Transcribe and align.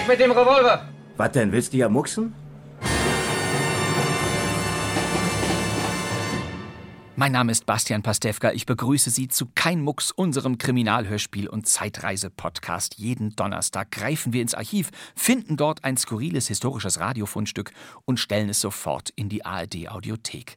Weg 0.00 0.08
mit 0.08 0.20
dem 0.20 0.30
Revolver! 0.30 0.88
Was 1.18 1.32
denn, 1.32 1.52
willst 1.52 1.74
du 1.74 1.76
ja 1.76 1.88
mucksen? 1.90 2.32
Mein 7.16 7.32
Name 7.32 7.52
ist 7.52 7.66
Bastian 7.66 8.02
Pastewka. 8.02 8.52
Ich 8.52 8.64
begrüße 8.64 9.10
Sie 9.10 9.28
zu 9.28 9.48
Kein 9.54 9.82
Mucks, 9.82 10.10
unserem 10.10 10.56
Kriminalhörspiel- 10.56 11.48
und 11.48 11.68
Zeitreise-Podcast. 11.68 12.94
Jeden 12.96 13.36
Donnerstag 13.36 13.90
greifen 13.90 14.32
wir 14.32 14.40
ins 14.40 14.54
Archiv, 14.54 14.90
finden 15.14 15.58
dort 15.58 15.84
ein 15.84 15.98
skurriles 15.98 16.48
historisches 16.48 16.98
Radiofundstück 16.98 17.72
und 18.06 18.18
stellen 18.18 18.48
es 18.48 18.62
sofort 18.62 19.10
in 19.10 19.28
die 19.28 19.44
ARD-Audiothek. 19.44 20.56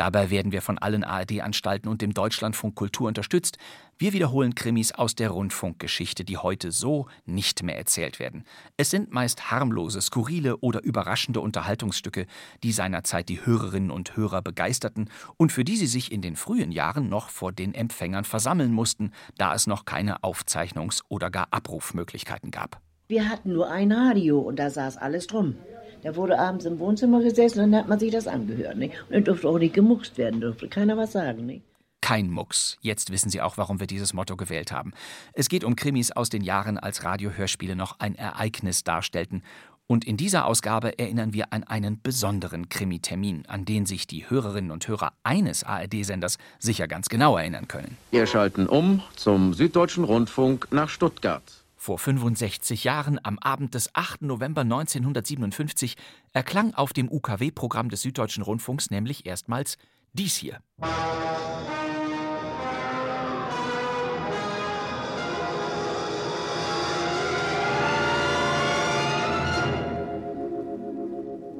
Dabei 0.00 0.30
werden 0.30 0.50
wir 0.50 0.62
von 0.62 0.78
allen 0.78 1.04
ARD-Anstalten 1.04 1.86
und 1.86 2.00
dem 2.00 2.14
Deutschlandfunk 2.14 2.74
Kultur 2.74 3.06
unterstützt. 3.06 3.58
Wir 3.98 4.14
wiederholen 4.14 4.54
Krimis 4.54 4.92
aus 4.92 5.14
der 5.14 5.28
Rundfunkgeschichte, 5.28 6.24
die 6.24 6.38
heute 6.38 6.72
so 6.72 7.06
nicht 7.26 7.62
mehr 7.62 7.76
erzählt 7.76 8.18
werden. 8.18 8.44
Es 8.78 8.88
sind 8.88 9.12
meist 9.12 9.50
harmlose, 9.50 10.00
skurrile 10.00 10.56
oder 10.56 10.82
überraschende 10.82 11.42
Unterhaltungsstücke, 11.42 12.24
die 12.62 12.72
seinerzeit 12.72 13.28
die 13.28 13.44
Hörerinnen 13.44 13.90
und 13.90 14.16
Hörer 14.16 14.40
begeisterten 14.40 15.10
und 15.36 15.52
für 15.52 15.64
die 15.64 15.76
sie 15.76 15.86
sich 15.86 16.10
in 16.12 16.22
den 16.22 16.36
frühen 16.36 16.72
Jahren 16.72 17.10
noch 17.10 17.28
vor 17.28 17.52
den 17.52 17.74
Empfängern 17.74 18.24
versammeln 18.24 18.72
mussten, 18.72 19.12
da 19.36 19.52
es 19.54 19.66
noch 19.66 19.84
keine 19.84 20.22
Aufzeichnungs- 20.22 21.02
oder 21.10 21.30
gar 21.30 21.48
Abrufmöglichkeiten 21.50 22.50
gab. 22.50 22.80
Wir 23.08 23.28
hatten 23.28 23.52
nur 23.52 23.68
ein 23.68 23.92
Radio 23.92 24.38
und 24.38 24.58
da 24.58 24.70
saß 24.70 24.96
alles 24.96 25.26
drum. 25.26 25.56
Da 26.02 26.16
wurde 26.16 26.38
abends 26.38 26.64
im 26.64 26.78
Wohnzimmer 26.78 27.20
gesessen 27.22 27.60
und 27.60 27.72
dann 27.72 27.80
hat 27.80 27.88
man 27.88 27.98
sich 27.98 28.10
das 28.10 28.26
angehört. 28.26 28.76
Nicht? 28.76 28.94
Und 29.08 29.14
dann 29.14 29.24
durfte 29.24 29.48
auch 29.48 29.58
nicht 29.58 29.74
gemuckst 29.74 30.16
werden, 30.18 30.40
durfte 30.40 30.68
keiner 30.68 30.96
was 30.96 31.12
sagen. 31.12 31.46
Nicht? 31.46 31.62
Kein 32.00 32.30
Mucks. 32.30 32.78
Jetzt 32.80 33.10
wissen 33.12 33.30
Sie 33.30 33.42
auch, 33.42 33.58
warum 33.58 33.78
wir 33.78 33.86
dieses 33.86 34.14
Motto 34.14 34.36
gewählt 34.36 34.72
haben. 34.72 34.92
Es 35.34 35.48
geht 35.48 35.64
um 35.64 35.76
Krimis 35.76 36.10
aus 36.10 36.30
den 36.30 36.42
Jahren, 36.42 36.78
als 36.78 37.04
Radiohörspiele 37.04 37.76
noch 37.76 38.00
ein 38.00 38.14
Ereignis 38.14 38.84
darstellten. 38.84 39.42
Und 39.86 40.04
in 40.06 40.16
dieser 40.16 40.46
Ausgabe 40.46 40.98
erinnern 40.98 41.34
wir 41.34 41.52
an 41.52 41.64
einen 41.64 42.00
besonderen 42.00 42.68
Krimi-Termin, 42.68 43.44
an 43.48 43.64
den 43.64 43.86
sich 43.86 44.06
die 44.06 44.30
Hörerinnen 44.30 44.70
und 44.70 44.86
Hörer 44.86 45.12
eines 45.24 45.64
ARD-Senders 45.64 46.38
sicher 46.60 46.86
ganz 46.86 47.08
genau 47.08 47.36
erinnern 47.36 47.66
können. 47.66 47.96
Wir 48.12 48.26
schalten 48.26 48.66
um 48.66 49.02
zum 49.16 49.52
Süddeutschen 49.52 50.04
Rundfunk 50.04 50.68
nach 50.70 50.88
Stuttgart. 50.88 51.42
Vor 51.82 51.98
65 51.98 52.84
Jahren, 52.84 53.18
am 53.22 53.38
Abend 53.38 53.74
des 53.74 53.94
8. 53.94 54.20
November 54.20 54.60
1957, 54.60 55.96
erklang 56.34 56.74
auf 56.74 56.92
dem 56.92 57.10
UKW-Programm 57.10 57.88
des 57.88 58.02
Süddeutschen 58.02 58.42
Rundfunks 58.42 58.90
nämlich 58.90 59.24
erstmals 59.24 59.78
dies 60.12 60.36
hier. 60.36 60.58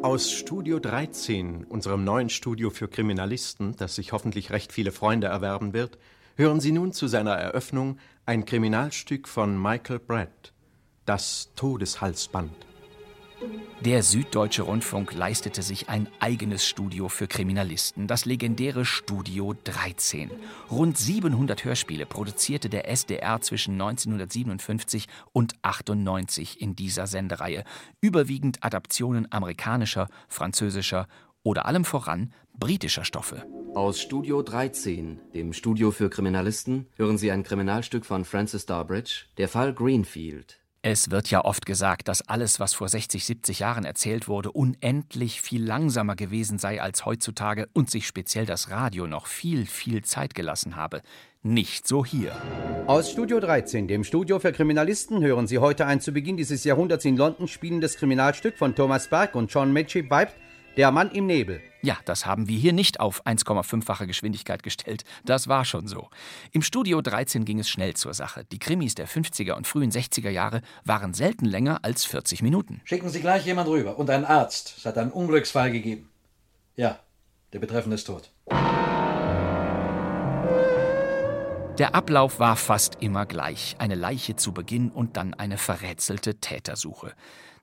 Aus 0.03 0.31
Studio 0.31 0.81
13, 0.81 1.65
unserem 1.65 2.05
neuen 2.05 2.29
Studio 2.29 2.69
für 2.69 2.89
Kriminalisten, 2.89 3.75
das 3.77 3.95
sich 3.95 4.13
hoffentlich 4.13 4.51
recht 4.51 4.71
viele 4.71 4.93
Freunde 4.93 5.29
erwerben 5.29 5.73
wird, 5.73 5.97
hören 6.37 6.61
Sie 6.61 6.73
nun 6.73 6.93
zu 6.93 7.07
seiner 7.07 7.37
Eröffnung 7.37 7.99
ein 8.31 8.45
Kriminalstück 8.45 9.27
von 9.27 9.61
Michael 9.61 9.99
Brett, 9.99 10.53
Das 11.05 11.51
Todeshalsband. 11.57 12.55
Der 13.81 14.05
Süddeutsche 14.05 14.63
Rundfunk 14.63 15.13
leistete 15.15 15.63
sich 15.63 15.89
ein 15.89 16.07
eigenes 16.21 16.65
Studio 16.65 17.09
für 17.09 17.27
Kriminalisten, 17.27 18.07
das 18.07 18.27
legendäre 18.27 18.85
Studio 18.85 19.57
13. 19.65 20.31
Rund 20.71 20.97
700 20.97 21.65
Hörspiele 21.65 22.07
produzierte 22.07 22.69
der 22.69 22.89
SDR 22.89 23.41
zwischen 23.41 23.73
1957 23.73 25.09
und 25.33 25.55
98 25.63 26.61
in 26.61 26.77
dieser 26.77 27.09
Sendereihe, 27.09 27.65
überwiegend 28.01 28.63
Adaptionen 28.63 29.27
amerikanischer, 29.33 30.07
französischer 30.29 31.09
oder 31.43 31.67
allem 31.67 31.85
voran 31.85 32.33
britischer 32.59 33.05
Stoffe. 33.05 33.45
Aus 33.75 34.01
Studio 34.01 34.43
13, 34.43 35.21
dem 35.35 35.53
Studio 35.53 35.91
für 35.91 36.11
Kriminalisten, 36.11 36.89
hören 36.97 37.19
Sie 37.19 37.31
ein 37.31 37.45
Kriminalstück 37.45 38.05
von 38.05 38.25
Francis 38.25 38.63
Starbridge, 38.63 39.27
der 39.39 39.49
Fall 39.49 39.73
Greenfield. 39.73 40.61
Es 40.83 41.11
wird 41.11 41.31
ja 41.31 41.45
oft 41.45 41.67
gesagt, 41.67 42.09
dass 42.09 42.27
alles, 42.27 42.59
was 42.59 42.73
vor 42.73 42.89
60, 42.89 43.25
70 43.25 43.59
Jahren 43.59 43.85
erzählt 43.85 44.29
wurde, 44.29 44.51
unendlich 44.51 45.43
viel 45.43 45.63
langsamer 45.63 46.17
gewesen 46.17 46.59
sei 46.59 46.81
als 46.81 47.05
heutzutage 47.05 47.69
und 47.75 47.91
sich 47.91 48.07
speziell 48.07 48.47
das 48.47 48.71
Radio 48.71 49.07
noch 49.07 49.27
viel, 49.27 49.67
viel 49.67 50.03
Zeit 50.03 50.35
gelassen 50.35 50.77
habe. 50.77 51.03
Nicht 51.43 51.87
so 51.87 52.05
hier. 52.05 52.33
Aus 52.87 53.11
Studio 53.11 53.41
13, 53.41 53.89
dem 53.89 54.05
Studio 54.05 54.39
für 54.41 54.53
Kriminalisten, 54.53 55.23
hören 55.23 55.47
Sie 55.47 55.59
heute 55.59 55.87
ein 55.87 56.01
zu 56.01 56.13
Beginn 56.13 56.39
dieses 56.39 56.65
Jahrhunderts 56.65 57.05
in 57.05 57.17
London 57.17 57.47
spielendes 57.47 57.97
Kriminalstück 57.97 58.57
von 58.57 58.75
Thomas 58.75 59.09
Berg 59.09 59.35
und 59.35 59.53
John 59.53 59.73
Mitchell 59.73 60.03
bleibt 60.03 60.35
Der 60.77 60.93
Mann 60.93 61.11
im 61.11 61.27
Nebel. 61.27 61.61
Ja, 61.83 61.97
das 62.05 62.27
haben 62.27 62.47
wir 62.47 62.57
hier 62.57 62.73
nicht 62.73 63.01
auf 63.01 63.27
1,5-fache 63.27 64.07
Geschwindigkeit 64.07 64.63
gestellt. 64.63 65.03
Das 65.25 65.49
war 65.49 65.65
schon 65.65 65.89
so. 65.89 66.09
Im 66.53 66.63
Studio 66.63 67.01
13 67.01 67.45
ging 67.45 67.59
es 67.59 67.69
schnell 67.69 67.95
zur 67.95 68.15
Sache. 68.15 68.45
Die 68.53 68.61
Krimis 68.61 68.95
der 68.95 69.09
50er 69.09 69.55
und 69.55 69.67
frühen 69.67 69.91
60er 69.91 70.31
Jahre 70.31 70.61
waren 70.85 71.13
selten 71.13 71.47
länger 71.47 71.81
als 71.83 72.05
40 72.05 72.43
Minuten. 72.43 72.83
Schicken 72.85 73.09
Sie 73.09 73.21
gleich 73.21 73.47
jemand 73.47 73.69
rüber 73.69 73.99
und 73.99 74.11
einen 74.11 74.25
Arzt. 74.25 74.75
Es 74.77 74.87
hat 74.87 74.97
einen 74.97 75.11
Unglücksfall 75.11 75.73
gegeben. 75.73 76.09
Ja, 76.77 77.01
der 77.53 77.59
Betreffende 77.59 77.97
ist 77.97 78.05
tot. 78.05 78.31
Der 81.79 81.95
Ablauf 81.95 82.39
war 82.39 82.57
fast 82.57 82.99
immer 83.01 83.27
gleich. 83.27 83.75
Eine 83.79 83.95
Leiche 83.95 84.37
zu 84.37 84.53
Beginn 84.53 84.91
und 84.91 85.17
dann 85.17 85.35
eine 85.35 85.57
verrätselte 85.57 86.37
Tätersuche. 86.37 87.15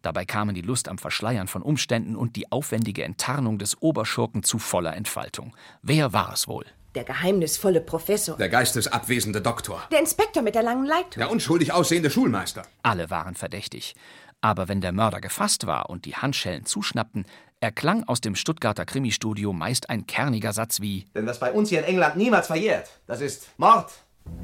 Dabei 0.08 0.24
kamen 0.24 0.56
die 0.56 0.62
Lust 0.62 0.88
am 0.88 0.98
Verschleiern 0.98 1.50
von 1.50 1.62
Umständen 1.62 2.16
und 2.16 2.38
die 2.38 2.50
aufwendige 2.50 3.04
Enttarnung 3.04 3.60
des 3.60 3.82
Oberschurken 3.82 4.42
zu 4.42 4.58
voller 4.58 4.96
Entfaltung. 4.96 5.54
Wer 5.82 6.14
war 6.14 6.32
es 6.32 6.48
wohl? 6.48 6.66
Der 6.96 7.04
geheimnisvolle 7.04 7.82
Professor. 7.82 8.38
Der 8.38 8.48
geistesabwesende 8.48 9.42
Doktor. 9.42 9.84
Der 9.92 10.00
Inspektor 10.00 10.44
mit 10.44 10.56
der 10.56 10.64
langen 10.64 10.86
Leitung. 10.86 11.18
Der 11.18 11.30
unschuldig 11.30 11.74
aussehende 11.74 12.10
Schulmeister. 12.10 12.62
Alle 12.84 13.10
waren 13.10 13.36
verdächtig. 13.36 13.96
Aber 14.40 14.70
wenn 14.70 14.80
der 14.80 14.94
Mörder 14.94 15.20
gefasst 15.20 15.68
war 15.68 15.90
und 15.90 16.06
die 16.06 16.16
Handschellen 16.16 16.66
zuschnappten, 16.66 17.26
erklang 17.60 18.06
aus 18.06 18.22
dem 18.22 18.36
Stuttgarter 18.36 18.86
Krimistudio 18.86 19.52
meist 19.52 19.90
ein 19.90 20.08
kerniger 20.08 20.54
Satz 20.54 20.80
wie 20.80 21.04
Denn 21.16 21.28
was 21.28 21.42
bei 21.42 21.52
uns 21.52 21.68
hier 21.68 21.80
in 21.80 21.86
England 21.86 22.16
niemals 22.16 22.48
verjährt, 22.48 23.02
das 23.08 23.20
ist 23.20 23.50
Mord. 23.58 23.92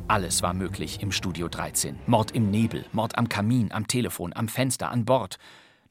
Alles 0.07 0.43
war 0.43 0.53
möglich 0.53 1.01
im 1.01 1.11
Studio 1.11 1.47
13. 1.47 1.97
Mord 2.07 2.31
im 2.31 2.51
Nebel, 2.51 2.85
Mord 2.91 3.17
am 3.17 3.29
Kamin, 3.29 3.71
am 3.71 3.87
Telefon, 3.87 4.33
am 4.35 4.47
Fenster, 4.47 4.91
an 4.91 5.05
Bord. 5.05 5.37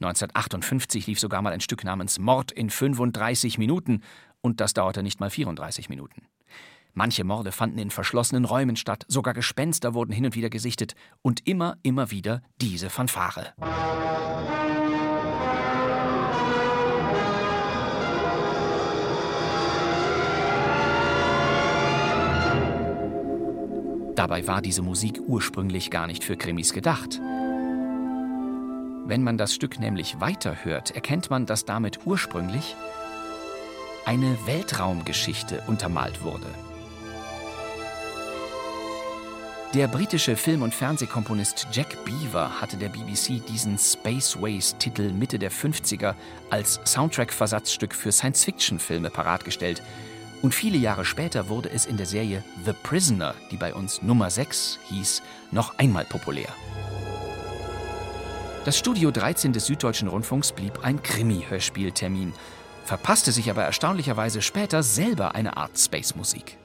1958 0.01 1.07
lief 1.07 1.19
sogar 1.19 1.43
mal 1.43 1.53
ein 1.53 1.61
Stück 1.61 1.85
namens 1.85 2.19
Mord 2.19 2.53
in 2.53 2.71
35 2.71 3.59
Minuten 3.59 4.03
und 4.41 4.61
das 4.61 4.75
dauerte 4.75 5.03
nicht 5.03 5.21
mal 5.21 5.31
34 5.31 5.89
Minuten. 5.89 6.27
Manche 6.95 7.25
Morde 7.25 7.53
fanden 7.53 7.79
in 7.79 7.91
verschlossenen 7.91 8.45
Räumen 8.45 8.77
statt, 8.77 9.05
sogar 9.09 9.33
Gespenster 9.33 9.95
wurden 9.95 10.13
hin 10.13 10.27
und 10.27 10.35
wieder 10.35 10.51
gesichtet 10.51 10.95
und 11.23 11.47
immer, 11.47 11.79
immer 11.83 12.11
wieder 12.11 12.43
diese 12.61 12.91
Fanfare. 12.91 13.55
Dabei 24.23 24.47
war 24.47 24.63
diese 24.63 24.83
Musik 24.83 25.21
ursprünglich 25.27 25.91
gar 25.91 26.07
nicht 26.07 26.23
für 26.23 26.37
Krimis 26.37 26.73
gedacht. 26.73 27.21
Wenn 29.05 29.25
man 29.25 29.37
das 29.37 29.53
Stück 29.53 29.81
nämlich 29.81 30.21
weiterhört, 30.21 30.93
erkennt 30.93 31.29
man, 31.29 31.45
dass 31.45 31.65
damit 31.65 32.07
ursprünglich 32.07 32.77
eine 34.05 34.39
Weltraumgeschichte 34.47 35.65
untermalt 35.67 36.23
wurde. 36.23 36.47
Der 39.75 39.89
britische 39.89 40.37
Film- 40.37 40.63
und 40.63 40.73
Fernsehkomponist 40.73 41.67
Jack 41.73 42.05
Beaver 42.05 42.61
hatte 42.61 42.77
der 42.77 42.91
BBC 42.91 43.45
diesen 43.49 43.77
Spaceways-Titel 43.77 45.11
Mitte 45.11 45.41
der 45.41 45.51
50er 45.51 46.15
als 46.49 46.79
Soundtrack-Versatzstück 46.85 47.93
für 47.93 48.13
Science-Fiction-Filme 48.13 49.11
paratgestellt. 49.11 49.83
Und 50.43 50.55
viele 50.55 50.77
Jahre 50.77 51.05
später 51.05 51.49
wurde 51.49 51.71
es 51.71 51.87
in 51.87 51.97
der 51.97 52.07
Serie 52.07 52.43
The 52.65 52.73
Prisoner, 52.83 53.35
die 53.53 53.57
bei 53.57 53.73
uns 53.73 54.03
Nummer 54.03 54.29
6 54.29 54.81
hieß, 54.89 55.23
noch 55.53 55.79
einmal 55.79 56.05
populär. 56.05 56.49
Das 58.65 58.77
Studio 58.77 59.11
13 59.11 59.53
des 59.53 59.67
Süddeutschen 59.67 60.09
Rundfunks 60.09 60.53
blieb 60.53 60.85
ein 60.85 61.03
Krimi-Hörspieltermin, 61.03 62.33
verpasste 62.85 63.31
sich 63.31 63.51
aber 63.51 63.63
erstaunlicherweise 63.63 64.43
später 64.43 64.83
selber 64.83 65.35
eine 65.35 65.57
Art 65.57 65.79
Space-Musik. 65.79 66.59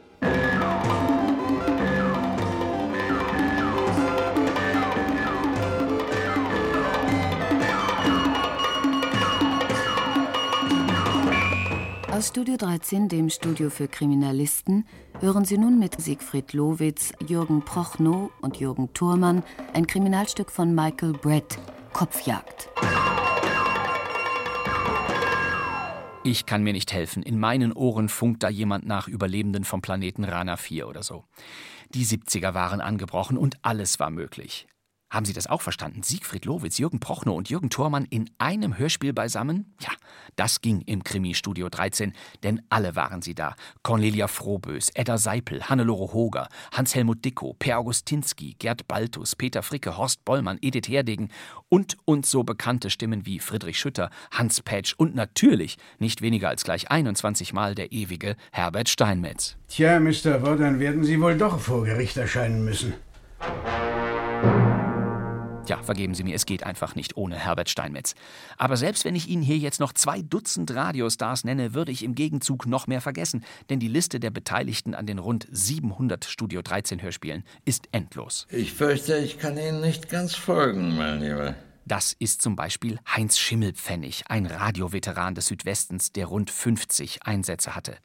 Aus 12.17 12.29
Studio 12.29 12.57
13, 12.57 13.09
dem 13.09 13.29
Studio 13.29 13.69
für 13.69 13.87
Kriminalisten, 13.87 14.87
hören 15.19 15.45
Sie 15.45 15.59
nun 15.59 15.77
mit 15.77 16.01
Siegfried 16.01 16.53
Lowitz, 16.53 17.13
Jürgen 17.27 17.63
Prochnow 17.63 18.31
und 18.41 18.57
Jürgen 18.57 18.91
Thurmann 18.95 19.43
ein 19.75 19.85
Kriminalstück 19.85 20.49
von 20.49 20.73
Michael 20.73 21.13
Brett, 21.13 21.59
Kopfjagd. 21.93 22.69
Ich 26.23 26.47
kann 26.47 26.63
mir 26.63 26.73
nicht 26.73 26.91
helfen. 26.91 27.21
In 27.21 27.39
meinen 27.39 27.71
Ohren 27.71 28.09
funkt 28.09 28.41
da 28.41 28.49
jemand 28.49 28.87
nach 28.87 29.07
Überlebenden 29.07 29.63
vom 29.63 29.83
Planeten 29.83 30.23
Rana 30.23 30.57
4 30.57 30.87
oder 30.87 31.03
so. 31.03 31.23
Die 31.93 32.03
70er 32.03 32.55
waren 32.55 32.81
angebrochen 32.81 33.37
und 33.37 33.59
alles 33.61 33.99
war 33.99 34.09
möglich. 34.09 34.67
Haben 35.09 35.25
Sie 35.25 35.33
das 35.33 35.47
auch 35.47 35.61
verstanden? 35.61 36.03
Siegfried 36.03 36.43
Lowitz, 36.43 36.77
Jürgen 36.79 36.99
Prochnow 36.99 37.37
und 37.37 37.49
Jürgen 37.49 37.69
Thormann 37.69 38.05
in 38.05 38.29
einem 38.39 38.77
Hörspiel 38.77 39.13
beisammen? 39.13 39.73
Ja, 39.79 39.91
das 40.35 40.59
ging 40.59 40.81
im 40.81 41.01
Krimi-Studio 41.01 41.69
13, 41.69 42.11
denn 42.43 42.61
alle 42.69 42.97
waren 42.97 43.21
sie 43.21 43.33
da. 43.33 43.55
Cornelia 43.83 44.27
Frohbös, 44.27 44.89
Edda 44.95 45.17
Seipel, 45.17 45.63
Hannelore 45.63 46.13
Hoger, 46.13 46.49
Hans-Helmut 46.73 47.23
Dickow, 47.23 47.57
Per 47.57 47.79
Augustinski, 47.79 48.57
Gerd 48.59 48.87
Baltus, 48.89 49.37
Peter 49.37 49.63
Fricke, 49.63 49.95
Horst 49.95 50.25
Bollmann, 50.25 50.59
Edith 50.61 50.89
Herdegen 50.89 51.29
und 51.69 51.97
uns 52.03 52.29
so 52.29 52.43
bekannte 52.43 52.89
Stimmen 52.89 53.25
wie 53.25 53.39
Friedrich 53.39 53.79
Schütter, 53.79 54.09
Hans 54.31 54.61
Petsch 54.61 54.93
und 54.97 55.15
natürlich 55.15 55.77
nicht 55.99 56.21
weniger 56.21 56.49
als 56.49 56.65
gleich 56.65 56.91
21 56.91 57.53
Mal 57.53 57.75
der 57.75 57.93
ewige 57.93 58.35
Herbert 58.51 58.89
Steinmetz. 58.89 59.55
Tja, 59.69 60.01
Mr. 60.01 60.41
Wood, 60.41 60.59
dann 60.59 60.81
werden 60.81 61.05
Sie 61.05 61.21
wohl 61.21 61.37
doch 61.37 61.59
vor 61.59 61.85
Gericht 61.85 62.17
erscheinen 62.17 62.65
müssen. 62.65 62.93
Ja, 65.67 65.83
vergeben 65.83 66.15
Sie 66.15 66.23
mir, 66.23 66.35
es 66.35 66.45
geht 66.45 66.63
einfach 66.63 66.95
nicht 66.95 67.17
ohne 67.17 67.35
Herbert 67.35 67.69
Steinmetz. 67.69 68.15
Aber 68.57 68.77
selbst 68.77 69.03
wenn 69.03 69.15
ich 69.15 69.27
Ihnen 69.27 69.41
hier 69.41 69.57
jetzt 69.57 69.79
noch 69.79 69.91
zwei 69.91 70.21
Dutzend 70.21 70.73
Radiostars 70.73 71.43
nenne, 71.43 71.73
würde 71.73 71.91
ich 71.91 72.03
im 72.03 72.15
Gegenzug 72.15 72.65
noch 72.65 72.87
mehr 72.87 73.01
vergessen, 73.01 73.43
denn 73.69 73.79
die 73.79 73.87
Liste 73.87 74.19
der 74.19 74.31
Beteiligten 74.31 74.95
an 74.95 75.05
den 75.05 75.19
rund 75.19 75.47
700 75.51 76.25
Studio 76.25 76.61
13 76.61 77.01
Hörspielen 77.01 77.43
ist 77.65 77.89
endlos. 77.91 78.47
Ich 78.49 78.73
fürchte, 78.73 79.17
ich 79.17 79.39
kann 79.39 79.57
Ihnen 79.57 79.81
nicht 79.81 80.09
ganz 80.09 80.35
folgen, 80.35 80.95
mein 80.95 81.21
Lieber. 81.21 81.55
Das 81.85 82.13
ist 82.19 82.41
zum 82.41 82.55
Beispiel 82.55 82.99
Heinz 83.07 83.37
Schimmelpfennig, 83.37 84.25
ein 84.27 84.45
Radioveteran 84.45 85.35
des 85.35 85.47
Südwestens, 85.47 86.11
der 86.11 86.25
rund 86.25 86.51
50 86.51 87.23
Einsätze 87.23 87.75
hatte. 87.75 87.97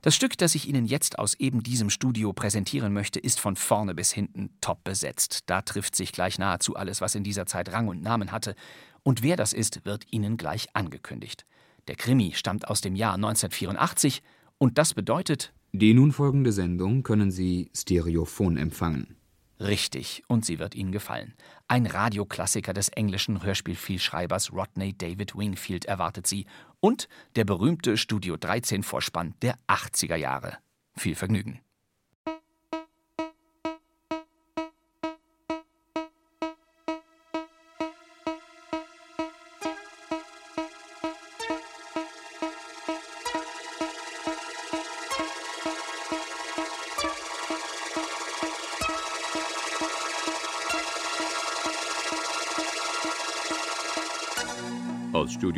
Das 0.00 0.14
Stück, 0.14 0.38
das 0.38 0.54
ich 0.54 0.68
Ihnen 0.68 0.84
jetzt 0.84 1.18
aus 1.18 1.34
eben 1.34 1.64
diesem 1.64 1.90
Studio 1.90 2.32
präsentieren 2.32 2.92
möchte, 2.92 3.18
ist 3.18 3.40
von 3.40 3.56
vorne 3.56 3.96
bis 3.96 4.12
hinten 4.12 4.50
top 4.60 4.84
besetzt. 4.84 5.42
Da 5.46 5.60
trifft 5.62 5.96
sich 5.96 6.12
gleich 6.12 6.38
nahezu 6.38 6.76
alles, 6.76 7.00
was 7.00 7.16
in 7.16 7.24
dieser 7.24 7.46
Zeit 7.46 7.72
Rang 7.72 7.88
und 7.88 8.02
Namen 8.02 8.30
hatte. 8.30 8.54
Und 9.02 9.22
wer 9.24 9.36
das 9.36 9.52
ist, 9.52 9.84
wird 9.84 10.04
Ihnen 10.12 10.36
gleich 10.36 10.68
angekündigt. 10.74 11.46
Der 11.88 11.96
Krimi 11.96 12.32
stammt 12.34 12.68
aus 12.68 12.80
dem 12.80 12.94
Jahr 12.94 13.14
1984 13.14 14.22
und 14.58 14.78
das 14.78 14.94
bedeutet. 14.94 15.52
Die 15.72 15.94
nun 15.94 16.12
folgende 16.12 16.52
Sendung 16.52 17.02
können 17.02 17.32
Sie 17.32 17.70
stereophon 17.74 18.56
empfangen. 18.56 19.18
Richtig, 19.60 20.22
und 20.28 20.44
sie 20.44 20.60
wird 20.60 20.76
Ihnen 20.76 20.92
gefallen. 20.92 21.34
Ein 21.66 21.86
Radioklassiker 21.86 22.72
des 22.72 22.90
englischen 22.90 23.42
Hörspielvielschreibers 23.42 24.52
Rodney 24.52 24.96
David 24.96 25.36
Wingfield 25.36 25.84
erwartet 25.86 26.28
Sie 26.28 26.46
und 26.80 27.08
der 27.36 27.44
berühmte 27.44 27.96
Studio 27.96 28.36
13 28.36 28.82
Vorspann 28.82 29.34
der 29.42 29.56
80er 29.68 30.16
Jahre. 30.16 30.58
Viel 30.96 31.14
Vergnügen. 31.14 31.60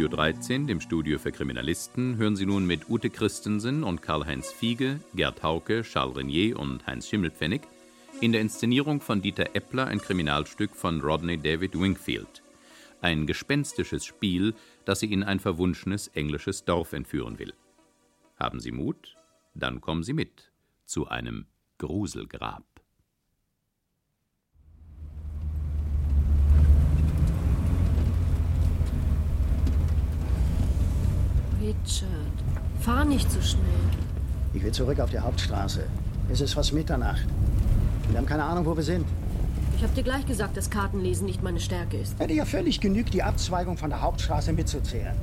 Studio 0.00 0.16
13, 0.16 0.66
dem 0.66 0.80
Studio 0.80 1.18
für 1.18 1.30
Kriminalisten, 1.30 2.16
hören 2.16 2.34
Sie 2.34 2.46
nun 2.46 2.66
mit 2.66 2.88
Ute 2.88 3.10
Christensen 3.10 3.84
und 3.84 4.00
Karl-Heinz 4.00 4.50
Fiege, 4.50 5.00
Gerd 5.14 5.42
Hauke, 5.42 5.82
Charles 5.82 6.16
Renier 6.16 6.58
und 6.58 6.86
Heinz 6.86 7.06
Schimmelpfennig 7.06 7.60
in 8.22 8.32
der 8.32 8.40
Inszenierung 8.40 9.02
von 9.02 9.20
Dieter 9.20 9.54
Eppler 9.54 9.88
ein 9.88 10.00
Kriminalstück 10.00 10.74
von 10.74 11.02
Rodney 11.02 11.36
David 11.36 11.78
Wingfield. 11.78 12.42
Ein 13.02 13.26
gespenstisches 13.26 14.06
Spiel, 14.06 14.54
das 14.86 15.00
Sie 15.00 15.12
in 15.12 15.22
ein 15.22 15.38
verwunschenes 15.38 16.08
englisches 16.08 16.64
Dorf 16.64 16.94
entführen 16.94 17.38
will. 17.38 17.52
Haben 18.38 18.58
Sie 18.58 18.72
Mut? 18.72 19.18
Dann 19.54 19.82
kommen 19.82 20.02
Sie 20.02 20.14
mit 20.14 20.50
zu 20.86 21.08
einem 21.08 21.44
Gruselgrab. 21.76 22.69
Richard, 31.60 32.10
fahr 32.80 33.04
nicht 33.04 33.30
so 33.30 33.40
schnell. 33.42 33.64
Ich 34.54 34.62
will 34.62 34.72
zurück 34.72 34.98
auf 34.98 35.10
die 35.10 35.18
Hauptstraße. 35.18 35.84
Es 36.32 36.40
ist 36.40 36.54
fast 36.54 36.72
Mitternacht. 36.72 37.26
Wir 38.08 38.18
haben 38.18 38.26
keine 38.26 38.44
Ahnung, 38.44 38.64
wo 38.64 38.74
wir 38.76 38.82
sind. 38.82 39.04
Ich 39.76 39.82
habe 39.82 39.94
dir 39.94 40.02
gleich 40.02 40.24
gesagt, 40.26 40.56
dass 40.56 40.70
Kartenlesen 40.70 41.26
nicht 41.26 41.42
meine 41.42 41.60
Stärke 41.60 41.98
ist. 41.98 42.18
Hätte 42.18 42.32
ja 42.32 42.44
völlig 42.44 42.80
genügt, 42.80 43.12
die 43.12 43.22
Abzweigung 43.22 43.76
von 43.76 43.90
der 43.90 44.00
Hauptstraße 44.00 44.52
mitzuzählen. 44.52 45.14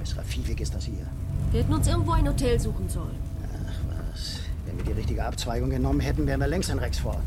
Besserer 0.00 0.22
Viehweg 0.22 0.60
ist 0.60 0.74
das 0.74 0.84
hier. 0.84 1.06
Wir 1.50 1.60
hätten 1.60 1.74
uns 1.74 1.86
irgendwo 1.86 2.12
ein 2.12 2.26
Hotel 2.26 2.58
suchen 2.58 2.88
sollen. 2.88 3.16
Ach 3.44 4.12
was. 4.12 4.40
Wenn 4.66 4.78
wir 4.78 4.84
die 4.84 4.92
richtige 4.92 5.24
Abzweigung 5.24 5.70
genommen 5.70 6.00
hätten, 6.00 6.26
wären 6.26 6.40
wir 6.40 6.48
längst 6.48 6.70
in 6.70 6.78
Rexford. 6.78 7.18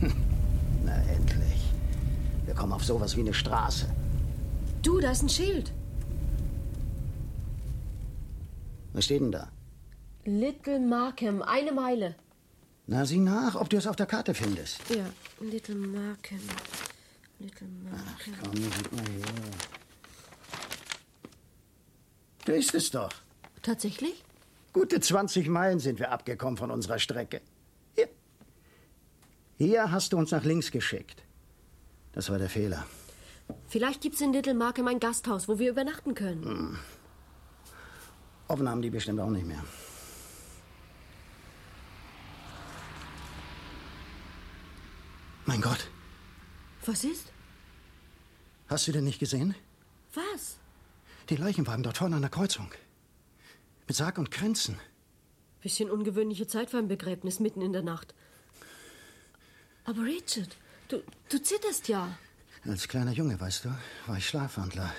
Na 0.84 0.94
endlich. 1.14 1.72
Wir 2.44 2.54
kommen 2.54 2.72
auf 2.72 2.84
sowas 2.84 3.16
wie 3.16 3.20
eine 3.20 3.34
Straße. 3.34 3.86
Du, 4.84 5.00
da 5.00 5.12
ist 5.12 5.22
ein 5.22 5.30
Schild. 5.30 5.72
Was 8.92 9.06
steht 9.06 9.22
denn 9.22 9.32
da? 9.32 9.50
Little 10.26 10.78
Markham, 10.78 11.40
eine 11.40 11.72
Meile. 11.72 12.16
Na, 12.86 13.06
sieh 13.06 13.18
nach, 13.18 13.54
ob 13.54 13.70
du 13.70 13.78
es 13.78 13.86
auf 13.86 13.96
der 13.96 14.04
Karte 14.04 14.34
findest. 14.34 14.78
Ja, 14.90 15.06
Little 15.40 15.74
Markham. 15.74 16.40
Little 17.38 17.66
Markham. 17.82 18.34
Ach 18.36 18.42
komm, 18.42 18.52
gib 18.52 18.92
mal 18.92 19.10
her. 19.10 19.24
Da 22.44 22.52
ist 22.52 22.74
es 22.74 22.90
doch. 22.90 23.10
Tatsächlich? 23.62 24.22
Gute 24.74 25.00
20 25.00 25.48
Meilen 25.48 25.78
sind 25.78 25.98
wir 25.98 26.12
abgekommen 26.12 26.58
von 26.58 26.70
unserer 26.70 26.98
Strecke. 26.98 27.40
Hier. 27.94 28.08
Hier 29.56 29.90
hast 29.90 30.12
du 30.12 30.18
uns 30.18 30.30
nach 30.30 30.44
links 30.44 30.70
geschickt. 30.70 31.22
Das 32.12 32.28
war 32.28 32.38
der 32.38 32.50
Fehler. 32.50 32.84
Vielleicht 33.66 34.00
gibt's 34.00 34.20
in 34.20 34.32
Little 34.32 34.54
Markham 34.54 34.88
ein 34.88 35.00
Gasthaus, 35.00 35.48
wo 35.48 35.58
wir 35.58 35.70
übernachten 35.70 36.14
können. 36.14 36.44
Hm. 36.44 36.78
Offen 38.48 38.68
haben 38.68 38.82
die 38.82 38.90
bestimmt 38.90 39.20
auch 39.20 39.30
nicht 39.30 39.46
mehr. 39.46 39.64
Mein 45.46 45.60
Gott. 45.60 45.88
Was 46.86 47.04
ist? 47.04 47.32
Hast 48.68 48.86
du 48.88 48.92
denn 48.92 49.04
nicht 49.04 49.18
gesehen? 49.18 49.54
Was? 50.14 50.56
Die 51.28 51.36
Leichenwagen 51.36 51.82
dort 51.82 51.98
vorne 51.98 52.16
an 52.16 52.22
der 52.22 52.30
Kreuzung. 52.30 52.70
Mit 53.86 53.96
Sarg 53.96 54.18
und 54.18 54.30
Kränzen. 54.30 54.78
Bisschen 55.62 55.90
ungewöhnliche 55.90 56.46
Zeit 56.46 56.70
für 56.70 56.78
ein 56.78 56.88
Begräbnis 56.88 57.40
mitten 57.40 57.62
in 57.62 57.72
der 57.72 57.82
Nacht. 57.82 58.14
Aber 59.84 60.02
Richard, 60.02 60.56
du, 60.88 61.02
du 61.28 61.42
zitterst 61.42 61.88
ja. 61.88 62.16
Als 62.66 62.88
kleiner 62.88 63.12
Junge, 63.12 63.38
weißt 63.38 63.66
du, 63.66 63.68
war 64.06 64.16
ich 64.16 64.26
Schlafwandler. 64.26 64.90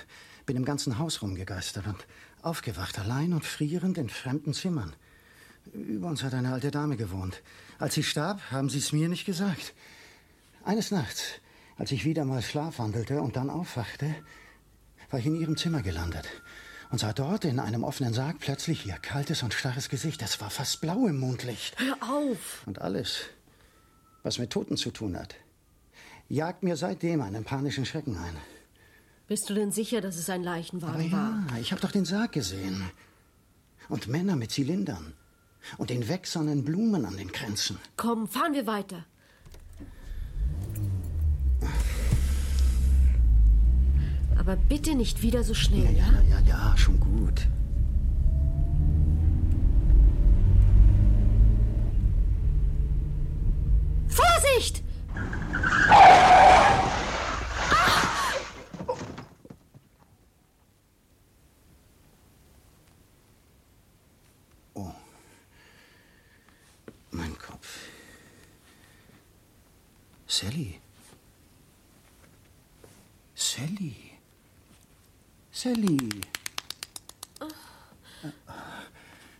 Bin 0.46 0.56
im 0.56 0.64
ganzen 0.64 0.98
Haus 0.98 1.20
rumgegeistert 1.20 1.86
und 1.88 2.06
aufgewacht, 2.40 2.96
allein 3.00 3.32
und 3.32 3.44
frierend 3.44 3.98
in 3.98 4.08
fremden 4.08 4.54
Zimmern. 4.54 4.94
Über 5.72 6.06
uns 6.06 6.22
hat 6.22 6.32
eine 6.34 6.52
alte 6.52 6.70
Dame 6.70 6.96
gewohnt. 6.96 7.42
Als 7.80 7.94
sie 7.94 8.04
starb, 8.04 8.40
haben 8.52 8.68
sie 8.68 8.78
es 8.78 8.92
mir 8.92 9.08
nicht 9.08 9.24
gesagt. 9.24 9.74
Eines 10.64 10.92
Nachts, 10.92 11.24
als 11.76 11.90
ich 11.90 12.04
wieder 12.04 12.24
mal 12.24 12.40
schlafwandelte 12.40 13.20
und 13.20 13.34
dann 13.34 13.50
aufwachte, 13.50 14.14
war 15.10 15.18
ich 15.18 15.26
in 15.26 15.34
ihrem 15.34 15.56
Zimmer 15.56 15.82
gelandet 15.82 16.28
und 16.92 17.00
sah 17.00 17.12
dort 17.12 17.44
in 17.44 17.58
einem 17.58 17.82
offenen 17.82 18.14
Sarg 18.14 18.38
plötzlich 18.38 18.86
ihr 18.86 18.94
kaltes 18.94 19.42
und 19.42 19.54
starres 19.54 19.88
Gesicht. 19.88 20.22
Es 20.22 20.40
war 20.40 20.50
fast 20.50 20.80
blau 20.80 21.08
im 21.08 21.18
Mondlicht. 21.18 21.76
Hör 21.80 21.96
auf! 22.00 22.62
Und 22.66 22.80
alles, 22.80 23.24
was 24.22 24.38
mit 24.38 24.50
Toten 24.50 24.76
zu 24.76 24.92
tun 24.92 25.18
hat. 25.18 25.34
Jagt 26.28 26.62
mir 26.62 26.76
seitdem 26.76 27.20
einen 27.20 27.44
panischen 27.44 27.84
Schrecken 27.86 28.16
ein. 28.16 28.36
Bist 29.28 29.50
du 29.50 29.54
denn 29.54 29.72
sicher, 29.72 30.00
dass 30.00 30.16
es 30.16 30.30
ein 30.30 30.42
Leichenwagen 30.42 31.12
Aber 31.12 31.12
war? 31.12 31.44
ja, 31.50 31.58
ich 31.60 31.72
habe 31.72 31.80
doch 31.80 31.90
den 31.90 32.04
Sarg 32.04 32.32
gesehen. 32.32 32.82
Und 33.88 34.08
Männer 34.08 34.36
mit 34.36 34.50
Zylindern. 34.52 35.12
Und 35.78 35.90
den 35.90 36.08
wächsernen 36.08 36.64
Blumen 36.64 37.04
an 37.04 37.16
den 37.16 37.32
Kränzen. 37.32 37.78
Komm, 37.96 38.28
fahren 38.28 38.52
wir 38.54 38.66
weiter. 38.66 39.04
Aber 44.38 44.56
bitte 44.56 44.94
nicht 44.94 45.22
wieder 45.22 45.42
so 45.42 45.54
schnell, 45.54 45.96
ja? 45.96 46.06
Ja, 46.12 46.22
ja, 46.22 46.40
ja, 46.46 46.76
schon 46.76 47.00
gut. 47.00 47.48
Vorsicht! 54.08 54.82
Oh. 64.74 64.92
Mein 67.10 67.36
Kopf. 67.38 67.78
Sally. 70.36 70.80
Sally. 73.34 73.96
Sally. 75.50 75.98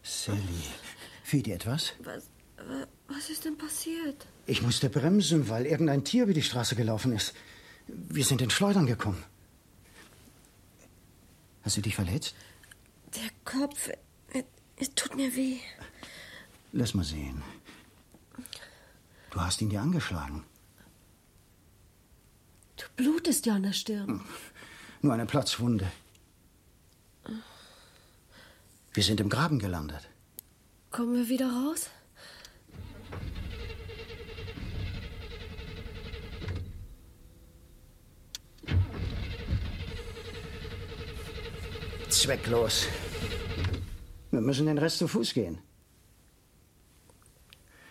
Sally. 0.03 0.63
Fehlt 1.25 1.47
dir 1.47 1.57
etwas? 1.57 1.93
Was, 1.99 2.25
wa- 2.57 2.87
was 3.09 3.29
ist 3.29 3.45
denn 3.45 3.59
passiert? 3.59 4.27
Ich 4.47 4.63
musste 4.63 4.89
bremsen, 4.89 5.49
weil 5.51 5.67
irgendein 5.67 6.05
Tier 6.05 6.23
über 6.23 6.33
die 6.33 6.43
Straße 6.51 6.77
gelaufen 6.77 7.13
ist. 7.13 7.35
Wir 7.89 8.25
sind 8.25 8.41
in 8.41 8.49
Schleudern 8.51 8.87
gekommen. 8.87 9.23
Hast 11.63 11.77
du 11.77 11.83
dich 11.83 11.95
verletzt? 11.95 12.35
Der 13.17 13.31
Kopf, 13.45 13.91
er, 14.33 14.45
es 14.77 14.95
tut 14.95 15.15
mir 15.17 15.35
weh. 15.37 15.59
Lass 16.73 16.95
mal 16.95 17.05
sehen. 17.05 17.43
Du 19.31 19.41
hast 19.41 19.61
ihn 19.61 19.69
dir 19.69 19.81
angeschlagen. 19.83 20.45
Du 22.77 22.85
blutest 22.97 23.47
ja 23.47 23.55
an 23.55 23.63
der 23.63 23.73
Stirn. 23.73 24.23
Nur 25.03 25.15
eine 25.15 25.27
Platzwunde. 25.27 25.91
Wir 28.93 29.03
sind 29.03 29.21
im 29.21 29.29
Graben 29.29 29.59
gelandet. 29.59 30.09
Kommen 30.91 31.15
wir 31.15 31.29
wieder 31.29 31.51
raus? 31.51 31.91
Zwecklos. 42.09 42.87
Wir 44.31 44.41
müssen 44.41 44.67
den 44.67 44.79
Rest 44.79 44.99
zu 44.99 45.09
Fuß 45.09 45.35
gehen. 45.35 45.59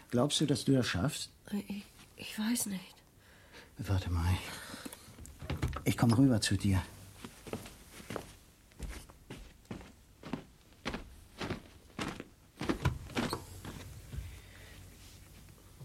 Glaubst 0.10 0.42
du, 0.42 0.46
dass 0.46 0.65
du 0.65 0.74
das 0.74 0.88
schaffst? 0.88 1.30
Ich, 1.51 1.84
ich 2.18 2.39
weiß 2.39 2.68
nicht. 2.68 2.96
Warte 3.77 4.10
mal. 4.10 4.38
Ich 5.86 5.98
komme 5.98 6.18
rüber 6.18 6.42
zu 6.42 6.58
dir. 6.58 6.82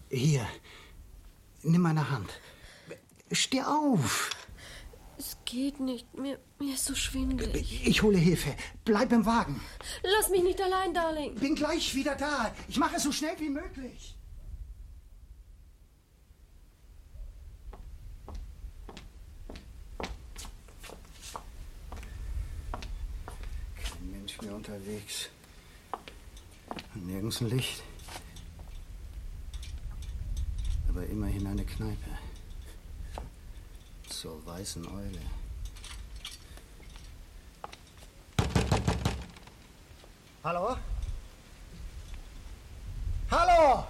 Hier. 0.09 0.45
Nimm 1.63 1.81
meine 1.81 2.09
Hand. 2.09 2.29
Steh 3.31 3.61
auf. 3.61 4.29
Es 5.17 5.37
geht 5.45 5.79
nicht. 5.79 6.13
Mir, 6.17 6.39
mir 6.59 6.73
ist 6.73 6.85
so 6.85 6.95
schwindelig. 6.95 7.87
Ich 7.87 8.01
hole 8.01 8.17
Hilfe. 8.17 8.55
Bleib 8.83 9.11
im 9.11 9.25
Wagen. 9.25 9.61
Lass 10.03 10.29
mich 10.29 10.43
nicht 10.43 10.59
allein, 10.59 10.93
Darling. 10.93 11.35
Bin 11.35 11.55
gleich 11.55 11.93
wieder 11.95 12.15
da. 12.15 12.53
Ich 12.67 12.77
mache 12.77 12.95
es 12.95 13.03
so 13.03 13.11
schnell 13.11 13.39
wie 13.39 13.49
möglich. 13.49 14.17
Kein 23.83 24.11
Mensch 24.11 24.41
mehr 24.41 24.50
unterwegs. 24.61 25.29
Nirgends 26.93 27.41
ein 27.41 27.49
Licht. 27.49 27.81
Aber 30.87 31.03
immerhin 31.07 31.47
eine 31.47 31.65
Kneipe. 31.65 32.11
Zur 34.07 34.45
weißen 34.45 34.85
Eule. 34.87 35.21
Hallo? 40.43 40.77
Hallo! 43.31 43.87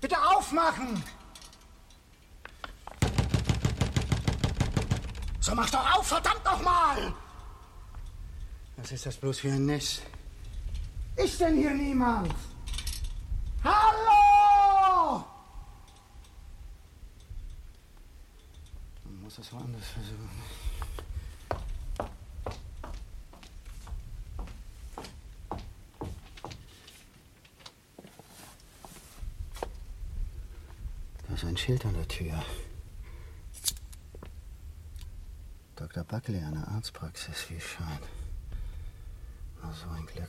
Bitte 0.00 0.16
aufmachen! 0.16 1.02
So 5.46 5.54
mach 5.54 5.70
doch 5.70 5.96
auf, 5.96 6.08
verdammt 6.08 6.44
noch 6.44 6.60
mal! 6.60 7.14
Was 8.78 8.90
ist 8.90 9.06
das 9.06 9.16
bloß 9.16 9.38
für 9.38 9.52
ein 9.52 9.64
Nest? 9.64 10.02
Ist 11.14 11.40
denn 11.40 11.56
hier 11.56 11.70
niemand? 11.70 12.34
Hallo! 13.62 15.24
Man 19.04 19.22
muss 19.22 19.36
das 19.36 19.52
woanders 19.52 19.86
versuchen. 19.86 20.42
Da 31.28 31.34
ist 31.34 31.44
ein 31.44 31.56
Schild 31.56 31.86
an 31.86 31.94
der 31.94 32.08
Tür. 32.08 32.42
Dr. 35.96 36.04
Buckley, 36.04 36.44
eine 36.44 36.68
Arztpraxis, 36.68 37.48
wie 37.48 37.54
es 37.54 37.62
scheint. 37.62 38.02
Na, 39.62 39.72
so 39.72 39.88
ein 39.88 40.04
Glück. 40.04 40.28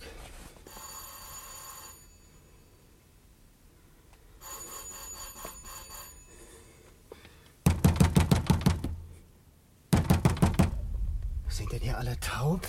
Sind 11.49 11.69
denn 11.73 11.81
hier 11.81 11.97
alle 11.97 12.17
taub? 12.21 12.65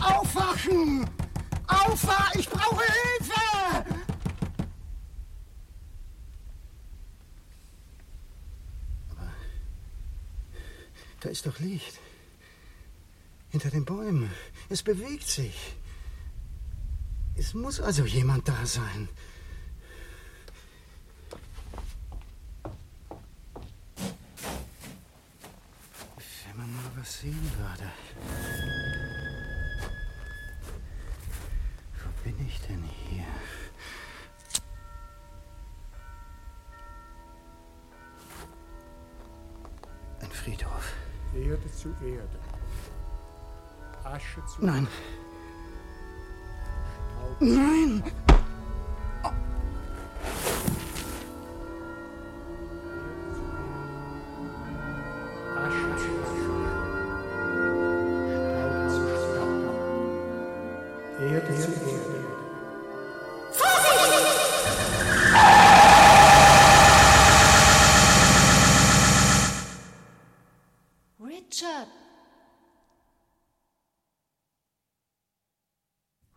Aufwachen! 0.00 1.10
Aufwachen! 1.66 2.38
Ich 2.38 2.48
brauche 2.48 2.84
Hilfe! 2.84 3.32
Aber 9.10 9.32
da 11.22 11.28
ist 11.28 11.46
doch 11.46 11.58
Licht. 11.60 12.00
Hinter 13.50 13.70
den 13.70 13.84
Bäumen. 13.84 14.30
Es 14.68 14.82
bewegt 14.82 15.28
sich. 15.28 15.76
Es 17.36 17.54
muss 17.54 17.80
also 17.80 18.04
jemand 18.04 18.48
da 18.48 18.66
sein. 18.66 19.08
Wenn 26.44 26.56
man 26.56 26.74
mal 26.74 26.90
was 26.96 27.20
sehen 27.20 27.52
würde. 27.56 27.92
Nein. 44.62 44.86
Nein! 47.40 48.04
Erde 61.20 61.58
zu 61.58 61.70
Erde. 61.72 62.41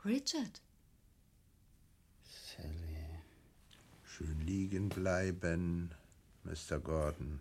Richard! 0.05 0.62
Sally. 2.21 3.19
Schön 4.03 4.39
liegen 4.41 4.89
bleiben, 4.89 5.95
Mr. 6.43 6.79
Gordon. 6.79 7.39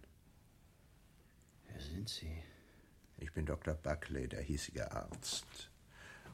Wer 1.68 1.80
sind 1.82 2.08
Sie? 2.08 2.42
Ich 3.18 3.30
bin 3.32 3.44
Dr. 3.44 3.74
Buckley, 3.74 4.28
der 4.28 4.40
hiesige 4.40 4.90
Arzt. 4.90 5.68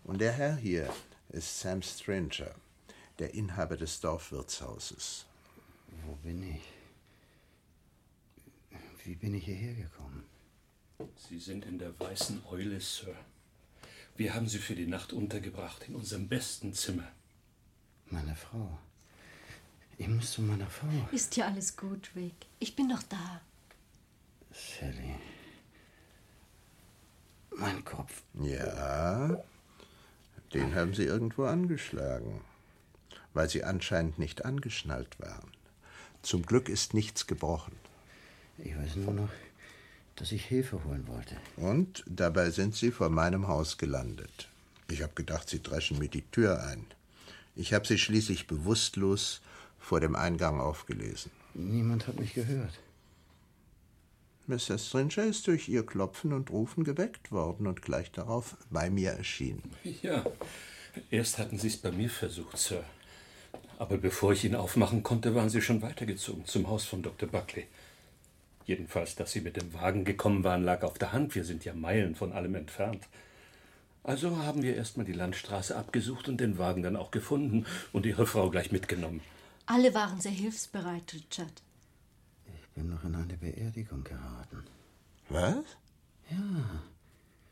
Und 0.05 0.21
der 0.21 0.31
Herr 0.31 0.55
hier 0.55 0.95
ist 1.31 1.59
Sam 1.59 1.83
Stranger, 1.83 2.55
der 3.19 3.35
Inhaber 3.35 3.77
des 3.77 3.99
Dorfwirtshauses. 3.99 5.27
Wo 6.07 6.15
bin 6.15 6.45
ich? 6.45 6.63
Wie 9.05 9.17
bin 9.17 9.35
ich 9.35 9.47
hierher 9.47 9.75
gekommen? 9.75 10.25
Sie 11.17 11.41
sind 11.41 11.65
in 11.65 11.79
der 11.79 11.99
Weißen 11.99 12.45
Eule, 12.47 12.81
Sir. 12.81 13.17
Wir 14.17 14.35
haben 14.35 14.49
Sie 14.49 14.59
für 14.59 14.75
die 14.75 14.87
Nacht 14.87 15.13
untergebracht, 15.13 15.85
in 15.89 15.95
unserem 15.95 16.29
besten 16.29 16.75
Zimmer. 16.75 17.09
Meine 18.07 18.37
Frau. 18.37 18.79
Ich 19.99 20.09
muss 20.09 20.33
zu 20.33 20.43
meiner 20.43 20.69
Frau. 20.69 20.89
Ist 21.13 21.37
ja 21.37 21.47
alles 21.47 21.77
gut, 21.77 22.11
Rick. 22.17 22.35
Ich 22.59 22.75
bin 22.75 22.89
doch 22.89 23.03
da. 23.03 23.41
Sally. 24.53 25.15
Mein 27.57 27.85
Kopf. 27.85 28.23
Ja, 28.35 29.43
den 30.55 30.75
haben 30.75 30.95
Sie 30.95 31.05
irgendwo 31.05 31.45
angeschlagen, 31.45 32.41
weil 33.35 33.49
Sie 33.49 33.63
anscheinend 33.65 34.19
nicht 34.19 34.45
angeschnallt 34.45 35.21
waren. 35.21 35.51
Zum 36.23 36.43
Glück 36.43 36.69
ist 36.69 36.95
nichts 36.95 37.27
gebrochen. 37.27 37.77
Ich 38.59 38.77
weiß 38.77 38.97
nur 38.97 39.15
noch, 39.15 39.31
dass 40.21 40.33
ich 40.33 40.45
Hilfe 40.45 40.85
holen 40.85 41.09
wollte. 41.09 41.35
Und 41.57 42.05
dabei 42.07 42.51
sind 42.51 42.77
Sie 42.77 42.91
vor 42.91 43.09
meinem 43.09 43.49
Haus 43.49 43.79
gelandet. 43.79 44.49
Ich 44.91 45.03
habe 45.03 45.15
gedacht, 45.15 45.49
Sie 45.49 45.63
dreschen 45.63 45.99
mir 45.99 46.09
die 46.09 46.23
Tür 46.31 46.63
ein. 46.63 46.85
Ich 47.57 47.73
habe 47.73 47.87
Sie 47.87 47.99
schließlich 47.99 48.47
bewusstlos 48.47 49.41
vor 49.79 49.99
dem 50.01 50.15
Eingang 50.15 50.61
aufgelesen. 50.61 51.31
Niemand 51.55 52.07
hat 52.07 52.21
mich 52.21 52.35
gehört. 52.35 52.79
Mr. 54.47 54.77
Stringer 54.77 55.25
ist 55.25 55.47
durch 55.47 55.69
Ihr 55.71 55.87
Klopfen 55.87 56.35
und 56.35 56.51
Rufen 56.51 56.85
geweckt 56.85 57.33
worden 57.33 57.67
und 57.67 57.81
gleich 57.81 58.13
darauf 58.13 58.57
bei 58.69 58.91
mir 58.91 59.13
erschienen. 59.13 59.63
Ja, 60.03 60.27
erst 61.11 61.39
hatten 61.39 61.59
Sie 61.59 61.69
es 61.69 61.79
bei 61.79 61.93
mir 61.93 62.11
versucht, 62.11 62.59
Sir. 62.59 62.85
Aber 63.79 63.97
bevor 63.97 64.33
ich 64.33 64.45
ihn 64.45 64.55
aufmachen 64.55 65.03
konnte, 65.03 65.35
waren 65.35 65.49
Sie 65.49 65.63
schon 65.63 65.81
weitergezogen 65.81 66.45
zum 66.45 66.69
Haus 66.69 66.85
von 66.85 67.03
Dr. 67.03 67.27
Buckley. 67.27 67.67
Jedenfalls, 68.67 69.17
dass 69.17 69.33
Sie 69.33 69.41
mit 69.41 69.57
dem 69.57 69.73
Wagen 69.75 70.05
gekommen 70.05 70.45
waren, 70.45 70.63
lag 70.65 70.83
auf 70.83 70.99
der 70.99 71.13
Hand. 71.13 71.35
Wir 71.35 71.45
sind 71.45 71.65
ja 71.65 71.75
Meilen 71.75 72.15
von 72.15 72.33
allem 72.33 72.55
entfernt. 72.55 73.07
Also 74.03 74.39
haben 74.39 74.63
wir 74.63 74.77
erstmal 74.77 75.07
die 75.07 75.13
Landstraße 75.13 75.77
abgesucht 75.77 76.29
und 76.29 76.41
den 76.41 76.57
Wagen 76.59 76.83
dann 76.83 76.97
auch 76.97 77.11
gefunden 77.11 77.67
und 77.93 78.07
Ihre 78.07 78.27
Frau 78.27 78.51
gleich 78.51 78.73
mitgenommen. 78.73 79.21
Alle 79.67 79.95
waren 79.95 80.21
sehr 80.21 80.33
hilfsbereit, 80.33 81.13
Richard. 81.13 81.63
Ich 82.47 82.69
bin 82.71 82.89
noch 82.89 83.05
in 83.05 83.15
eine 83.15 83.37
Beerdigung 83.37 84.03
geraten. 84.03 84.65
Was? 85.29 85.65
Ja, 86.31 86.83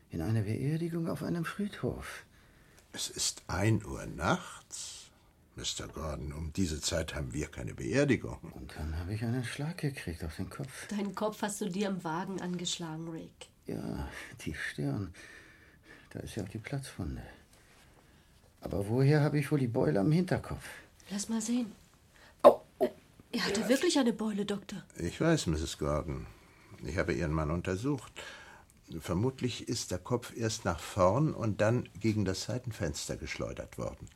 in 0.09 0.21
eine 0.21 0.41
Beerdigung 0.41 1.07
auf 1.07 1.23
einem 1.23 1.45
Friedhof. 1.45 2.25
Es 2.91 3.09
ist 3.09 3.43
ein 3.47 3.85
Uhr 3.85 4.05
nachts. 4.05 4.98
Mr. 5.59 5.87
Gordon, 5.89 6.31
um 6.31 6.53
diese 6.53 6.79
Zeit 6.79 7.15
haben 7.15 7.33
wir 7.33 7.47
keine 7.47 7.73
Beerdigung. 7.73 8.37
Und 8.53 8.73
dann 8.77 8.97
habe 8.97 9.13
ich 9.13 9.23
einen 9.23 9.43
Schlag 9.43 9.77
gekriegt 9.77 10.23
auf 10.23 10.37
den 10.37 10.49
Kopf. 10.49 10.87
Deinen 10.87 11.13
Kopf 11.13 11.41
hast 11.41 11.59
du 11.59 11.69
dir 11.69 11.89
am 11.89 12.01
Wagen 12.05 12.39
angeschlagen, 12.39 13.09
Rick. 13.09 13.49
Ja, 13.65 14.07
die 14.45 14.53
Stirn. 14.53 15.13
Da 16.11 16.21
ist 16.21 16.35
ja 16.35 16.43
auch 16.43 16.49
die 16.49 16.59
Platzwunde. 16.59 17.21
Aber 18.61 18.87
woher 18.87 19.21
habe 19.21 19.37
ich 19.37 19.51
wohl 19.51 19.59
die 19.59 19.67
Beule 19.67 19.99
am 19.99 20.11
Hinterkopf? 20.13 20.63
Lass 21.09 21.27
mal 21.27 21.41
sehen. 21.41 21.71
Oh, 22.43 22.61
Er 23.31 23.45
hatte 23.45 23.67
wirklich 23.67 23.99
eine 23.99 24.13
Beule, 24.13 24.45
Doktor. 24.45 24.83
Ich 24.97 25.19
weiß, 25.19 25.47
Mrs. 25.47 25.77
Gordon. 25.77 26.25
Ich 26.85 26.97
habe 26.97 27.13
Ihren 27.13 27.33
Mann 27.33 27.51
untersucht. 27.51 28.13
Vermutlich 29.01 29.67
ist 29.67 29.91
der 29.91 29.99
Kopf 29.99 30.33
erst 30.35 30.63
nach 30.63 30.79
vorn 30.79 31.33
und 31.33 31.59
dann 31.59 31.89
gegen 31.99 32.23
das 32.23 32.43
Seitenfenster 32.43 33.17
geschleudert 33.17 33.77
worden. 33.77 34.09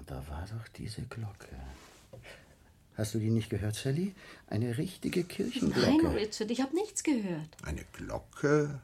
Und 0.00 0.10
da 0.10 0.24
war 0.28 0.46
doch 0.50 0.66
diese 0.68 1.02
Glocke. 1.02 1.48
Hast 2.96 3.14
du 3.14 3.18
die 3.18 3.28
nicht 3.28 3.50
gehört, 3.50 3.74
Sally? 3.74 4.14
Eine 4.46 4.78
richtige 4.78 5.24
Kirchenglocke. 5.24 6.04
Nein, 6.04 6.16
Richard, 6.16 6.50
ich 6.50 6.62
habe 6.62 6.74
nichts 6.74 7.02
gehört. 7.02 7.48
Eine 7.64 7.84
Glocke? 7.92 8.80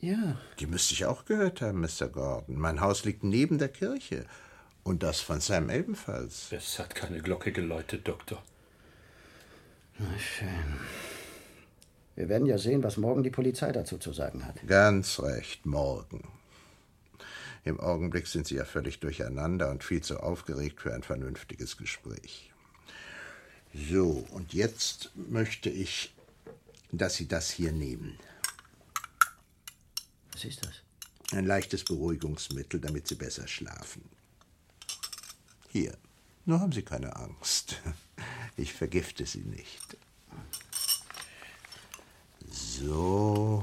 Ja. 0.00 0.36
Die 0.58 0.66
müsste 0.66 0.94
ich 0.94 1.06
auch 1.06 1.26
gehört 1.26 1.60
haben, 1.60 1.80
Mr. 1.80 2.08
Gordon. 2.08 2.56
Mein 2.56 2.80
Haus 2.80 3.04
liegt 3.04 3.22
neben 3.22 3.58
der 3.58 3.68
Kirche. 3.68 4.26
Und 4.82 5.04
das 5.04 5.20
von 5.20 5.40
Sam 5.40 5.70
ebenfalls. 5.70 6.50
Es 6.50 6.80
hat 6.80 6.96
keine 6.96 7.22
Glocke 7.22 7.52
geläutet, 7.52 8.08
Doktor. 8.08 8.42
Na 9.96 10.18
schön. 10.18 10.48
Wir 12.16 12.28
werden 12.28 12.46
ja 12.48 12.58
sehen, 12.58 12.82
was 12.82 12.96
morgen 12.96 13.22
die 13.22 13.30
Polizei 13.30 13.70
dazu 13.70 13.96
zu 13.96 14.12
sagen 14.12 14.44
hat. 14.44 14.56
Ganz 14.66 15.20
recht, 15.20 15.66
morgen. 15.66 16.26
Im 17.68 17.80
Augenblick 17.80 18.26
sind 18.26 18.46
Sie 18.46 18.54
ja 18.54 18.64
völlig 18.64 18.98
durcheinander 19.00 19.70
und 19.70 19.84
viel 19.84 20.00
zu 20.00 20.20
aufgeregt 20.20 20.80
für 20.80 20.94
ein 20.94 21.02
vernünftiges 21.02 21.76
Gespräch. 21.76 22.50
So, 23.74 24.26
und 24.30 24.54
jetzt 24.54 25.10
möchte 25.14 25.68
ich, 25.68 26.14
dass 26.92 27.16
Sie 27.16 27.28
das 27.28 27.50
hier 27.50 27.72
nehmen. 27.72 28.18
Was 30.32 30.46
ist 30.46 30.64
das? 30.64 30.76
Ein 31.32 31.44
leichtes 31.44 31.84
Beruhigungsmittel, 31.84 32.80
damit 32.80 33.06
Sie 33.06 33.16
besser 33.16 33.46
schlafen. 33.46 34.08
Hier, 35.68 35.94
nur 36.46 36.60
haben 36.60 36.72
Sie 36.72 36.82
keine 36.82 37.14
Angst. 37.16 37.76
Ich 38.56 38.72
vergifte 38.72 39.24
Sie 39.24 39.42
nicht. 39.42 39.96
So. 42.50 43.62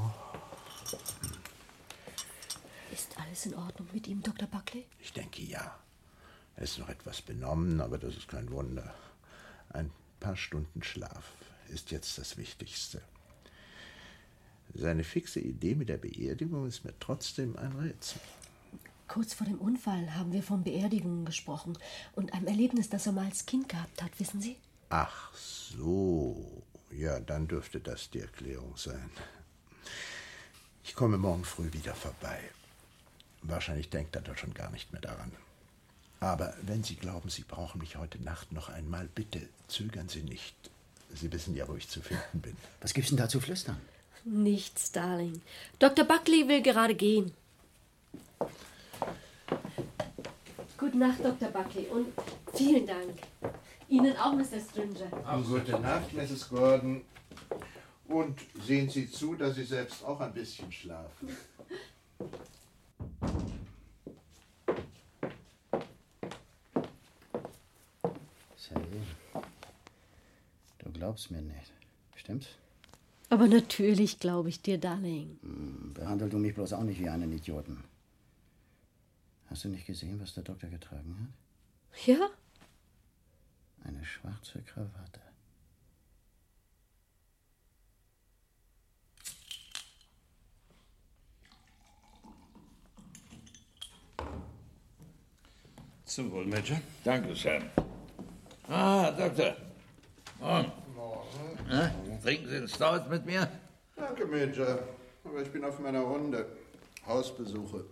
Ist 3.16 3.22
alles 3.22 3.46
in 3.46 3.56
Ordnung 3.56 3.88
mit 3.94 4.08
ihm, 4.08 4.22
Dr. 4.22 4.46
Buckley? 4.46 4.86
Ich 5.00 5.14
denke 5.14 5.42
ja. 5.42 5.80
Er 6.58 6.64
ist 6.64 6.80
noch 6.80 6.90
etwas 6.90 7.22
benommen, 7.22 7.80
aber 7.80 7.98
das 7.98 8.18
ist 8.18 8.28
kein 8.28 8.52
Wunder. 8.52 8.94
Ein 9.70 9.90
paar 10.20 10.36
Stunden 10.36 10.84
Schlaf 10.84 11.32
ist 11.70 11.92
jetzt 11.92 12.18
das 12.18 12.36
Wichtigste. 12.36 13.02
Seine 14.74 15.06
fixe 15.06 15.40
Idee 15.40 15.76
mit 15.76 15.88
der 15.88 15.98
Beerdigung 15.98 16.68
ist 16.68 16.84
mir 16.84 16.94
trotzdem 17.00 17.56
ein 17.56 17.72
Rätsel. 17.72 18.20
Kurz 19.08 19.34
vor 19.34 19.48
dem 19.48 19.60
Unfall 19.60 20.14
haben 20.14 20.34
wir 20.34 20.44
von 20.44 20.66
Beerdigungen 20.66 21.24
gesprochen 21.24 21.78
und 22.16 22.34
einem 22.34 22.48
Erlebnis, 22.48 22.90
das 22.90 23.06
er 23.06 23.14
mal 23.14 23.28
als 23.28 23.46
Kind 23.46 23.70
gehabt 23.70 24.04
hat, 24.04 24.20
wissen 24.20 24.42
Sie? 24.42 24.58
Ach 24.90 25.34
so. 25.34 26.64
Ja, 26.92 27.22
dann 27.22 27.48
dürfte 27.48 27.80
das 27.80 28.10
die 28.10 28.20
Erklärung 28.20 28.76
sein. 28.76 29.10
Ich 30.84 30.96
komme 30.96 31.18
morgen 31.18 31.46
früh 31.46 31.72
wieder 31.72 31.96
vorbei. 31.96 32.42
Wahrscheinlich 33.48 33.90
denkt 33.90 34.16
er 34.16 34.22
da 34.22 34.36
schon 34.36 34.54
gar 34.54 34.72
nicht 34.72 34.92
mehr 34.92 35.02
daran. 35.02 35.32
Aber 36.20 36.54
wenn 36.64 36.84
Sie 36.84 36.96
glauben, 36.96 37.30
Sie 37.30 37.44
brauchen 37.44 37.80
mich 37.80 37.96
heute 37.96 38.22
Nacht 38.24 38.52
noch 38.52 38.70
einmal, 38.70 39.08
bitte 39.14 39.42
zögern 39.68 40.10
Sie 40.10 40.24
nicht. 40.24 40.56
Sie 41.14 41.32
wissen 41.32 41.56
ja, 41.56 41.68
wo 41.68 41.76
ich 41.76 41.88
zu 41.88 42.02
finden 42.02 42.42
bin. 42.42 42.58
Was 42.82 42.94
gibt's 42.94 43.10
denn 43.10 43.18
da 43.18 43.30
zu 43.30 43.40
flüstern? 43.40 43.80
Nichts, 44.24 44.92
Darling. 44.92 45.42
Dr. 45.78 46.06
Buckley 46.06 46.48
will 46.48 46.62
gerade 46.62 46.96
gehen. 46.96 47.32
Gute 50.78 50.98
Nacht, 50.98 51.24
Dr. 51.24 51.50
Buckley, 51.50 51.86
und 51.88 52.08
vielen 52.54 52.88
Dank. 52.88 53.20
Ihnen 53.88 54.18
auch, 54.18 54.34
Mr. 54.34 54.60
Stringer. 54.60 55.44
Gute 55.44 55.80
Nacht, 55.80 56.12
Mrs. 56.14 56.50
Gordon. 56.50 57.02
Und 58.08 58.40
sehen 58.66 58.90
Sie 58.90 59.10
zu, 59.10 59.36
dass 59.36 59.56
Sie 59.56 59.64
selbst 59.64 60.04
auch 60.04 60.20
ein 60.20 60.34
bisschen 60.34 60.72
schlafen. 60.72 61.30
Sally, 68.56 69.02
du 70.80 70.90
glaubst 71.16 71.32
mir 71.32 71.42
nicht. 71.42 71.72
Stimmt's? 72.18 72.48
Aber 73.30 73.48
natürlich 73.48 74.20
glaube 74.20 74.50
ich 74.50 74.62
dir, 74.62 74.78
Darling. 74.78 75.40
Hm, 75.42 75.94
Behandel 75.94 76.30
du 76.30 76.38
mich 76.38 76.54
bloß 76.54 76.74
auch 76.74 76.84
nicht 76.84 77.00
wie 77.00 77.08
einen 77.08 77.32
Idioten. 77.32 77.86
Hast 79.50 79.64
du 79.64 79.70
nicht 79.70 79.86
gesehen, 79.86 80.20
was 80.20 80.34
der 80.34 80.44
Doktor 80.44 80.70
getragen 80.70 81.16
hat? 81.22 82.06
Ja? 82.06 82.30
Eine 83.86 84.04
schwarze 84.04 84.62
Krawatte. 84.64 85.22
Zum 96.04 96.32
Wohl, 96.32 96.46
Major. 96.46 96.82
Danke, 97.06 97.34
Sam. 97.36 97.70
Ah, 98.68 99.12
Doktor. 99.12 99.56
Morgen. 100.42 100.85
Na, 101.68 101.92
trinken 102.24 102.50
Sie 102.50 102.56
einen 102.58 102.68
Stout 102.68 103.10
mit 103.10 103.26
mir? 103.26 103.50
Danke, 103.96 104.26
Major. 104.26 104.80
Aber 105.24 105.42
ich 105.42 105.50
bin 105.50 105.64
auf 105.64 105.80
meiner 105.80 106.02
Runde. 106.02 106.46
Hausbesuche. 107.08 107.86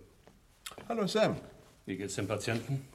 Hallo, 0.87 1.07
Sam. 1.07 1.37
Wie 1.85 1.97
geht's 1.97 2.15
dem 2.15 2.27
Patienten? 2.27 2.87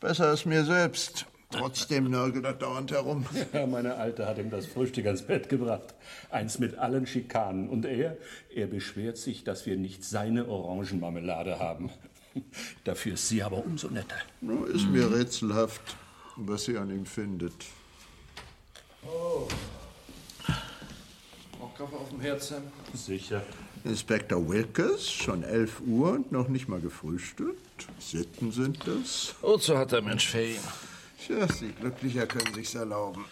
Besser 0.00 0.28
als 0.28 0.44
mir 0.44 0.64
selbst. 0.64 1.26
Trotzdem 1.50 2.10
nörgelt 2.10 2.44
er 2.44 2.52
dauernd 2.52 2.90
herum. 2.90 3.24
Ja, 3.54 3.66
meine 3.66 3.94
Alte 3.94 4.26
hat 4.26 4.36
ihm 4.38 4.50
das 4.50 4.66
Frühstück 4.66 5.06
ans 5.06 5.22
Bett 5.22 5.48
gebracht. 5.48 5.94
Eins 6.30 6.58
mit 6.58 6.76
allen 6.76 7.06
Schikanen. 7.06 7.70
Und 7.70 7.86
er, 7.86 8.18
er 8.54 8.66
beschwert 8.66 9.16
sich, 9.16 9.44
dass 9.44 9.64
wir 9.64 9.76
nicht 9.78 10.04
seine 10.04 10.46
Orangenmarmelade 10.46 11.58
haben. 11.58 11.90
Dafür 12.84 13.14
ist 13.14 13.28
sie 13.28 13.42
aber 13.42 13.64
umso 13.64 13.88
netter. 13.88 14.16
Nur 14.42 14.68
ist 14.68 14.86
mir 14.88 15.10
rätselhaft, 15.10 15.96
was 16.36 16.64
sie 16.64 16.76
an 16.76 16.90
ihm 16.90 17.06
findet. 17.06 17.54
Oh. 19.06 19.48
Kaffee 21.78 21.94
auf 21.94 22.08
dem 22.08 22.20
Herd, 22.20 22.42
Sam? 22.42 22.62
Sicher. 22.92 23.40
Inspektor 23.84 24.48
Wilkes, 24.48 25.12
schon 25.12 25.44
11 25.44 25.80
Uhr 25.86 26.10
und 26.10 26.32
noch 26.32 26.48
nicht 26.48 26.68
mal 26.68 26.80
gefrühstückt. 26.80 27.86
Sitten 28.00 28.50
sind 28.50 28.84
das. 28.84 29.36
Wozu 29.42 29.78
hat 29.78 29.92
der 29.92 30.02
Mensch 30.02 30.26
Ferien? 30.26 30.60
Tja, 31.24 31.46
Sie 31.46 31.68
Glücklicher 31.68 32.26
können 32.26 32.52
sich's 32.52 32.74
erlauben. 32.74 33.24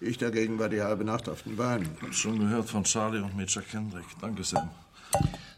Ich 0.00 0.18
dagegen 0.18 0.58
war 0.58 0.68
die 0.68 0.82
halbe 0.82 1.04
Nacht 1.04 1.28
auf 1.28 1.44
den 1.44 1.56
Beinen. 1.56 1.96
Schon 2.10 2.40
gehört 2.40 2.68
von 2.68 2.82
Charlie 2.82 3.20
und 3.20 3.36
Major 3.36 3.62
Kendrick. 3.62 4.06
Danke, 4.20 4.42
Sam. 4.42 4.70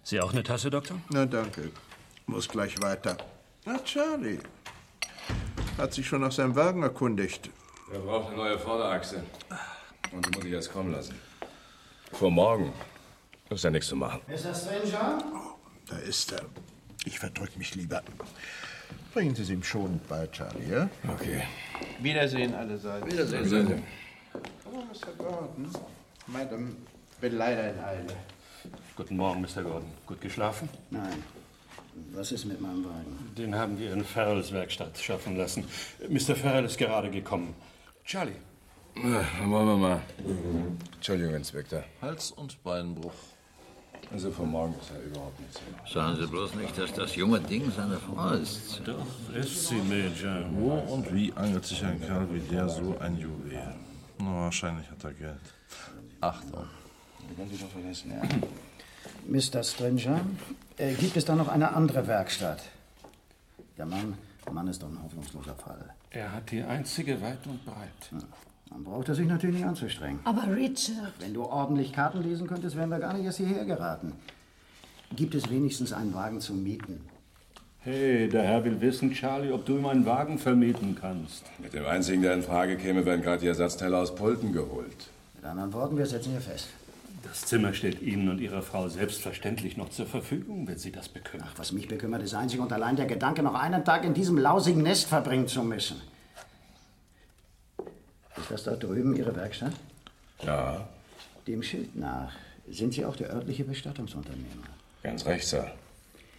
Sie 0.03 0.21
auch 0.21 0.33
eine 0.33 0.43
Tasse, 0.43 0.69
Doktor? 0.69 1.01
Na, 1.09 1.25
danke. 1.25 1.73
Muss 2.27 2.47
gleich 2.47 2.79
weiter. 2.83 3.17
Na, 3.65 3.79
Charlie. 3.85 4.41
Hat 5.79 5.95
sich 5.95 6.07
schon 6.07 6.21
nach 6.21 6.33
seinem 6.33 6.55
Wagen 6.57 6.83
erkundigt. 6.83 7.49
Er 7.91 8.01
braucht 8.01 8.29
eine 8.29 8.37
neue 8.37 8.59
Vorderachse. 8.59 9.25
Und 10.13 10.27
die 10.27 10.37
muss 10.37 10.45
ich 10.45 10.53
erst 10.53 10.73
kommen 10.73 10.93
lassen. 10.93 11.30
Vor 12.13 12.31
morgen. 12.31 12.73
Ist 13.49 13.65
ja 13.65 13.71
nichts 13.71 13.89
zu 13.89 13.97
machen. 13.97 14.21
Mr. 14.29 14.55
Stranger? 14.55 15.19
Da 15.89 15.97
ist 15.99 16.33
er. 16.33 16.43
Ich 17.05 17.19
verdrück 17.19 17.57
mich 17.57 17.75
lieber. 17.75 18.03
Bringen 19.13 19.35
Sie 19.35 19.43
es 19.43 19.51
ihm 19.51 19.63
schonend 19.63 20.07
bei, 20.09 20.27
Charlie, 20.29 20.71
ja? 20.71 20.89
Okay. 21.09 21.43
Wiedersehen 22.01 22.55
allerseits. 22.55 23.07
Wiedersehen. 23.07 23.45
Wiedersehen. 23.45 23.83
Oh, 24.73 24.79
Mr. 24.79 25.13
Gordon. 25.19 25.71
Madam, 26.27 26.77
bin 27.21 27.37
leider 27.37 27.71
in 27.71 27.79
Eile. 27.81 28.17
Guten 28.95 29.17
Morgen, 29.17 29.41
Mr. 29.41 29.63
Gordon. 29.63 29.91
Gut 30.07 30.21
geschlafen? 30.21 30.69
Nein. 30.91 31.25
Was 32.13 32.31
ist 32.31 32.45
mit 32.45 32.61
meinem 32.61 32.85
Wagen? 32.85 33.33
Den 33.37 33.55
haben 33.55 33.79
wir 33.79 33.93
in 33.93 34.05
Farrells 34.05 34.53
Werkstatt 34.53 34.97
schaffen 34.99 35.37
lassen. 35.37 35.65
Mr. 36.09 36.37
Farrell 36.37 36.65
ist 36.65 36.79
gerade 36.79 37.11
gekommen. 37.11 37.55
Charlie. 38.05 38.37
Dann 39.03 39.51
wollen 39.51 39.67
wir 39.67 39.77
mal. 39.77 40.01
Entschuldigung, 40.95 41.35
Inspektor. 41.35 41.85
Hals- 42.03 42.33
und 42.33 42.63
Beinbruch. 42.63 43.13
Also 44.13 44.31
von 44.31 44.51
morgen 44.51 44.75
ist 44.81 44.91
er 44.91 45.03
überhaupt 45.03 45.39
nichts. 45.41 45.61
Sagen 45.93 46.17
Sie 46.21 46.27
bloß 46.27 46.55
nicht, 46.57 46.77
dass 46.77 46.93
das 46.93 47.15
junge 47.17 47.41
Ding 47.41 47.71
seine 47.71 47.97
Frau 47.97 48.31
ist. 48.33 48.83
Doch, 48.85 49.07
ist 49.35 49.69
sie, 49.69 49.77
Major. 49.77 50.45
Wo 50.53 50.73
und 50.93 51.15
wie 51.15 51.33
angelt 51.35 51.65
sich 51.65 51.85
ein 51.85 52.01
Kerl 52.01 52.27
wie 52.33 52.41
der 52.41 52.69
so 52.69 52.99
ein 52.99 53.17
Juwel? 53.17 53.75
Na, 54.19 54.35
wahrscheinlich 54.43 54.91
hat 54.91 55.05
er 55.05 55.13
Geld. 55.13 55.41
Achtung. 56.21 56.67
Können 57.37 57.51
Sie 57.51 57.59
doch 57.59 57.71
vergessen, 57.71 58.11
ja. 58.11 58.23
Mr. 59.29 59.63
Stranger, 59.63 60.21
äh, 60.77 60.95
gibt 60.95 61.17
es 61.17 61.25
da 61.25 61.37
noch 61.37 61.49
eine 61.49 61.73
andere 61.73 62.07
Werkstatt? 62.07 62.63
Der 63.79 63.87
Mann, 63.87 64.19
der 64.45 64.53
Mann 64.53 64.67
ist 64.67 64.83
doch 64.83 64.89
ein 64.89 65.03
hoffnungsloser 65.03 65.55
Fall. 65.55 65.95
Er 66.11 66.33
hat 66.33 66.51
die 66.51 66.63
einzige 66.63 67.21
weit 67.23 67.47
und 67.47 67.65
breit. 67.65 68.25
Dann 68.71 68.85
braucht 68.85 69.09
er 69.09 69.15
sich 69.15 69.27
natürlich 69.27 69.57
nicht 69.57 69.67
anzustrengen. 69.67 70.21
Aber 70.25 70.55
Richard. 70.55 71.13
Wenn 71.19 71.35
du 71.35 71.45
ordentlich 71.45 71.93
Karten 71.93 72.23
lesen 72.23 72.47
könntest, 72.47 72.77
wären 72.77 72.89
wir 72.89 72.99
gar 72.99 73.13
nicht 73.13 73.25
erst 73.25 73.39
hierher 73.39 73.65
geraten. 73.65 74.13
Gibt 75.15 75.35
es 75.35 75.51
wenigstens 75.51 75.93
einen 75.93 76.15
Wagen 76.15 76.41
zum 76.41 76.63
Mieten? 76.63 77.01
Hey, 77.81 78.29
der 78.29 78.43
Herr 78.43 78.65
will 78.65 78.81
wissen, 78.81 79.11
Charlie, 79.13 79.51
ob 79.51 79.65
du 79.65 79.79
ihm 79.79 79.87
einen 79.87 80.05
Wagen 80.05 80.39
vermieten 80.39 80.97
kannst. 81.01 81.45
Mit 81.59 81.73
dem 81.73 81.87
einzigen, 81.87 82.23
der 82.23 82.35
in 82.35 82.43
Frage 82.43 82.77
käme, 82.77 83.07
werden 83.07 83.23
gerade 83.23 83.41
die 83.41 83.47
Ersatzteile 83.47 83.97
aus 83.97 84.15
Pulten 84.15 84.53
geholt. 84.53 85.09
Mit 85.35 85.45
anderen 85.45 85.73
Worten, 85.73 85.97
wir 85.97 86.07
setzen 86.07 86.33
hier 86.33 86.43
fest. 86.43 86.69
Das 87.23 87.47
Zimmer 87.47 87.73
steht 87.73 88.03
Ihnen 88.03 88.29
und 88.29 88.39
Ihrer 88.39 88.63
Frau 88.63 88.89
selbstverständlich 88.89 89.77
noch 89.77 89.89
zur 89.89 90.07
Verfügung, 90.07 90.69
wenn 90.69 90.79
Sie 90.79 90.93
das 90.93 91.09
bekümmert. 91.09 91.49
Ach, 91.51 91.59
was 91.59 91.73
mich 91.73 91.89
bekümmert, 91.89 92.23
ist 92.23 92.35
einzig 92.35 92.61
und 92.61 92.73
allein 92.73 92.97
der 92.97 93.07
Gedanke, 93.07 93.43
noch 93.43 93.55
einen 93.55 93.85
Tag 93.85 94.05
in 94.05 94.15
diesem 94.15 94.39
lausigen 94.39 94.83
Nest 94.83 95.09
verbringen 95.09 95.49
zu 95.49 95.63
müssen. 95.63 95.97
Ist 98.41 98.51
das 98.51 98.65
dort 98.65 98.83
drüben 98.83 99.15
Ihre 99.17 99.35
Werkstatt? 99.37 99.73
Ja, 100.43 100.89
Dem 101.47 101.63
Schild 101.63 101.97
nach 101.97 102.33
sind 102.69 102.95
Sie 102.95 103.05
auch 103.05 103.17
der 103.17 103.31
örtliche 103.31 103.65
Bestattungsunternehmer. 103.65 104.67
ganz 105.03 105.25
recht, 105.27 105.47
Sir. 105.47 105.71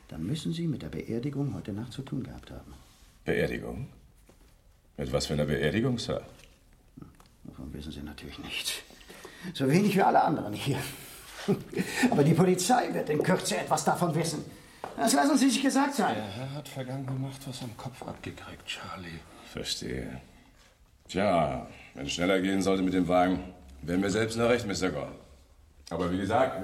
Dann 0.07 0.25
müssen 0.25 0.53
Sie 0.53 0.67
mit 0.67 0.81
der 0.81 0.89
Beerdigung 0.89 1.53
heute 1.53 1.71
Nacht 1.73 1.93
zu 1.93 2.01
tun 2.01 2.23
gehabt 2.23 2.51
haben. 2.51 2.73
Beerdigung? 3.25 3.87
Mit 4.97 5.11
was 5.11 5.27
für 5.27 5.33
einer 5.33 5.45
Beerdigung, 5.45 5.97
Sir? 5.99 6.21
Davon 7.43 7.73
wissen 7.73 7.91
Sie 7.91 8.01
natürlich 8.01 8.39
nichts. 8.39 8.73
So 9.53 9.69
wenig 9.69 9.95
wie 9.95 10.01
alle 10.01 10.21
anderen 10.21 10.53
hier. 10.53 10.77
Aber 12.11 12.23
die 12.23 12.33
Polizei 12.33 12.93
wird 12.93 13.09
in 13.09 13.23
Kürze 13.23 13.57
etwas 13.57 13.83
davon 13.83 14.13
wissen. 14.13 14.43
Das 14.97 15.13
lassen 15.13 15.37
Sie 15.37 15.49
sich 15.49 15.61
gesagt 15.61 15.95
sein. 15.95 16.15
Der 16.15 16.23
Herr 16.23 16.53
hat 16.53 16.67
vergangene 16.67 17.19
Nacht 17.19 17.47
was 17.47 17.61
am 17.63 17.75
Kopf 17.77 18.01
abgekriegt, 18.03 18.65
Charlie. 18.65 19.19
Verstehe. 19.51 20.21
Tja, 21.07 21.67
wenn 21.93 22.05
es 22.05 22.13
schneller 22.13 22.39
gehen 22.41 22.61
sollte 22.61 22.83
mit 22.83 22.93
dem 22.93 23.07
Wagen, 23.07 23.53
wären 23.81 24.01
wir 24.01 24.09
selbst 24.09 24.37
noch 24.37 24.49
recht, 24.49 24.65
Mr. 24.65 24.89
Gordon. 24.89 25.15
Aber 25.89 26.11
wie 26.11 26.17
gesagt, 26.17 26.61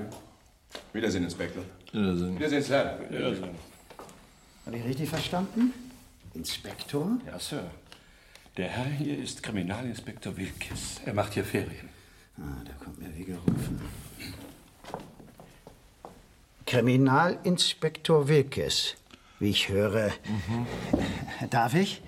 Wiedersehen, 0.93 1.23
Inspektor. 1.23 1.63
Wiedersehen. 1.91 2.35
Wiedersehen, 2.35 2.63
Sir. 2.63 2.99
Wiedersehen. 3.09 3.49
Habe 4.65 4.77
ich 4.77 4.85
richtig 4.85 5.09
verstanden? 5.09 5.73
Inspektor? 6.33 7.17
Ja, 7.25 7.39
Sir. 7.39 7.63
Der 8.57 8.69
Herr 8.69 8.85
hier 8.85 9.17
ist 9.17 9.43
Kriminalinspektor 9.43 10.35
Wilkes. 10.35 11.01
Er 11.05 11.13
macht 11.13 11.33
hier 11.33 11.43
Ferien. 11.43 11.89
Ah, 12.37 12.63
der 12.65 12.73
kommt 12.75 12.99
mir 12.99 13.15
wie 13.15 13.23
gerufen. 13.23 13.81
Kriminalinspektor 16.65 18.27
Wilkes, 18.27 18.95
wie 19.39 19.49
ich 19.51 19.69
höre. 19.69 20.11
Darf 21.49 21.73
ich? 21.75 22.01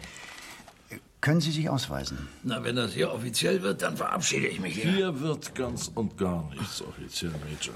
Können 1.22 1.42
Sie 1.42 1.52
sich 1.52 1.70
ausweisen? 1.70 2.30
Na, 2.44 2.64
wenn 2.64 2.78
das 2.78 2.94
hier 2.94 3.12
offiziell 3.12 3.62
wird, 3.62 3.82
dann 3.82 3.98
verabschiede 3.98 4.48
ich 4.48 4.60
mich 4.60 4.76
hier. 4.76 4.92
Hier 4.92 5.20
wird 5.20 5.54
ganz 5.54 5.92
und 5.94 6.18
gar 6.18 6.50
nichts 6.50 6.82
offiziell, 6.82 7.32
Major. 7.32 7.76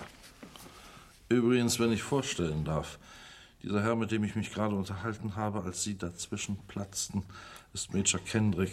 Übrigens, 1.28 1.80
wenn 1.80 1.92
ich 1.92 2.04
vorstellen 2.04 2.64
darf, 2.64 3.00
dieser 3.62 3.82
Herr, 3.82 3.96
mit 3.96 4.12
dem 4.12 4.24
ich 4.24 4.36
mich 4.36 4.54
gerade 4.54 4.76
unterhalten 4.76 5.36
habe, 5.36 5.64
als 5.64 5.84
Sie 5.84 5.98
dazwischen 5.98 6.58
platzten, 6.68 7.24
ist 7.74 7.94
Major 7.94 8.20
Kendrick. 8.22 8.72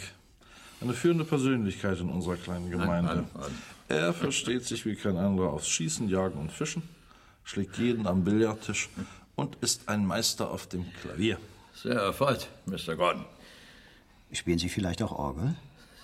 Eine 0.81 0.95
führende 0.95 1.25
Persönlichkeit 1.25 1.99
in 2.01 2.09
unserer 2.09 2.37
kleinen 2.37 2.71
Gemeinde. 2.71 3.17
Mann, 3.17 3.29
Mann, 3.33 3.43
Mann. 3.43 3.59
Er 3.89 4.13
versteht 4.13 4.65
sich 4.65 4.87
wie 4.87 4.95
kein 4.95 5.17
anderer 5.17 5.51
aufs 5.51 5.69
Schießen, 5.69 6.09
Jagen 6.09 6.39
und 6.39 6.53
Fischen, 6.53 6.83
schlägt 7.45 7.77
jeden 7.77 8.07
am 8.07 8.25
Billardtisch 8.25 8.89
und 9.35 9.57
ist 9.63 9.89
ein 9.89 10.07
Meister 10.07 10.51
auf 10.51 10.69
dem 10.69 10.87
Klavier. 11.03 11.39
Sehr 11.75 11.97
erfreut, 11.97 12.49
Mr. 12.67 12.95
Gordon. 12.95 13.25
Spielen 14.33 14.59
Sie 14.59 14.69
vielleicht 14.69 15.03
auch 15.03 15.13
Orgel? 15.13 15.57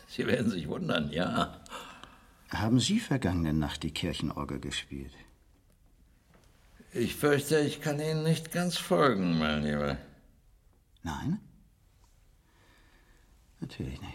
Sie 0.08 0.26
werden 0.26 0.50
sich 0.50 0.68
wundern, 0.68 1.10
ja. 1.10 1.60
Haben 2.50 2.80
Sie 2.80 3.00
vergangene 3.00 3.52
Nacht 3.52 3.82
die 3.82 3.90
Kirchenorgel 3.90 4.60
gespielt? 4.60 5.12
Ich 6.92 7.14
fürchte, 7.14 7.58
ich 7.60 7.80
kann 7.80 8.00
Ihnen 8.00 8.22
nicht 8.22 8.52
ganz 8.52 8.76
folgen, 8.76 9.38
mein 9.38 9.64
Lieber. 9.64 9.98
Nein? 11.02 11.40
Natürlich 13.60 14.00
nicht. 14.00 14.14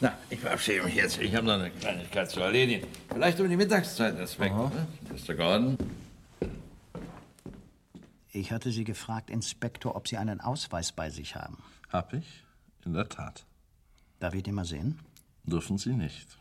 Na, 0.00 0.16
ich 0.30 0.38
verabschiede 0.38 0.84
mich 0.84 0.94
jetzt. 0.94 1.18
Ich 1.18 1.34
habe 1.34 1.46
noch 1.46 1.54
eine 1.54 1.70
Kleinigkeit 1.70 2.30
zu 2.30 2.40
erledigen. 2.40 2.86
Vielleicht 3.08 3.40
um 3.40 3.48
die 3.48 3.56
Mittagszeit, 3.56 4.18
Inspektor. 4.18 4.70
Ne? 4.70 4.86
Mr. 5.10 5.34
Gordon? 5.34 5.78
Ich 8.30 8.52
hatte 8.52 8.70
Sie 8.70 8.84
gefragt, 8.84 9.30
Inspektor, 9.30 9.96
ob 9.96 10.06
Sie 10.06 10.16
einen 10.16 10.40
Ausweis 10.40 10.92
bei 10.92 11.10
sich 11.10 11.34
haben. 11.34 11.58
Hab 11.90 12.12
ich? 12.12 12.44
In 12.84 12.92
der 12.92 13.08
Tat. 13.08 13.44
Darf 14.20 14.34
ich 14.34 14.42
den 14.42 14.54
mal 14.54 14.64
sehen? 14.64 14.98
Dürfen 15.44 15.78
Sie 15.78 15.94
nicht. 15.94 16.38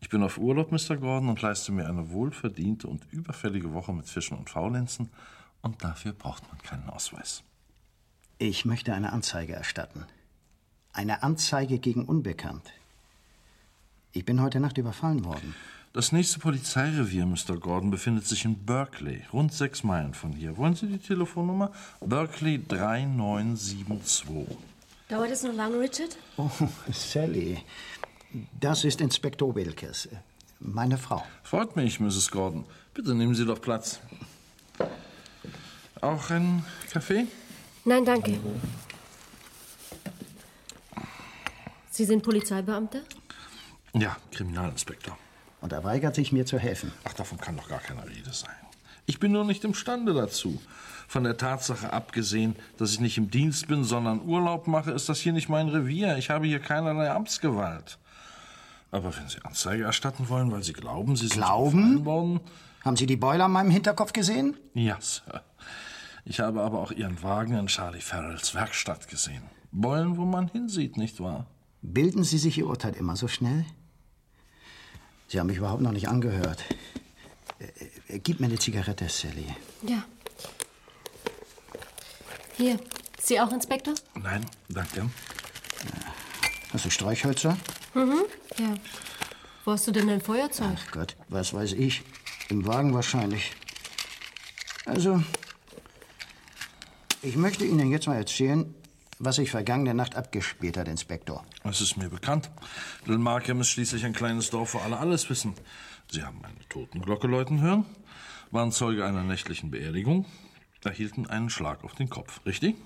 Ich 0.00 0.08
bin 0.08 0.22
auf 0.22 0.38
Urlaub, 0.38 0.72
Mr. 0.72 0.96
Gordon, 0.96 1.30
und 1.30 1.40
leiste 1.40 1.72
mir 1.72 1.88
eine 1.88 2.10
wohlverdiente 2.10 2.88
und 2.88 3.06
überfällige 3.10 3.72
Woche 3.72 3.92
mit 3.92 4.08
Fischen 4.08 4.36
und 4.36 4.50
Faulenzen. 4.50 5.08
Und 5.62 5.82
dafür 5.82 6.12
braucht 6.12 6.46
man 6.48 6.58
keinen 6.58 6.88
Ausweis. 6.90 7.42
Ich 8.38 8.64
möchte 8.64 8.92
eine 8.92 9.12
Anzeige 9.12 9.54
erstatten. 9.54 10.04
Eine 10.92 11.22
Anzeige 11.22 11.78
gegen 11.78 12.04
Unbekannt. 12.04 12.72
Ich 14.12 14.24
bin 14.24 14.42
heute 14.42 14.60
Nacht 14.60 14.76
überfallen 14.76 15.24
worden. 15.24 15.54
Das 15.92 16.12
nächste 16.12 16.40
Polizeirevier, 16.40 17.24
Mr. 17.24 17.56
Gordon, 17.58 17.90
befindet 17.90 18.26
sich 18.26 18.44
in 18.44 18.66
Berkeley, 18.66 19.22
rund 19.32 19.52
sechs 19.52 19.84
Meilen 19.84 20.12
von 20.12 20.32
hier. 20.32 20.56
Wollen 20.56 20.74
Sie 20.74 20.88
die 20.88 20.98
Telefonnummer? 20.98 21.70
Berkeley 22.00 22.58
3972. 22.58 24.58
Dauert 25.14 25.30
es 25.30 25.44
noch 25.44 25.54
lange, 25.54 25.78
Richard? 25.78 26.16
Oh, 26.36 26.50
Sally. 26.92 27.62
Das 28.58 28.82
ist 28.82 29.00
Inspektor 29.00 29.54
Wilkes, 29.54 30.08
meine 30.58 30.98
Frau. 30.98 31.24
Freut 31.44 31.76
mich, 31.76 32.00
Mrs. 32.00 32.32
Gordon. 32.32 32.64
Bitte 32.94 33.14
nehmen 33.14 33.32
Sie 33.32 33.46
doch 33.46 33.60
Platz. 33.60 34.00
Auch 36.00 36.30
ein 36.30 36.64
Kaffee? 36.90 37.28
Nein, 37.84 38.04
danke. 38.04 38.40
Sie 41.92 42.04
sind 42.04 42.24
Polizeibeamter? 42.24 43.02
Ja, 43.92 44.16
Kriminalinspektor. 44.32 45.16
Und 45.60 45.72
er 45.72 45.84
weigert 45.84 46.16
sich, 46.16 46.32
mir 46.32 46.44
zu 46.44 46.58
helfen. 46.58 46.90
Ach, 47.04 47.12
davon 47.12 47.38
kann 47.38 47.56
doch 47.56 47.68
gar 47.68 47.78
keine 47.78 48.04
Rede 48.04 48.32
sein. 48.32 48.56
Ich 49.06 49.20
bin 49.20 49.30
nur 49.30 49.44
nicht 49.44 49.62
imstande 49.62 50.12
dazu. 50.12 50.60
Von 51.08 51.24
der 51.24 51.36
Tatsache 51.36 51.92
abgesehen, 51.92 52.56
dass 52.78 52.92
ich 52.92 53.00
nicht 53.00 53.18
im 53.18 53.30
Dienst 53.30 53.68
bin, 53.68 53.84
sondern 53.84 54.22
Urlaub 54.22 54.66
mache, 54.66 54.90
ist 54.90 55.08
das 55.08 55.20
hier 55.20 55.32
nicht 55.32 55.48
mein 55.48 55.68
Revier. 55.68 56.16
Ich 56.18 56.30
habe 56.30 56.46
hier 56.46 56.60
keinerlei 56.60 57.10
Amtsgewalt. 57.10 57.98
Aber 58.90 59.16
wenn 59.16 59.28
Sie 59.28 59.38
Anzeige 59.42 59.84
erstatten 59.84 60.28
wollen, 60.28 60.52
weil 60.52 60.62
Sie 60.62 60.72
glauben, 60.72 61.16
Sie 61.16 61.26
sind 61.26 61.42
Glauben? 61.42 62.04
worden... 62.04 62.40
Haben 62.84 62.96
Sie 62.96 63.06
die 63.06 63.16
Boiler 63.16 63.46
an 63.46 63.52
meinem 63.52 63.70
Hinterkopf 63.70 64.12
gesehen? 64.12 64.58
Ja, 64.74 64.98
Sir. 65.00 65.42
Ich 66.26 66.40
habe 66.40 66.60
aber 66.62 66.80
auch 66.80 66.92
Ihren 66.92 67.22
Wagen 67.22 67.56
in 67.56 67.66
Charlie 67.66 68.00
Farrells 68.00 68.54
Werkstatt 68.54 69.08
gesehen. 69.08 69.42
Beulen, 69.72 70.18
wo 70.18 70.24
man 70.26 70.48
hinsieht, 70.48 70.98
nicht 70.98 71.18
wahr? 71.18 71.46
Bilden 71.80 72.24
Sie 72.24 72.38
sich 72.38 72.58
Ihr 72.58 72.66
Urteil 72.66 72.94
immer 72.94 73.16
so 73.16 73.26
schnell? 73.26 73.64
Sie 75.28 75.40
haben 75.40 75.46
mich 75.46 75.56
überhaupt 75.56 75.82
noch 75.82 75.92
nicht 75.92 76.08
angehört. 76.08 76.62
Äh, 77.58 78.14
äh, 78.14 78.18
Gib 78.20 78.40
mir 78.40 78.46
eine 78.46 78.58
Zigarette, 78.58 79.08
Sally. 79.08 79.46
Ja. 79.82 80.04
Hier. 82.56 82.78
Sie 83.20 83.40
auch, 83.40 83.52
Inspektor? 83.52 83.94
Nein, 84.20 84.44
danke. 84.68 85.08
Hast 86.72 86.84
du 86.84 86.90
Streichhölzer? 86.90 87.56
Mhm. 87.94 88.24
Ja. 88.58 88.74
Wo 89.64 89.72
hast 89.72 89.86
du 89.86 89.92
denn 89.92 90.08
dein 90.08 90.20
Feuerzeug? 90.20 90.76
Ach 90.76 90.92
Gott, 90.92 91.16
was 91.28 91.54
weiß 91.54 91.72
ich. 91.72 92.02
Im 92.48 92.66
Wagen 92.66 92.92
wahrscheinlich. 92.92 93.52
Also, 94.84 95.22
ich 97.22 97.36
möchte 97.36 97.64
Ihnen 97.64 97.90
jetzt 97.90 98.06
mal 98.06 98.16
erzählen, 98.16 98.74
was 99.18 99.36
sich 99.36 99.50
vergangene 99.50 99.94
Nacht 99.94 100.14
abgespielt 100.16 100.76
hat, 100.76 100.88
Inspektor. 100.88 101.46
Es 101.64 101.80
ist 101.80 101.96
mir 101.96 102.10
bekannt. 102.10 102.50
Little 103.06 103.18
Markham 103.18 103.62
ist 103.62 103.68
schließlich 103.68 104.04
ein 104.04 104.12
kleines 104.12 104.50
Dorf, 104.50 104.74
wo 104.74 104.78
alle 104.78 104.98
alles 104.98 105.30
wissen. 105.30 105.54
Sie 106.10 106.22
haben 106.22 106.44
eine 106.44 106.68
Totenglocke 106.68 107.26
läuten 107.26 107.62
hören, 107.62 107.86
waren 108.50 108.72
Zeuge 108.72 109.06
einer 109.06 109.22
nächtlichen 109.22 109.70
Beerdigung, 109.70 110.26
erhielten 110.84 111.26
einen 111.26 111.50
Schlag 111.50 111.84
auf 111.84 111.94
den 111.94 112.08
Kopf. 112.10 112.40
Richtig? 112.46 112.76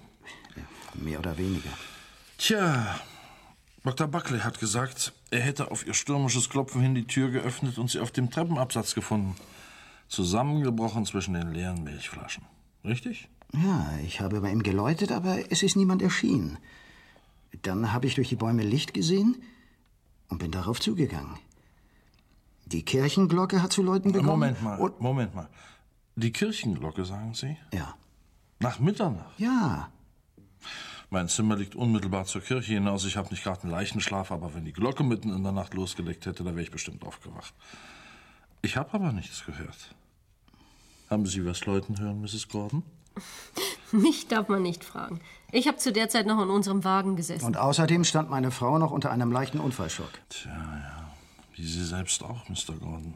Mehr 0.94 1.18
oder 1.18 1.36
weniger. 1.38 1.70
Tja, 2.38 2.98
Dr. 3.84 4.06
Buckley 4.06 4.40
hat 4.40 4.60
gesagt, 4.60 5.12
er 5.30 5.40
hätte 5.40 5.70
auf 5.70 5.86
ihr 5.86 5.94
stürmisches 5.94 6.48
Klopfen 6.48 6.80
hin 6.80 6.94
die 6.94 7.06
Tür 7.06 7.30
geöffnet 7.30 7.78
und 7.78 7.90
sie 7.90 8.00
auf 8.00 8.10
dem 8.10 8.30
Treppenabsatz 8.30 8.94
gefunden. 8.94 9.34
Zusammengebrochen 10.08 11.04
zwischen 11.04 11.34
den 11.34 11.52
leeren 11.52 11.84
Milchflaschen. 11.84 12.44
Richtig? 12.84 13.28
Ja, 13.52 13.90
ich 14.04 14.20
habe 14.20 14.40
bei 14.40 14.50
ihm 14.50 14.62
geläutet, 14.62 15.12
aber 15.12 15.50
es 15.50 15.62
ist 15.62 15.76
niemand 15.76 16.02
erschienen. 16.02 16.58
Dann 17.62 17.92
habe 17.92 18.06
ich 18.06 18.14
durch 18.14 18.28
die 18.28 18.36
Bäume 18.36 18.62
Licht 18.62 18.94
gesehen 18.94 19.36
und 20.28 20.38
bin 20.38 20.50
darauf 20.50 20.80
zugegangen. 20.80 21.38
Die 22.66 22.82
Kirchenglocke 22.82 23.62
hat 23.62 23.72
zu 23.72 23.82
läuten 23.82 24.12
begonnen. 24.12 24.28
Moment 24.28 24.62
mal, 24.62 24.92
Moment 24.98 25.34
mal. 25.34 25.48
Die 26.18 26.32
Kirchenglocke, 26.32 27.04
sagen 27.04 27.32
Sie? 27.32 27.56
Ja. 27.72 27.94
Nach 28.58 28.80
Mitternacht? 28.80 29.38
Ja. 29.38 29.88
Mein 31.10 31.28
Zimmer 31.28 31.54
liegt 31.54 31.76
unmittelbar 31.76 32.24
zur 32.24 32.40
Kirche 32.40 32.74
hinaus. 32.74 33.04
Ich 33.04 33.16
habe 33.16 33.30
nicht 33.30 33.44
gerade 33.44 33.62
einen 33.62 33.70
Leichenschlaf, 33.70 34.32
aber 34.32 34.52
wenn 34.52 34.64
die 34.64 34.72
Glocke 34.72 35.04
mitten 35.04 35.32
in 35.32 35.44
der 35.44 35.52
Nacht 35.52 35.74
losgelegt 35.74 36.26
hätte, 36.26 36.42
dann 36.42 36.56
wäre 36.56 36.64
ich 36.64 36.72
bestimmt 36.72 37.04
aufgewacht. 37.04 37.54
Ich 38.62 38.76
habe 38.76 38.92
aber 38.94 39.12
nichts 39.12 39.46
gehört. 39.46 39.94
Haben 41.08 41.24
Sie 41.24 41.46
was 41.46 41.64
läuten 41.66 42.00
hören, 42.00 42.20
Mrs. 42.20 42.48
Gordon? 42.48 42.82
Mich 43.92 44.26
darf 44.26 44.48
man 44.48 44.62
nicht 44.62 44.82
fragen. 44.82 45.20
Ich 45.52 45.68
habe 45.68 45.78
zu 45.78 45.92
der 45.92 46.08
Zeit 46.08 46.26
noch 46.26 46.42
in 46.42 46.50
unserem 46.50 46.82
Wagen 46.82 47.14
gesessen. 47.14 47.44
Und 47.46 47.56
außerdem 47.56 48.02
stand 48.02 48.28
meine 48.28 48.50
Frau 48.50 48.78
noch 48.78 48.90
unter 48.90 49.12
einem 49.12 49.30
leichten 49.30 49.60
Unfallschock. 49.60 50.10
Tja, 50.30 50.50
ja. 50.50 51.12
Wie 51.54 51.64
Sie 51.64 51.84
selbst 51.84 52.24
auch, 52.24 52.48
Mr. 52.48 52.74
Gordon. 52.80 53.14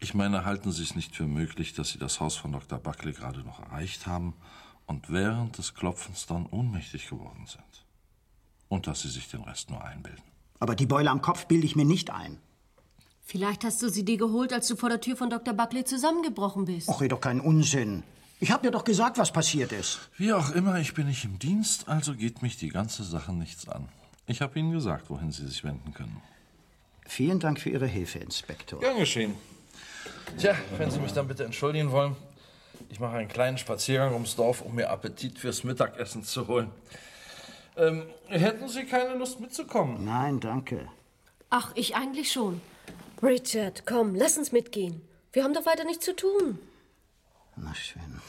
Ich 0.00 0.14
meine, 0.14 0.44
halten 0.44 0.70
Sie 0.70 0.82
es 0.82 0.94
nicht 0.94 1.16
für 1.16 1.26
möglich, 1.26 1.74
dass 1.74 1.90
Sie 1.90 1.98
das 1.98 2.20
Haus 2.20 2.36
von 2.36 2.52
Dr. 2.52 2.78
Buckley 2.78 3.12
gerade 3.12 3.40
noch 3.40 3.60
erreicht 3.60 4.06
haben 4.06 4.34
und 4.86 5.10
während 5.10 5.58
des 5.58 5.74
Klopfens 5.74 6.26
dann 6.26 6.46
ohnmächtig 6.46 7.08
geworden 7.08 7.46
sind? 7.46 7.84
Und 8.68 8.86
dass 8.86 9.02
Sie 9.02 9.08
sich 9.08 9.28
den 9.28 9.42
Rest 9.42 9.70
nur 9.70 9.82
einbilden. 9.82 10.22
Aber 10.60 10.74
die 10.74 10.86
Beule 10.86 11.10
am 11.10 11.20
Kopf 11.22 11.46
bilde 11.46 11.66
ich 11.66 11.76
mir 11.76 11.84
nicht 11.84 12.10
ein. 12.10 12.38
Vielleicht 13.24 13.64
hast 13.64 13.82
du 13.82 13.90
sie 13.90 14.04
dir 14.04 14.16
geholt, 14.16 14.52
als 14.54 14.68
du 14.68 14.76
vor 14.76 14.88
der 14.88 15.00
Tür 15.00 15.14
von 15.14 15.28
Dr. 15.28 15.52
Buckley 15.52 15.84
zusammengebrochen 15.84 16.64
bist. 16.64 16.88
Och, 16.88 17.00
red 17.02 17.12
doch 17.12 17.20
keinen 17.20 17.40
Unsinn. 17.40 18.02
Ich 18.40 18.50
habe 18.50 18.62
dir 18.62 18.70
doch 18.70 18.84
gesagt, 18.84 19.18
was 19.18 19.32
passiert 19.32 19.72
ist. 19.72 19.98
Wie 20.16 20.32
auch 20.32 20.50
immer, 20.52 20.78
ich 20.78 20.94
bin 20.94 21.08
nicht 21.08 21.24
im 21.24 21.38
Dienst, 21.38 21.88
also 21.88 22.14
geht 22.14 22.40
mich 22.40 22.56
die 22.56 22.68
ganze 22.70 23.04
Sache 23.04 23.32
nichts 23.32 23.68
an. 23.68 23.88
Ich 24.26 24.40
habe 24.40 24.58
Ihnen 24.58 24.72
gesagt, 24.72 25.10
wohin 25.10 25.32
Sie 25.32 25.46
sich 25.46 25.64
wenden 25.64 25.92
können. 25.92 26.22
Vielen 27.06 27.40
Dank 27.40 27.60
für 27.60 27.70
Ihre 27.70 27.86
Hilfe, 27.86 28.18
Inspektor. 28.20 28.80
Gern 28.80 28.98
geschehen. 28.98 29.34
Tja, 30.38 30.54
wenn 30.76 30.90
Sie 30.90 31.00
mich 31.00 31.12
dann 31.12 31.26
bitte 31.28 31.44
entschuldigen 31.44 31.90
wollen. 31.90 32.16
Ich 32.90 33.00
mache 33.00 33.16
einen 33.16 33.28
kleinen 33.28 33.58
Spaziergang 33.58 34.12
ums 34.12 34.36
Dorf, 34.36 34.62
um 34.62 34.74
mir 34.74 34.90
Appetit 34.90 35.38
fürs 35.38 35.64
Mittagessen 35.64 36.22
zu 36.22 36.46
holen. 36.46 36.70
Ähm, 37.76 38.06
hätten 38.26 38.68
Sie 38.68 38.84
keine 38.84 39.14
Lust 39.14 39.40
mitzukommen? 39.40 40.04
Nein, 40.04 40.40
danke. 40.40 40.88
Ach, 41.50 41.72
ich 41.74 41.96
eigentlich 41.96 42.32
schon. 42.32 42.60
Richard, 43.22 43.86
komm, 43.86 44.14
lass 44.14 44.38
uns 44.38 44.52
mitgehen. 44.52 45.02
Wir 45.32 45.44
haben 45.44 45.54
doch 45.54 45.66
weiter 45.66 45.84
nichts 45.84 46.04
zu 46.04 46.14
tun. 46.14 46.58
Na 47.56 47.74
schön. 47.74 48.20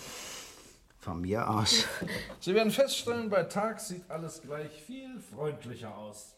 Von 0.99 1.21
mir 1.21 1.49
aus. 1.49 1.85
Sie 2.39 2.53
werden 2.53 2.71
feststellen, 2.71 3.29
bei 3.29 3.43
Tag 3.43 3.79
sieht 3.79 4.09
alles 4.09 4.41
gleich 4.41 4.71
viel 4.83 5.19
freundlicher 5.19 5.95
aus. 5.95 6.35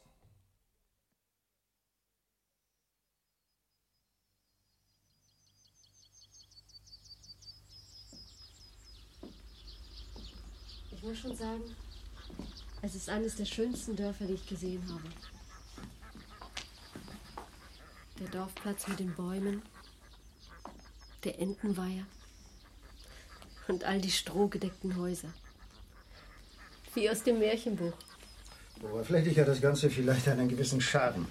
Ich 11.01 11.07
muss 11.07 11.17
schon 11.17 11.35
sagen, 11.35 11.63
es 12.83 12.93
ist 12.93 13.09
eines 13.09 13.35
der 13.35 13.45
schönsten 13.45 13.95
Dörfer, 13.95 14.25
die 14.25 14.35
ich 14.35 14.47
gesehen 14.47 14.83
habe. 14.87 15.01
Der 18.19 18.27
Dorfplatz 18.27 18.87
mit 18.87 18.99
den 18.99 19.15
Bäumen, 19.15 19.63
der 21.23 21.39
Entenweiher 21.39 22.05
und 23.67 23.83
all 23.83 23.99
die 23.99 24.11
strohgedeckten 24.11 24.95
Häuser. 24.95 25.29
Wie 26.93 27.09
aus 27.09 27.23
dem 27.23 27.39
Märchenbuch. 27.39 27.93
Oberflächlich 28.83 29.39
hat 29.39 29.47
das 29.47 29.59
Ganze 29.59 29.89
vielleicht 29.89 30.27
einen 30.27 30.49
gewissen 30.49 30.81
Charme. 30.81 31.25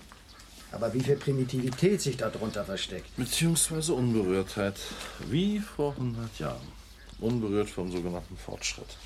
Aber 0.72 0.92
wie 0.94 1.00
viel 1.00 1.16
Primitivität 1.16 2.00
sich 2.00 2.16
darunter 2.16 2.64
versteckt. 2.64 3.14
Beziehungsweise 3.16 3.94
Unberührtheit. 3.94 4.80
Wie 5.28 5.60
vor 5.60 5.92
100 5.92 6.40
Jahren. 6.40 6.66
Unberührt 7.20 7.70
vom 7.70 7.92
sogenannten 7.92 8.36
Fortschritt. 8.36 8.96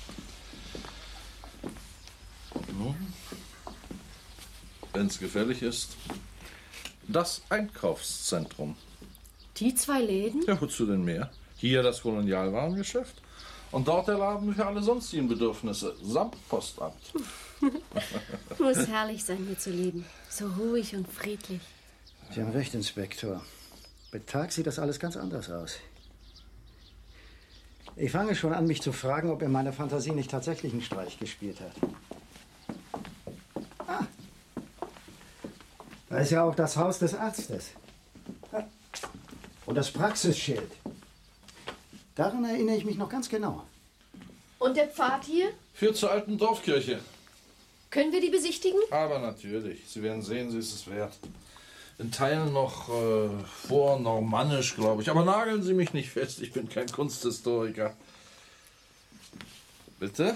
Nun, 2.77 2.95
wenn 4.93 5.07
es 5.07 5.19
gefällig 5.19 5.61
ist, 5.61 5.95
das 7.07 7.41
Einkaufszentrum. 7.49 8.75
Die 9.57 9.73
zwei 9.75 10.01
Läden? 10.01 10.43
Ja, 10.47 10.59
wozu 10.59 10.85
denn 10.85 11.03
mehr? 11.03 11.29
Hier 11.57 11.83
das 11.83 12.01
Kolonialwarengeschäft 12.01 13.21
und 13.71 13.87
dort 13.87 14.07
der 14.07 14.17
Laden 14.17 14.53
für 14.53 14.65
alle 14.65 14.83
sonstigen 14.83 15.27
Bedürfnisse, 15.27 15.95
samt 16.01 16.35
Postamt. 16.49 17.13
Muss 18.59 18.87
herrlich 18.87 19.23
sein, 19.23 19.45
hier 19.45 19.57
zu 19.57 19.69
leben. 19.69 20.05
So 20.29 20.47
ruhig 20.47 20.95
und 20.95 21.07
friedlich. 21.07 21.61
Sie 22.31 22.41
haben 22.41 22.51
recht, 22.51 22.73
Inspektor. 22.73 23.41
Bei 24.11 24.19
Tag 24.19 24.51
sieht 24.51 24.67
das 24.67 24.79
alles 24.79 24.99
ganz 24.99 25.15
anders 25.15 25.49
aus. 25.49 25.77
Ich 27.97 28.11
fange 28.11 28.35
schon 28.35 28.53
an, 28.53 28.67
mich 28.67 28.81
zu 28.81 28.91
fragen, 28.91 29.29
ob 29.29 29.41
er 29.41 29.47
meine 29.47 29.71
Fantasie 29.71 30.11
nicht 30.11 30.31
tatsächlich 30.31 30.73
einen 30.73 30.81
Streich 30.81 31.17
gespielt 31.17 31.61
hat. 31.61 31.71
Da 36.15 36.21
ist 36.21 36.31
ja 36.31 36.45
auch 36.45 36.55
das 36.55 36.77
Haus 36.77 36.99
des 36.99 37.13
Arztes. 37.13 37.71
Und 39.65 39.75
das 39.75 39.91
Praxisschild. 39.91 40.71
Daran 42.15 42.45
erinnere 42.45 42.77
ich 42.77 42.85
mich 42.85 42.95
noch 42.95 43.09
ganz 43.09 43.27
genau. 43.27 43.65
Und 44.57 44.77
der 44.77 44.87
Pfad 44.87 45.25
hier? 45.25 45.49
Führt 45.73 45.97
zur 45.97 46.11
alten 46.11 46.37
Dorfkirche. 46.37 47.01
Können 47.89 48.13
wir 48.13 48.21
die 48.21 48.29
besichtigen? 48.29 48.79
Aber 48.91 49.19
natürlich. 49.19 49.81
Sie 49.89 50.01
werden 50.03 50.21
sehen, 50.21 50.51
sie 50.51 50.59
ist 50.59 50.73
es 50.73 50.89
wert. 50.89 51.11
In 51.97 52.13
Teilen 52.13 52.53
noch 52.53 52.87
äh, 52.87 53.27
vornormannisch, 53.67 54.75
glaube 54.75 55.01
ich. 55.01 55.09
Aber 55.09 55.25
nageln 55.25 55.63
Sie 55.63 55.73
mich 55.73 55.91
nicht 55.91 56.11
fest, 56.11 56.41
ich 56.41 56.53
bin 56.53 56.69
kein 56.69 56.87
Kunsthistoriker. 56.87 57.93
Bitte? 59.99 60.33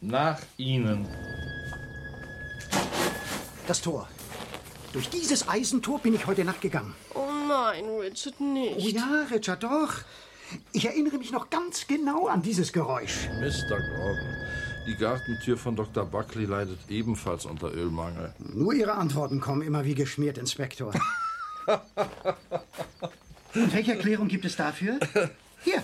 Nach 0.00 0.38
Ihnen. 0.58 1.08
Das 3.66 3.80
Tor. 3.80 4.08
Durch 4.92 5.08
dieses 5.08 5.48
Eisentor 5.48 6.00
bin 6.00 6.14
ich 6.14 6.26
heute 6.26 6.44
Nacht 6.44 6.60
gegangen. 6.60 6.94
Oh 7.14 7.28
nein, 7.48 7.84
Richard, 8.00 8.40
nicht. 8.40 8.76
Oh 8.76 8.88
ja, 8.88 9.26
Richard, 9.30 9.62
doch. 9.62 9.92
Ich 10.72 10.84
erinnere 10.84 11.18
mich 11.18 11.30
noch 11.30 11.48
ganz 11.48 11.86
genau 11.86 12.26
an 12.26 12.42
dieses 12.42 12.72
Geräusch. 12.72 13.28
Mr. 13.38 13.78
Gordon, 13.78 14.36
Die 14.86 14.96
Gartentür 14.96 15.56
von 15.56 15.76
Dr. 15.76 16.04
Buckley 16.06 16.44
leidet 16.46 16.80
ebenfalls 16.88 17.46
unter 17.46 17.72
Ölmangel. 17.72 18.34
Nur 18.38 18.72
Ihre 18.74 18.94
Antworten 18.94 19.40
kommen 19.40 19.62
immer 19.62 19.84
wie 19.84 19.94
geschmiert, 19.94 20.38
Inspektor. 20.38 20.92
Und 23.54 23.72
welche 23.72 23.92
Erklärung 23.92 24.26
gibt 24.26 24.44
es 24.44 24.56
dafür? 24.56 24.98
Hier. 25.62 25.82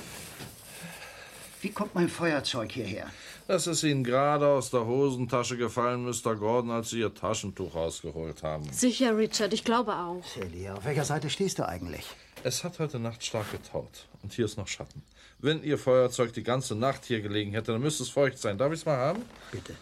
Wie 1.60 1.70
kommt 1.70 1.94
mein 1.94 2.08
Feuerzeug 2.08 2.72
hierher? 2.72 3.06
Das 3.48 3.68
ist 3.68 3.84
Ihnen 3.84 4.02
gerade 4.02 4.48
aus 4.48 4.70
der 4.70 4.86
Hosentasche 4.86 5.56
gefallen, 5.56 6.04
Mr. 6.04 6.34
Gordon, 6.34 6.72
als 6.72 6.90
Sie 6.90 6.98
Ihr 6.98 7.14
Taschentuch 7.14 7.76
rausgeholt 7.76 8.42
haben. 8.42 8.64
Sicher, 8.72 9.16
Richard, 9.16 9.52
ich 9.52 9.62
glaube 9.62 9.94
auch. 9.94 10.20
Celia, 10.24 10.74
auf 10.74 10.84
welcher 10.84 11.04
Seite 11.04 11.30
stehst 11.30 11.60
du 11.60 11.68
eigentlich? 11.68 12.04
Es 12.42 12.64
hat 12.64 12.80
heute 12.80 12.98
Nacht 12.98 13.24
stark 13.24 13.52
getaut. 13.52 14.08
Und 14.24 14.32
hier 14.32 14.46
ist 14.46 14.56
noch 14.56 14.66
Schatten. 14.66 15.00
Wenn 15.38 15.62
Ihr 15.62 15.78
Feuerzeug 15.78 16.32
die 16.32 16.42
ganze 16.42 16.74
Nacht 16.74 17.04
hier 17.04 17.20
gelegen 17.20 17.52
hätte, 17.52 17.70
dann 17.70 17.80
müsste 17.80 18.02
es 18.02 18.08
feucht 18.08 18.38
sein. 18.38 18.58
Darf 18.58 18.72
ich 18.72 18.80
es 18.80 18.86
mal 18.86 18.96
haben? 18.96 19.22
Bitte. 19.52 19.76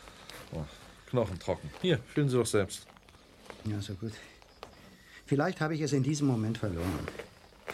Oh, 0.53 0.65
Knochen 1.09 1.39
trocken. 1.39 1.71
Hier, 1.81 2.01
fühlen 2.13 2.29
Sie 2.29 2.37
doch 2.37 2.47
selbst. 2.47 2.87
Ja, 3.65 3.81
so 3.81 3.95
gut. 3.95 4.13
Vielleicht 5.25 5.63
habe 5.63 5.75
ich 5.75 5.81
es 5.81 5.95
in 5.95 6.03
diesem 6.03 6.27
Moment 6.27 6.59
verloren. 6.59 7.09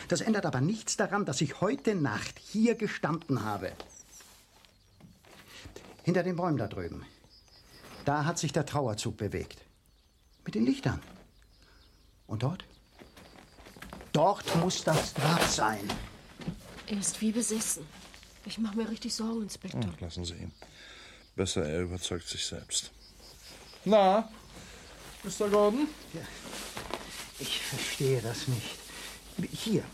Das 0.06 0.20
ändert 0.20 0.46
aber 0.46 0.60
nichts 0.60 0.96
daran, 0.96 1.24
dass 1.24 1.40
ich 1.40 1.60
heute 1.60 1.96
Nacht 1.96 2.38
hier 2.38 2.76
gestanden 2.76 3.44
habe. 3.44 3.72
Hinter 6.02 6.22
den 6.22 6.36
Bäumen 6.36 6.56
da 6.56 6.66
drüben. 6.66 7.04
Da 8.04 8.24
hat 8.24 8.38
sich 8.38 8.52
der 8.52 8.66
Trauerzug 8.66 9.16
bewegt. 9.16 9.62
Mit 10.44 10.54
den 10.54 10.64
Lichtern. 10.64 11.00
Und 12.26 12.42
dort? 12.42 12.64
Dort 14.12 14.56
muss 14.56 14.82
das 14.82 15.14
Grab 15.14 15.42
sein. 15.42 15.88
Er 16.86 16.98
ist 16.98 17.20
wie 17.20 17.32
besessen. 17.32 17.86
Ich 18.46 18.58
mache 18.58 18.76
mir 18.76 18.88
richtig 18.88 19.14
Sorgen, 19.14 19.42
Inspektor. 19.42 19.92
Ach, 19.94 20.00
lassen 20.00 20.24
Sie 20.24 20.34
ihn. 20.34 20.52
Besser, 21.36 21.64
er 21.64 21.82
überzeugt 21.82 22.26
sich 22.26 22.44
selbst. 22.44 22.90
Na, 23.84 24.28
Mr. 25.22 25.48
Gordon? 25.48 25.86
Ja. 26.12 26.20
Ich 27.38 27.60
verstehe 27.60 28.20
das 28.20 28.48
nicht. 28.48 28.76
Hier, 29.52 29.84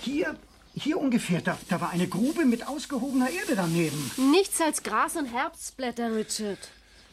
hier, 0.00 0.36
hier 0.74 0.98
ungefähr, 0.98 1.40
da, 1.40 1.58
da 1.68 1.80
war 1.80 1.90
eine 1.90 2.08
Grube 2.08 2.44
mit 2.44 2.66
ausgehobener 2.66 3.30
Erde 3.30 3.54
daneben. 3.56 4.10
Nichts 4.32 4.60
als 4.60 4.82
Gras 4.82 5.16
und 5.16 5.26
Herbstblätter, 5.26 6.14
Richard. 6.14 6.58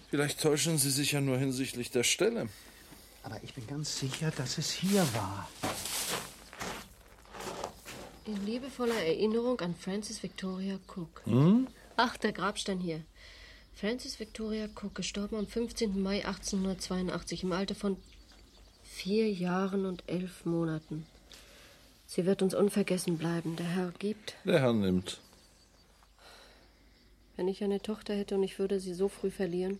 Vielleicht 0.09 0.41
täuschen 0.41 0.77
Sie 0.77 0.89
sich 0.89 1.13
ja 1.13 1.21
nur 1.21 1.37
hinsichtlich 1.37 1.91
der 1.91 2.03
Stelle. 2.03 2.49
Aber 3.23 3.39
ich 3.43 3.53
bin 3.53 3.67
ganz 3.67 3.99
sicher, 3.99 4.31
dass 4.31 4.57
es 4.57 4.71
hier 4.71 5.01
war. 5.13 5.47
In 8.25 8.45
liebevoller 8.45 9.03
Erinnerung 9.03 9.59
an 9.61 9.75
Francis 9.75 10.21
Victoria 10.23 10.79
Cook. 10.87 11.21
Hm? 11.25 11.67
Ach, 11.97 12.17
der 12.17 12.31
Grabstein 12.31 12.79
hier. 12.79 13.01
Francis 13.75 14.19
Victoria 14.19 14.65
Cook, 14.65 14.95
gestorben 14.95 15.37
am 15.37 15.47
15. 15.47 16.01
Mai 16.01 16.25
1882 16.25 17.43
im 17.43 17.51
Alter 17.51 17.75
von 17.75 17.97
vier 18.83 19.31
Jahren 19.31 19.85
und 19.85 20.03
elf 20.07 20.45
Monaten. 20.45 21.05
Sie 22.13 22.25
wird 22.25 22.41
uns 22.41 22.53
unvergessen 22.53 23.17
bleiben. 23.17 23.55
Der 23.55 23.67
Herr 23.67 23.93
gibt. 23.97 24.35
Der 24.43 24.59
Herr 24.59 24.73
nimmt. 24.73 25.21
Wenn 27.37 27.47
ich 27.47 27.63
eine 27.63 27.81
Tochter 27.81 28.13
hätte 28.13 28.35
und 28.35 28.43
ich 28.43 28.59
würde 28.59 28.81
sie 28.81 28.93
so 28.93 29.07
früh 29.07 29.31
verlieren. 29.31 29.79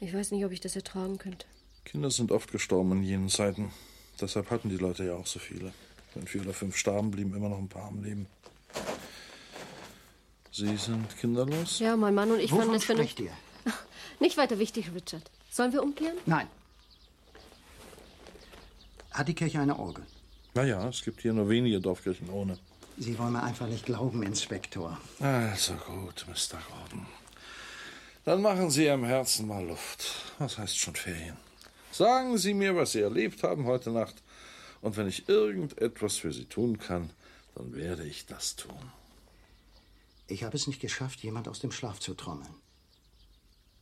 Ich 0.00 0.12
weiß 0.12 0.32
nicht, 0.32 0.44
ob 0.44 0.52
ich 0.52 0.60
das 0.60 0.76
ertragen 0.76 1.16
könnte. 1.16 1.46
Kinder 1.86 2.10
sind 2.10 2.30
oft 2.30 2.52
gestorben 2.52 2.92
in 2.92 3.02
jenen 3.02 3.28
Zeiten. 3.30 3.72
Deshalb 4.20 4.50
hatten 4.50 4.68
die 4.68 4.76
Leute 4.76 5.04
ja 5.06 5.14
auch 5.14 5.26
so 5.26 5.38
viele. 5.38 5.72
Wenn 6.12 6.26
vier 6.26 6.42
oder 6.42 6.52
fünf 6.52 6.76
starben, 6.76 7.10
blieben 7.10 7.34
immer 7.34 7.48
noch 7.48 7.58
ein 7.58 7.68
paar 7.68 7.88
am 7.88 8.04
Leben. 8.04 8.26
Sie 10.52 10.76
sind 10.76 11.08
kinderlos? 11.18 11.78
Ja, 11.78 11.96
mein 11.96 12.14
Mann 12.14 12.32
und 12.32 12.38
ich 12.38 12.52
Wovon 12.52 12.64
fanden 12.64 12.76
es 12.76 12.84
für 12.84 12.92
sprecht 12.92 13.20
ihr? 13.20 13.32
Nicht 14.20 14.36
weiter 14.36 14.58
wichtig, 14.58 14.92
Richard. 14.94 15.30
Sollen 15.48 15.72
wir 15.72 15.82
umkehren? 15.82 16.18
Nein. 16.26 16.48
Hat 19.10 19.26
die 19.26 19.34
Kirche 19.34 19.60
eine 19.60 19.78
Orgel? 19.78 20.04
Naja, 20.54 20.88
es 20.88 21.02
gibt 21.02 21.20
hier 21.22 21.32
nur 21.32 21.48
wenige 21.48 21.80
Dorfkirchen 21.80 22.30
ohne. 22.30 22.58
Sie 22.96 23.18
wollen 23.18 23.32
mir 23.32 23.42
einfach 23.42 23.66
nicht 23.66 23.84
glauben, 23.84 24.22
Inspektor. 24.22 24.98
Also 25.18 25.74
gut, 25.74 26.24
Mr. 26.28 26.58
Gordon. 26.68 27.06
Dann 28.24 28.40
machen 28.40 28.70
Sie 28.70 28.84
Ihrem 28.84 29.04
Herzen 29.04 29.48
mal 29.48 29.66
Luft. 29.66 30.32
Was 30.38 30.56
heißt 30.56 30.78
schon 30.78 30.94
Ferien? 30.94 31.36
Sagen 31.90 32.38
Sie 32.38 32.54
mir, 32.54 32.76
was 32.76 32.92
Sie 32.92 33.00
erlebt 33.00 33.42
haben 33.42 33.66
heute 33.66 33.90
Nacht. 33.90 34.22
Und 34.80 34.96
wenn 34.96 35.08
ich 35.08 35.28
irgendetwas 35.28 36.18
für 36.18 36.32
Sie 36.32 36.44
tun 36.44 36.78
kann, 36.78 37.10
dann 37.56 37.74
werde 37.74 38.04
ich 38.04 38.26
das 38.26 38.54
tun. 38.54 38.92
Ich 40.28 40.44
habe 40.44 40.56
es 40.56 40.68
nicht 40.68 40.80
geschafft, 40.80 41.20
jemand 41.24 41.48
aus 41.48 41.58
dem 41.58 41.72
Schlaf 41.72 41.98
zu 41.98 42.14
trommeln. 42.14 42.54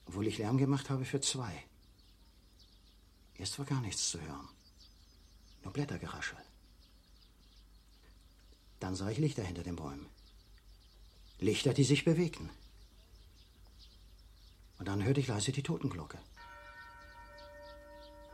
Obwohl 0.07 0.27
ich 0.27 0.39
Lärm 0.39 0.57
gemacht 0.57 0.89
habe 0.89 1.05
für 1.05 1.21
zwei. 1.21 1.53
Erst 3.37 3.59
war 3.59 3.67
gar 3.67 3.81
nichts 3.81 4.11
zu 4.11 4.21
hören. 4.21 4.49
Nur 5.63 5.73
Blättergeraschel. 5.73 6.39
Dann 8.83 8.97
sah 8.97 9.11
ich 9.11 9.19
Lichter 9.19 9.45
hinter 9.45 9.63
den 9.63 9.77
Bäumen. 9.77 10.09
Lichter, 11.39 11.73
die 11.73 11.85
sich 11.85 12.05
bewegten. 12.05 12.51
Und 14.81 14.89
dann 14.89 15.05
hörte 15.05 15.21
ich 15.21 15.29
leise 15.29 15.53
die 15.53 15.63
Totenglocke. 15.63 16.19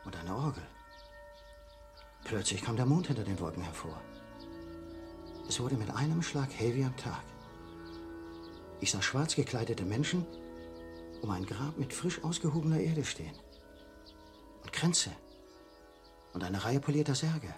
Und 0.07 0.17
eine 0.17 0.35
Orgel. 0.35 0.67
Plötzlich 2.25 2.63
kam 2.63 2.77
der 2.77 2.87
Mond 2.87 3.09
hinter 3.09 3.25
den 3.25 3.39
Wolken 3.41 3.63
hervor. 3.63 4.01
Es 5.47 5.61
wurde 5.61 5.77
mit 5.77 5.91
einem 5.91 6.23
Schlag 6.23 6.51
hell 6.55 6.75
wie 6.75 6.85
am 6.85 6.97
Tag. 6.97 7.23
Ich 8.81 8.91
sah 8.91 9.03
schwarz 9.03 9.35
gekleidete 9.35 9.85
Menschen 9.85 10.27
um 11.21 11.31
ein 11.31 11.45
Grab 11.45 11.77
mit 11.77 11.93
frisch 11.93 12.25
ausgehobener 12.25 12.81
Erde 12.81 13.05
stehen. 13.05 13.37
Und 14.63 14.73
Kränze. 14.73 15.11
Und 16.33 16.43
eine 16.43 16.65
Reihe 16.65 16.81
polierter 16.81 17.15
Särge. 17.15 17.55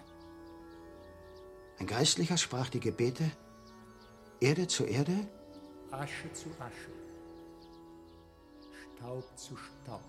Ein 1.81 1.87
Geistlicher 1.87 2.37
sprach 2.37 2.69
die 2.69 2.79
Gebete 2.79 3.31
Erde 4.39 4.67
zu 4.67 4.83
Erde, 4.83 5.27
Asche 5.89 6.31
zu 6.31 6.49
Asche, 6.59 6.91
Staub 8.99 9.25
zu 9.35 9.57
Staub. 9.57 10.03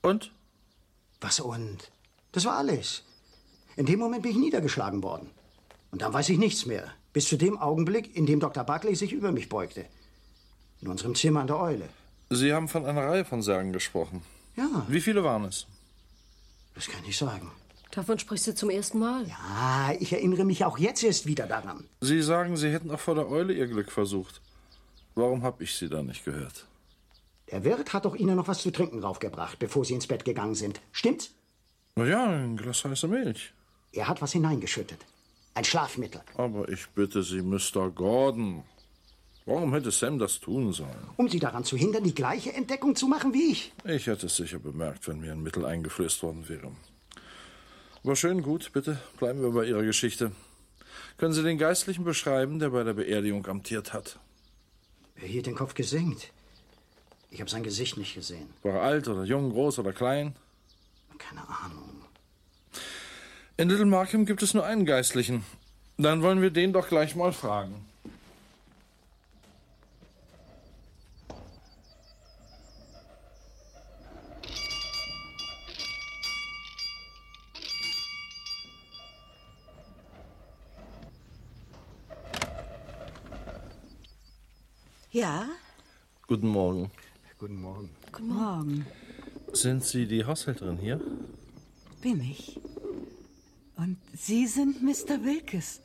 Und? 0.00 0.32
Was 1.20 1.40
und? 1.40 1.92
Das 2.32 2.46
war 2.46 2.56
alles. 2.56 3.02
In 3.76 3.84
dem 3.84 3.98
Moment 3.98 4.22
bin 4.22 4.30
ich 4.30 4.38
niedergeschlagen 4.38 5.02
worden. 5.02 5.28
Und 5.90 6.00
dann 6.00 6.14
weiß 6.14 6.30
ich 6.30 6.38
nichts 6.38 6.64
mehr. 6.64 6.90
Bis 7.12 7.28
zu 7.28 7.36
dem 7.36 7.58
Augenblick, 7.58 8.16
in 8.16 8.24
dem 8.24 8.40
Dr. 8.40 8.64
Buckley 8.64 8.94
sich 8.94 9.12
über 9.12 9.30
mich 9.30 9.50
beugte. 9.50 9.84
In 10.80 10.88
unserem 10.88 11.14
Zimmer 11.14 11.40
an 11.40 11.48
der 11.48 11.60
Eule. 11.60 11.90
Sie 12.30 12.54
haben 12.54 12.68
von 12.68 12.86
einer 12.86 13.04
Reihe 13.04 13.26
von 13.26 13.42
Särgen 13.42 13.74
gesprochen. 13.74 14.22
Ja. 14.56 14.86
Wie 14.88 15.02
viele 15.02 15.22
waren 15.22 15.44
es? 15.44 15.66
Das 16.74 16.88
kann 16.88 17.04
ich 17.04 17.18
sagen. 17.18 17.50
Davon 17.92 18.18
sprichst 18.18 18.46
du 18.46 18.54
zum 18.54 18.70
ersten 18.70 18.98
Mal. 19.00 19.26
Ah, 19.56 19.92
ich 19.98 20.12
erinnere 20.12 20.44
mich 20.44 20.64
auch 20.64 20.78
jetzt 20.78 21.02
erst 21.02 21.26
wieder 21.26 21.46
daran. 21.46 21.84
Sie 22.00 22.22
sagen, 22.22 22.56
Sie 22.56 22.70
hätten 22.70 22.90
auch 22.90 23.00
vor 23.00 23.16
der 23.16 23.28
Eule 23.28 23.52
Ihr 23.52 23.66
Glück 23.66 23.90
versucht. 23.90 24.40
Warum 25.16 25.42
habe 25.42 25.64
ich 25.64 25.74
Sie 25.74 25.88
da 25.88 26.02
nicht 26.02 26.24
gehört? 26.24 26.66
Der 27.50 27.64
Wirt 27.64 27.92
hat 27.92 28.04
doch 28.04 28.14
Ihnen 28.14 28.36
noch 28.36 28.46
was 28.46 28.62
zu 28.62 28.70
trinken 28.70 29.00
draufgebracht, 29.00 29.58
bevor 29.58 29.84
Sie 29.84 29.94
ins 29.94 30.06
Bett 30.06 30.24
gegangen 30.24 30.54
sind. 30.54 30.80
Stimmt's? 30.92 31.32
Na 31.96 32.04
ja, 32.06 32.24
ein 32.26 32.56
Glas 32.56 32.84
heiße 32.84 33.08
Milch. 33.08 33.52
Er 33.92 34.06
hat 34.06 34.22
was 34.22 34.32
hineingeschüttet. 34.32 35.04
Ein 35.54 35.64
Schlafmittel. 35.64 36.20
Aber 36.36 36.68
ich 36.68 36.86
bitte 36.90 37.24
Sie, 37.24 37.42
Mr. 37.42 37.90
Gordon. 37.90 38.62
Warum 39.46 39.72
hätte 39.74 39.90
Sam 39.90 40.16
das 40.20 40.38
tun 40.38 40.72
sollen? 40.72 41.08
Um 41.16 41.28
Sie 41.28 41.40
daran 41.40 41.64
zu 41.64 41.76
hindern, 41.76 42.04
die 42.04 42.14
gleiche 42.14 42.52
Entdeckung 42.52 42.94
zu 42.94 43.08
machen 43.08 43.34
wie 43.34 43.50
ich. 43.50 43.72
Ich 43.84 44.06
hätte 44.06 44.26
es 44.26 44.36
sicher 44.36 44.60
bemerkt, 44.60 45.08
wenn 45.08 45.18
mir 45.18 45.32
ein 45.32 45.42
Mittel 45.42 45.66
eingeflößt 45.66 46.22
worden 46.22 46.48
wäre. 46.48 46.70
Aber 48.02 48.16
schön 48.16 48.42
gut, 48.42 48.72
bitte 48.72 48.98
bleiben 49.18 49.42
wir 49.42 49.50
bei 49.50 49.64
Ihrer 49.66 49.82
Geschichte. 49.82 50.32
Können 51.18 51.34
Sie 51.34 51.42
den 51.42 51.58
Geistlichen 51.58 52.04
beschreiben, 52.04 52.58
der 52.58 52.70
bei 52.70 52.82
der 52.82 52.94
Beerdigung 52.94 53.46
amtiert 53.46 53.92
hat? 53.92 54.18
Er 55.16 55.28
hielt 55.28 55.46
den 55.46 55.54
Kopf 55.54 55.74
gesenkt. 55.74 56.32
Ich 57.30 57.40
habe 57.40 57.50
sein 57.50 57.62
Gesicht 57.62 57.98
nicht 57.98 58.14
gesehen. 58.14 58.48
War 58.62 58.76
er 58.76 58.82
alt 58.82 59.06
oder 59.06 59.24
jung, 59.24 59.50
groß 59.50 59.78
oder 59.80 59.92
klein? 59.92 60.34
Keine 61.18 61.42
Ahnung. 61.46 62.02
In 63.58 63.68
Little 63.68 63.84
Markham 63.84 64.24
gibt 64.24 64.42
es 64.42 64.54
nur 64.54 64.64
einen 64.64 64.86
Geistlichen. 64.86 65.44
Dann 65.98 66.22
wollen 66.22 66.40
wir 66.40 66.50
den 66.50 66.72
doch 66.72 66.88
gleich 66.88 67.14
mal 67.14 67.32
fragen. 67.32 67.84
Ja, 85.10 85.48
Guten 86.26 86.46
Morgen. 86.46 86.90
Guten 87.38 87.60
Morgen. 87.60 87.90
guten 88.12 88.28
Morgen. 88.28 88.86
Sind 89.52 89.84
Sie 89.84 90.06
die 90.06 90.24
Haushälterin 90.24 90.78
hier? 90.78 91.00
Bin 92.00 92.20
ich. 92.20 92.60
Und 93.76 93.96
Sie 94.14 94.46
sind 94.46 94.80
Mr. 94.82 95.24
Wilkes, 95.24 95.80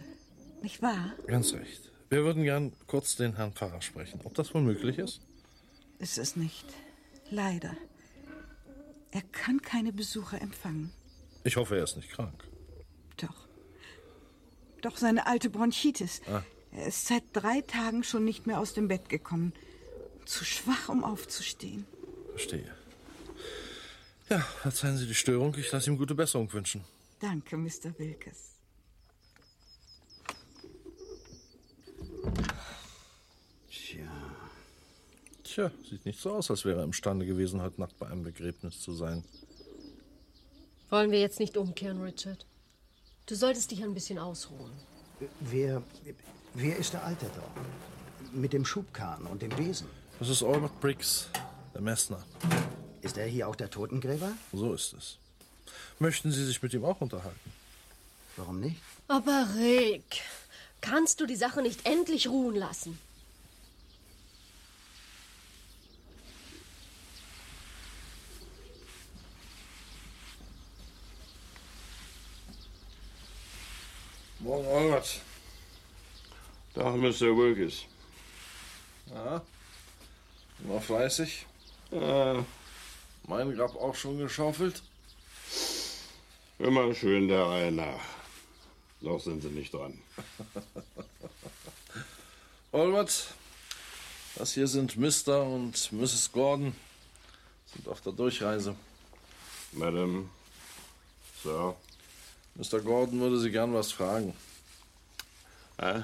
nicht 0.61 0.83
wahr? 0.83 1.13
Ganz 1.25 1.53
recht. 1.53 1.89
Wir 2.09 2.23
würden 2.23 2.43
gern 2.43 2.73
kurz 2.85 3.15
den 3.15 3.35
Herrn 3.35 3.53
Pfarrer 3.53 3.81
sprechen. 3.81 4.19
Ob 4.23 4.35
das 4.35 4.53
wohl 4.53 4.61
möglich 4.61 4.99
ist? 4.99 5.21
Ist 5.97 6.19
es 6.19 6.35
nicht. 6.35 6.65
Leider. 7.31 7.75
Er 9.09 9.23
kann 9.23 9.61
keine 9.61 9.91
Besucher 9.91 10.39
empfangen. 10.39 10.91
Ich 11.43 11.55
hoffe, 11.55 11.77
er 11.77 11.85
ist 11.85 11.95
nicht 11.95 12.11
krank. 12.11 12.43
Doch. 13.17 13.47
Doch 14.81 14.97
seine 14.97 15.25
alte 15.25 15.49
Bronchitis. 15.49 16.21
Ah. 16.29 16.43
Er 16.75 16.87
ist 16.87 17.07
seit 17.07 17.23
drei 17.33 17.61
Tagen 17.61 18.03
schon 18.03 18.25
nicht 18.25 18.47
mehr 18.47 18.59
aus 18.59 18.73
dem 18.73 18.87
Bett 18.87 19.07
gekommen. 19.07 19.53
Zu 20.25 20.43
schwach, 20.43 20.89
um 20.89 21.03
aufzustehen. 21.03 21.85
Verstehe. 22.31 22.69
Ja, 24.29 24.39
verzeihen 24.39 24.97
Sie 24.97 25.07
die 25.07 25.15
Störung. 25.15 25.55
Ich 25.57 25.71
lasse 25.71 25.89
ihm 25.89 25.97
gute 25.97 26.15
Besserung 26.15 26.51
wünschen. 26.51 26.83
Danke, 27.19 27.55
Mr. 27.55 27.97
Wilkes. 27.97 28.55
Tja, 35.55 35.71
sieht 35.89 36.05
nicht 36.05 36.19
so 36.19 36.31
aus, 36.31 36.51
als 36.51 36.65
wäre 36.65 36.79
er 36.79 36.83
imstande 36.83 37.25
gewesen, 37.25 37.61
heute 37.61 37.79
Nacht 37.79 37.97
bei 37.97 38.07
einem 38.07 38.23
Begräbnis 38.23 38.81
zu 38.81 38.93
sein. 38.93 39.23
Wollen 40.89 41.11
wir 41.11 41.21
jetzt 41.21 41.39
nicht 41.39 41.55
umkehren, 41.55 42.01
Richard? 42.01 42.45
Du 43.25 43.35
solltest 43.35 43.71
dich 43.71 43.81
ein 43.81 43.93
bisschen 43.93 44.19
ausruhen. 44.19 44.71
Wer, 45.39 45.81
wer 46.55 46.77
ist 46.77 46.93
der 46.93 47.03
Alte 47.03 47.29
dort? 47.35 48.33
Mit 48.33 48.53
dem 48.53 48.65
Schubkahn 48.65 49.25
und 49.27 49.41
dem 49.41 49.49
Besen. 49.49 49.87
Das 50.19 50.29
ist 50.29 50.43
Albert 50.43 50.79
Briggs, 50.79 51.29
der 51.73 51.81
Messner. 51.81 52.23
Ist 53.01 53.17
er 53.17 53.27
hier 53.27 53.47
auch 53.47 53.55
der 53.55 53.69
Totengräber? 53.69 54.31
So 54.51 54.73
ist 54.73 54.93
es. 54.93 55.17
Möchten 55.99 56.31
Sie 56.31 56.45
sich 56.45 56.61
mit 56.61 56.73
ihm 56.73 56.83
auch 56.85 56.99
unterhalten? 57.01 57.51
Warum 58.37 58.59
nicht? 58.59 58.81
Aber 59.07 59.47
Rick, 59.57 60.21
kannst 60.81 61.19
du 61.21 61.25
die 61.25 61.35
Sache 61.35 61.61
nicht 61.61 61.85
endlich 61.85 62.27
ruhen 62.27 62.55
lassen? 62.55 62.99
Morgen, 74.39 74.67
Albert. 74.67 75.21
Tag, 76.75 76.95
Mr. 76.97 77.35
Wilkes. 77.37 77.85
Ja, 79.07 79.41
immer 80.63 80.81
fleißig. 80.81 81.45
Äh, 81.91 82.41
Mein 83.27 83.55
Grab 83.55 83.75
auch 83.75 83.95
schon 83.95 84.17
geschaufelt. 84.17 84.81
immer 86.59 86.93
schön 86.93 87.27
der 87.27 87.45
Reihe 87.45 87.71
nach. 87.71 88.01
Noch 89.01 89.19
sind 89.19 89.41
Sie 89.41 89.49
nicht 89.49 89.73
dran. 89.73 89.97
Albert, 92.71 93.27
das 94.35 94.53
hier 94.53 94.67
sind 94.67 94.97
Mr. 94.97 95.43
und 95.43 95.91
Mrs. 95.93 96.31
Gordon. 96.31 96.75
Sind 97.73 97.87
auf 97.87 98.01
der 98.01 98.11
Durchreise. 98.13 98.75
Madam, 99.71 100.29
Sir. 101.41 101.75
Mr. 102.55 102.79
Gordon 102.81 103.19
würde 103.19 103.39
Sie 103.39 103.51
gern 103.51 103.73
was 103.73 103.91
fragen. 103.91 104.33
Äh? 105.77 106.01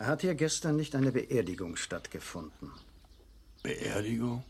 Hat 0.00 0.22
hier 0.22 0.34
gestern 0.34 0.76
nicht 0.76 0.94
eine 0.94 1.12
Beerdigung 1.12 1.76
stattgefunden? 1.76 2.72
Beerdigung? 3.62 4.42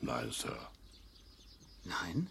Nein, 0.00 0.32
Sir. 0.32 0.58
Nein? 1.84 2.28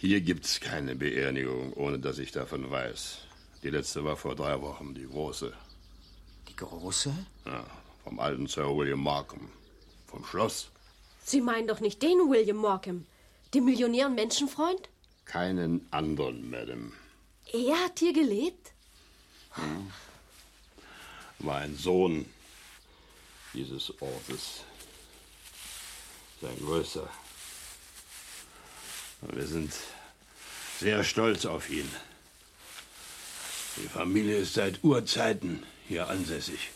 Hier 0.00 0.22
gibt's 0.22 0.60
keine 0.60 0.96
Beerdigung, 0.96 1.74
ohne 1.74 1.98
dass 1.98 2.18
ich 2.18 2.32
davon 2.32 2.70
weiß. 2.70 3.18
Die 3.62 3.68
letzte 3.68 4.02
war 4.02 4.16
vor 4.16 4.34
drei 4.34 4.62
Wochen, 4.62 4.94
die 4.94 5.06
große. 5.06 5.52
Die 6.48 6.56
große? 6.56 7.12
Ja, 7.44 7.66
vom 8.04 8.18
alten 8.18 8.46
Sir 8.46 8.74
William 8.74 9.02
Markham. 9.02 9.50
Vom 10.06 10.24
Schloss. 10.24 10.70
Sie 11.22 11.42
meinen 11.42 11.68
doch 11.68 11.80
nicht 11.80 12.02
den 12.02 12.30
William 12.30 12.56
Morcom, 12.56 13.04
den 13.52 13.66
Millionär 13.66 14.06
und 14.06 14.14
Menschenfreund? 14.14 14.88
Keinen 15.26 15.86
anderen, 15.90 16.48
Madam. 16.48 16.94
Er 17.52 17.84
hat 17.84 17.98
hier 17.98 18.14
gelebt? 18.14 18.72
Hm. 19.50 19.90
War 21.40 21.58
ein 21.58 21.76
Sohn 21.76 22.26
dieses 23.54 23.90
Ortes. 24.00 24.64
Sein 26.40 26.58
größter. 26.60 27.08
Und 29.20 29.36
Wir 29.36 29.46
sind 29.46 29.72
sehr 30.78 31.02
stolz 31.04 31.46
auf 31.46 31.70
ihn. 31.70 31.88
Die 33.76 33.88
Familie 33.88 34.38
ist 34.38 34.54
seit 34.54 34.82
Urzeiten 34.82 35.64
hier 35.86 36.08
ansässig. 36.08 36.70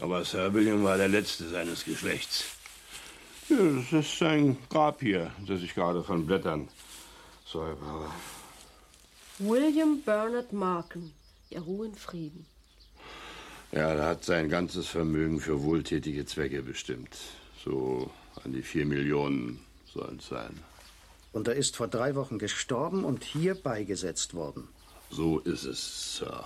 Aber 0.00 0.24
Sir 0.24 0.52
William 0.52 0.82
war 0.82 0.96
der 0.96 1.08
letzte 1.08 1.48
seines 1.48 1.84
Geschlechts. 1.84 2.44
Ja, 3.48 3.56
das 3.56 3.92
ist 3.92 4.18
sein 4.18 4.56
Grab 4.68 5.00
hier, 5.00 5.32
das 5.46 5.60
ich 5.62 5.74
gerade 5.74 6.02
von 6.02 6.26
Blättern 6.26 6.68
säubere. 7.46 8.10
William 9.44 10.00
Bernard 10.02 10.52
Markham. 10.52 11.12
Ja, 11.50 11.60
Ruhe 11.60 11.86
in 11.86 11.94
Frieden. 11.94 12.46
Ja, 13.72 13.90
er 13.92 14.06
hat 14.06 14.24
sein 14.24 14.48
ganzes 14.48 14.86
Vermögen 14.86 15.40
für 15.40 15.62
wohltätige 15.62 16.24
Zwecke 16.26 16.62
bestimmt. 16.62 17.16
So 17.64 18.10
an 18.44 18.52
die 18.52 18.62
vier 18.62 18.86
Millionen 18.86 19.60
sollen 19.92 20.18
es 20.18 20.28
sein. 20.28 20.58
Und 21.32 21.48
er 21.48 21.54
ist 21.54 21.76
vor 21.76 21.88
drei 21.88 22.14
Wochen 22.14 22.38
gestorben 22.38 23.04
und 23.04 23.24
hier 23.24 23.54
beigesetzt 23.54 24.34
worden. 24.34 24.68
So 25.10 25.38
ist 25.40 25.64
es, 25.64 26.16
Sir. 26.16 26.44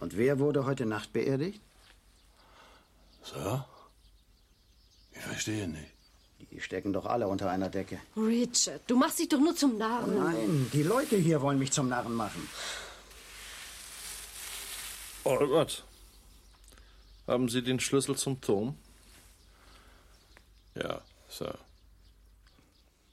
Und 0.00 0.16
wer 0.16 0.38
wurde 0.38 0.64
heute 0.66 0.86
Nacht 0.86 1.12
beerdigt? 1.12 1.60
Sir? 3.22 3.66
Ich 5.12 5.20
verstehe 5.20 5.68
nicht. 5.68 5.97
Die 6.38 6.60
stecken 6.60 6.92
doch 6.92 7.06
alle 7.06 7.28
unter 7.28 7.50
einer 7.50 7.68
Decke. 7.68 8.00
Richard, 8.16 8.82
du 8.86 8.96
machst 8.96 9.18
dich 9.18 9.28
doch 9.28 9.38
nur 9.38 9.54
zum 9.54 9.76
Narren. 9.76 10.16
Oh 10.16 10.20
nein, 10.20 10.70
die 10.72 10.82
Leute 10.82 11.16
hier 11.16 11.40
wollen 11.42 11.58
mich 11.58 11.72
zum 11.72 11.88
Narren 11.88 12.14
machen. 12.14 12.48
Albert, 15.24 15.84
haben 17.26 17.48
Sie 17.48 17.62
den 17.62 17.80
Schlüssel 17.80 18.16
zum 18.16 18.40
Turm? 18.40 18.76
Ja, 20.74 21.02
Sir. 21.28 21.58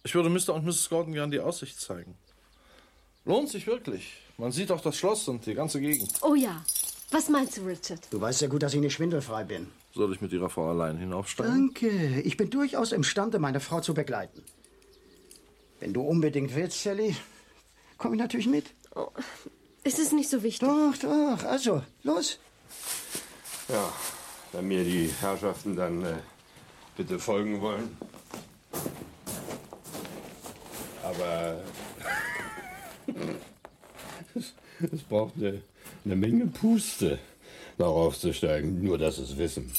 Ich 0.03 0.13
würde 0.13 0.29
Mr. 0.29 0.53
und 0.53 0.65
Mrs. 0.65 0.89
Gordon 0.89 1.13
gern 1.13 1.31
die 1.31 1.39
Aussicht 1.39 1.79
zeigen. 1.81 2.15
Lohnt 3.25 3.49
sich 3.49 3.65
wirklich. 3.65 4.13
Man 4.37 4.51
sieht 4.51 4.71
auch 4.71 4.81
das 4.81 4.97
Schloss 4.97 5.27
und 5.27 5.45
die 5.45 5.55
ganze 5.55 5.81
Gegend. 5.81 6.11
Oh 6.21 6.35
ja. 6.35 6.63
Was 7.11 7.29
meinst 7.29 7.57
du, 7.57 7.61
Richard? 7.65 8.01
Du 8.11 8.19
weißt 8.19 8.41
ja 8.41 8.47
gut, 8.47 8.63
dass 8.63 8.73
ich 8.73 8.79
nicht 8.79 8.93
schwindelfrei 8.93 9.43
bin. 9.43 9.67
Soll 9.93 10.11
ich 10.13 10.21
mit 10.21 10.33
Ihrer 10.33 10.49
Frau 10.49 10.69
allein 10.69 10.97
hinaufsteigen? 10.97 11.53
Danke. 11.53 12.21
Ich 12.21 12.35
bin 12.35 12.49
durchaus 12.49 12.91
imstande, 12.91 13.39
meine 13.39 13.59
Frau 13.59 13.79
zu 13.79 13.93
begleiten. 13.93 14.43
Wenn 15.79 15.93
du 15.93 16.01
unbedingt 16.01 16.55
willst, 16.55 16.81
Sally, 16.81 17.15
komme 17.97 18.15
ich 18.15 18.21
natürlich 18.21 18.47
mit. 18.47 18.65
Oh, 18.95 19.07
ist 19.83 19.99
es 19.99 20.11
nicht 20.11 20.29
so 20.29 20.41
wichtig? 20.41 20.67
Doch, 20.67 20.97
doch. 20.97 21.43
Also, 21.43 21.83
los. 22.03 22.39
Ja, 23.69 23.93
wenn 24.51 24.67
mir 24.67 24.83
die 24.83 25.09
Herrschaften 25.21 25.75
dann 25.75 26.03
äh, 26.03 26.15
bitte 26.97 27.19
folgen 27.19 27.61
wollen. 27.61 27.97
Aber 31.03 31.61
es, 34.35 34.53
es 34.91 35.01
braucht 35.03 35.35
eine, 35.37 35.61
eine 36.05 36.15
Menge 36.15 36.47
Puste, 36.47 37.19
darauf 37.77 38.17
zu 38.17 38.33
steigen. 38.33 38.83
Nur, 38.83 38.97
dass 38.97 39.17
es 39.17 39.37
wissen. 39.37 39.71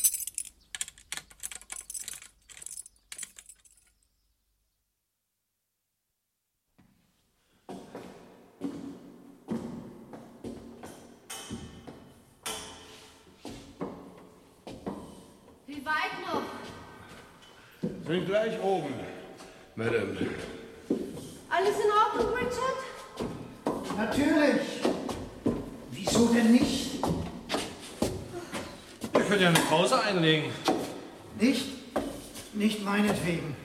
Pause 30.16 30.26
einlegen. 30.26 30.52
Nicht? 31.38 31.66
Nicht 32.54 32.82
meinetwegen. 32.82 33.56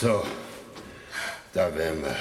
So, 0.00 0.24
da 1.52 1.74
wären 1.74 2.02
wir. 2.02 2.16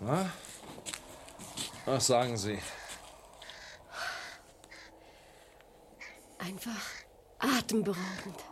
Na? 0.00 0.30
Was 1.86 2.06
sagen 2.06 2.36
Sie? 2.36 2.58
Einfach 6.38 6.70
atemberaubend. 7.38 8.49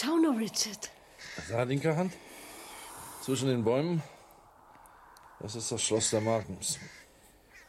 Schau 0.00 0.16
nur, 0.16 0.38
Richard. 0.38 0.90
Da, 1.48 1.62
linke 1.64 1.94
Hand. 1.94 2.14
Zwischen 3.22 3.48
den 3.48 3.64
Bäumen. 3.64 4.02
Das 5.40 5.54
ist 5.54 5.70
das 5.70 5.82
Schloss 5.82 6.10
der 6.10 6.22
Markens. 6.22 6.78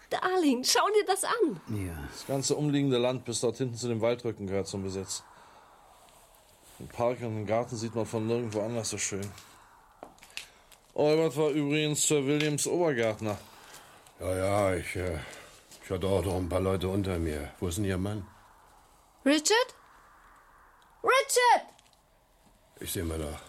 Darling, 0.10 0.64
schau 0.64 0.88
dir 0.96 1.06
das 1.06 1.24
an. 1.24 1.62
Ja. 1.68 1.94
Das 2.12 2.28
ganze 2.28 2.56
umliegende 2.56 2.98
Land 2.98 3.26
bis 3.26 3.42
dort 3.42 3.58
hinten 3.58 3.76
zu 3.76 3.88
dem 3.88 4.02
Waldrücken 4.02 4.48
gehört 4.48 4.68
zum 4.68 4.84
Besitz. 4.84 5.24
Den 6.80 6.88
Park 6.88 7.22
und 7.22 7.36
den 7.36 7.46
Garten 7.46 7.76
sieht 7.76 7.96
man 7.96 8.06
von 8.06 8.26
nirgendwo 8.28 8.62
anders 8.62 8.90
so 8.90 8.98
schön. 8.98 9.30
Albert 10.96 11.36
war 11.38 11.50
übrigens 11.50 12.08
Sir 12.08 12.26
Williams 12.26 12.66
Obergärtner. 12.68 13.38
Ja, 14.20 14.36
ja, 14.36 14.76
ich, 14.76 14.96
äh, 14.96 15.20
ich 15.84 15.90
hatte 15.90 16.08
auch 16.08 16.24
noch 16.24 16.36
ein 16.36 16.50
paar 16.50 16.62
Leute 16.62 16.88
unter 16.88 17.18
mir. 17.18 17.52
Wo 17.60 17.68
ist 17.68 17.78
denn 17.78 17.86
Ihr 17.86 17.98
Mann? 17.98 18.26
Richard? 19.26 19.76
Richard! 21.04 21.72
Ich 22.82 22.92
sehe 22.92 23.04
mal 23.04 23.20
nach. 23.20 23.40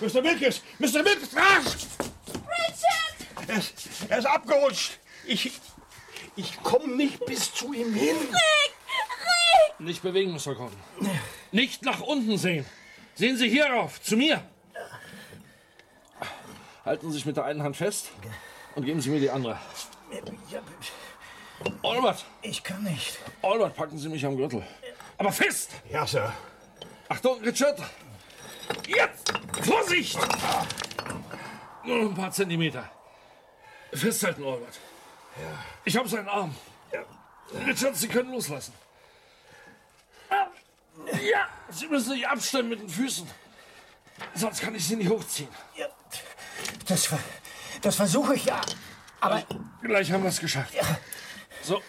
Mr. 0.00 0.24
Wilkes! 0.24 0.62
Mr. 0.78 1.04
Wilkes! 1.04 1.36
Rasch! 1.36 1.86
Richard! 2.28 3.48
Er 3.48 3.58
ist, 3.58 3.74
er 4.08 4.18
ist 4.18 4.26
abgerutscht. 4.26 4.98
Ich, 5.26 5.52
ich 6.36 6.62
komme 6.62 6.96
nicht 6.96 7.24
bis 7.26 7.52
zu 7.52 7.74
ihm 7.74 7.92
hin. 7.92 8.16
Rick! 8.16 8.30
Rick! 8.30 9.80
Nicht 9.80 10.02
bewegen, 10.02 10.32
Mr. 10.32 10.54
Gordon. 10.54 10.78
Nicht 11.52 11.82
nach 11.82 12.00
unten 12.00 12.38
sehen. 12.38 12.64
Sehen 13.14 13.36
Sie 13.36 13.50
hierauf, 13.50 14.02
zu 14.02 14.16
mir. 14.16 14.42
Halten 16.86 17.10
Sie 17.10 17.16
sich 17.16 17.26
mit 17.26 17.36
der 17.36 17.44
einen 17.44 17.62
Hand 17.62 17.76
fest 17.76 18.10
und 18.74 18.84
geben 18.84 19.02
Sie 19.02 19.10
mir 19.10 19.20
die 19.20 19.30
andere. 19.30 19.58
Albert! 21.82 22.24
Ich 22.42 22.62
kann 22.62 22.82
nicht. 22.82 23.18
Albert, 23.42 23.74
packen 23.76 23.98
Sie 23.98 24.08
mich 24.08 24.24
am 24.24 24.36
Gürtel. 24.36 24.62
Aber 25.18 25.32
fest! 25.32 25.70
Ja, 25.90 26.06
Sir. 26.06 26.32
Achtung, 27.08 27.40
Richard! 27.40 27.80
Jetzt! 28.86 29.32
Vorsicht! 29.62 30.18
Nur 31.84 31.98
noch 31.98 32.10
ein 32.10 32.14
paar 32.14 32.32
Zentimeter. 32.32 32.90
Festhalten, 33.92 34.44
Albert. 34.44 34.80
Ja. 35.36 35.58
Ich 35.84 35.96
habe 35.96 36.08
seinen 36.08 36.28
Arm. 36.28 36.54
Richard, 37.66 37.96
Sie 37.96 38.08
können 38.08 38.32
loslassen. 38.32 38.72
Ja, 41.22 41.48
Sie 41.70 41.86
müssen 41.88 42.12
sich 42.12 42.26
abstemmen 42.26 42.70
mit 42.70 42.80
den 42.80 42.88
Füßen. 42.88 43.28
Sonst 44.34 44.60
kann 44.60 44.74
ich 44.74 44.86
Sie 44.86 44.96
nicht 44.96 45.10
hochziehen. 45.10 45.48
Ja. 45.76 45.86
Das, 46.86 47.08
das 47.82 47.96
versuche 47.96 48.34
ich 48.34 48.44
ja. 48.44 48.60
Aber 49.20 49.42
Gleich 49.82 50.10
haben 50.12 50.22
wir 50.22 50.30
es 50.30 50.40
geschafft. 50.40 50.74
So, 51.64 51.80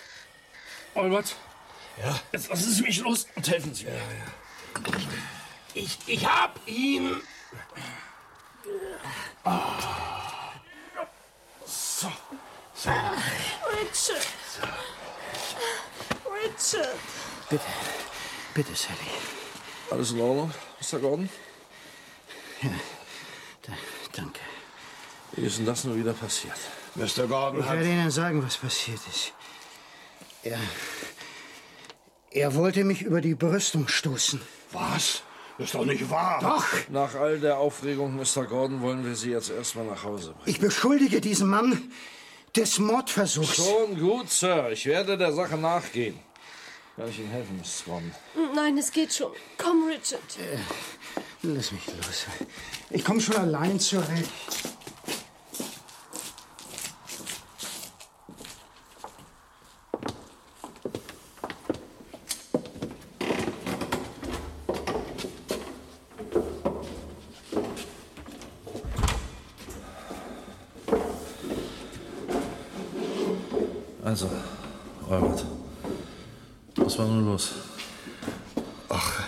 Albert. 0.93 1.35
Ja. 2.01 2.17
Jetzt 2.31 2.47
lassen 2.47 2.71
Sie 2.71 2.81
mich 2.83 2.99
los 3.01 3.27
und 3.35 3.49
helfen 3.49 3.73
Sie 3.73 3.83
mir. 3.83 4.01
ich, 5.73 5.97
ich 6.07 6.25
hab 6.25 6.59
ihn. 6.65 7.21
So. 11.65 12.11
so. 12.73 12.89
Richard! 13.69 14.27
Richard! 16.25 16.95
Bitte, 17.49 17.63
bitte, 18.53 18.75
Sally. 18.75 18.97
Alles 19.91 20.11
in 20.11 20.21
Ordnung, 20.21 20.53
Mr. 20.79 20.99
Gordon? 20.99 21.29
Ja, 22.61 22.69
da, 23.63 23.73
danke. 24.13 24.39
Wie 25.33 25.45
ist 25.45 25.57
denn 25.57 25.65
das 25.65 25.83
nur 25.83 25.97
wieder 25.97 26.13
passiert? 26.13 26.57
Mr. 26.95 27.27
Gordon 27.27 27.59
Ich 27.59 27.65
hat... 27.65 27.75
werde 27.75 27.89
Ihnen 27.89 28.09
sagen, 28.09 28.41
was 28.41 28.55
passiert 28.55 29.01
ist. 29.09 29.33
Er. 30.45 30.59
Er 32.29 32.53
wollte 32.53 32.83
mich 32.83 33.01
über 33.01 33.19
die 33.19 33.33
Brüstung 33.33 33.87
stoßen. 33.87 34.39
Was? 34.71 35.23
Das 35.57 35.67
ist 35.67 35.75
doch 35.75 35.85
nicht 35.85 36.07
wahr. 36.11 36.39
Doch! 36.39 36.65
Nach 36.89 37.15
all 37.15 37.39
der 37.39 37.57
Aufregung, 37.57 38.15
Mr. 38.15 38.45
Gordon, 38.45 38.81
wollen 38.81 39.03
wir 39.03 39.15
Sie 39.15 39.31
jetzt 39.31 39.49
erstmal 39.49 39.85
nach 39.85 40.03
Hause 40.03 40.33
bringen. 40.33 40.43
Ich 40.45 40.59
beschuldige 40.59 41.19
diesen 41.19 41.47
Mann 41.47 41.91
des 42.55 42.77
Mordversuchs. 42.77 43.55
Schon 43.55 43.99
gut, 43.99 44.29
Sir. 44.29 44.69
Ich 44.71 44.85
werde 44.85 45.17
der 45.17 45.33
Sache 45.33 45.57
nachgehen. 45.57 46.19
Kann 46.95 47.09
ich 47.09 47.17
Ihnen 47.19 47.31
helfen, 47.31 47.57
Mrs. 47.57 47.83
Gordon? 47.85 48.11
Nein, 48.53 48.77
es 48.77 48.91
geht 48.91 49.13
schon. 49.13 49.31
Komm, 49.57 49.87
Richard. 49.87 50.21
Lass 51.41 51.71
mich 51.71 51.87
los. 51.87 52.25
Ich 52.91 53.03
komme 53.03 53.19
schon 53.19 53.37
allein 53.37 53.79
zurecht. 53.79 54.29
Also, 74.05 74.29
Albert. 75.09 75.45
Was 76.75 76.99
war 76.99 77.07
nun 77.07 77.25
los? 77.25 77.51
Ach, 78.87 79.23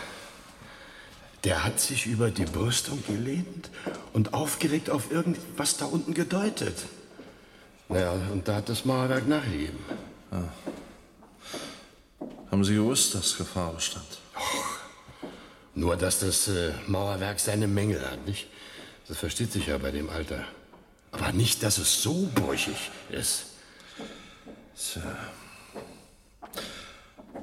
der 1.44 1.64
hat 1.64 1.80
sich 1.80 2.07
über 2.18 2.32
die 2.32 2.46
Brüstung 2.46 3.04
gelehnt 3.06 3.70
und 4.12 4.34
aufgeregt 4.34 4.90
auf 4.90 5.12
irgendwas 5.12 5.78
da 5.78 5.86
unten 5.86 6.16
gedeutet. 6.16 6.76
Naja, 7.90 8.14
und 8.32 8.48
da 8.48 8.56
hat 8.56 8.70
das 8.70 8.86
Mauerwerk 8.86 9.28
nachgegeben. 9.28 9.78
Ah. 10.32 10.42
Haben 12.50 12.64
Sie 12.64 12.74
gewusst, 12.74 13.14
dass 13.14 13.38
Gefahr 13.38 13.72
bestand? 13.72 14.08
Nur, 15.76 15.96
dass 15.96 16.18
das 16.18 16.48
äh, 16.48 16.72
Mauerwerk 16.88 17.40
seine 17.40 17.68
Mängel 17.68 18.02
hat, 18.02 18.26
nicht? 18.26 18.48
Das 19.08 19.20
versteht 19.20 19.52
sich 19.52 19.68
ja 19.68 19.78
bei 19.78 19.92
dem 19.92 20.10
Alter. 20.10 20.44
Aber 21.12 21.32
nicht, 21.34 21.62
dass 21.62 21.78
es 21.78 22.02
so 22.02 22.28
brüchig 22.34 22.90
ist. 23.12 23.46
Tja. 24.76 25.04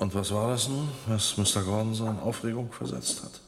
Und 0.00 0.12
was 0.16 0.32
war 0.32 0.48
das 0.48 0.68
nun, 0.68 0.88
was 1.06 1.36
Mr. 1.36 1.62
Gordon 1.62 1.94
so 1.94 2.06
in 2.06 2.18
Aufregung 2.18 2.72
versetzt 2.72 3.22
hat? 3.22 3.43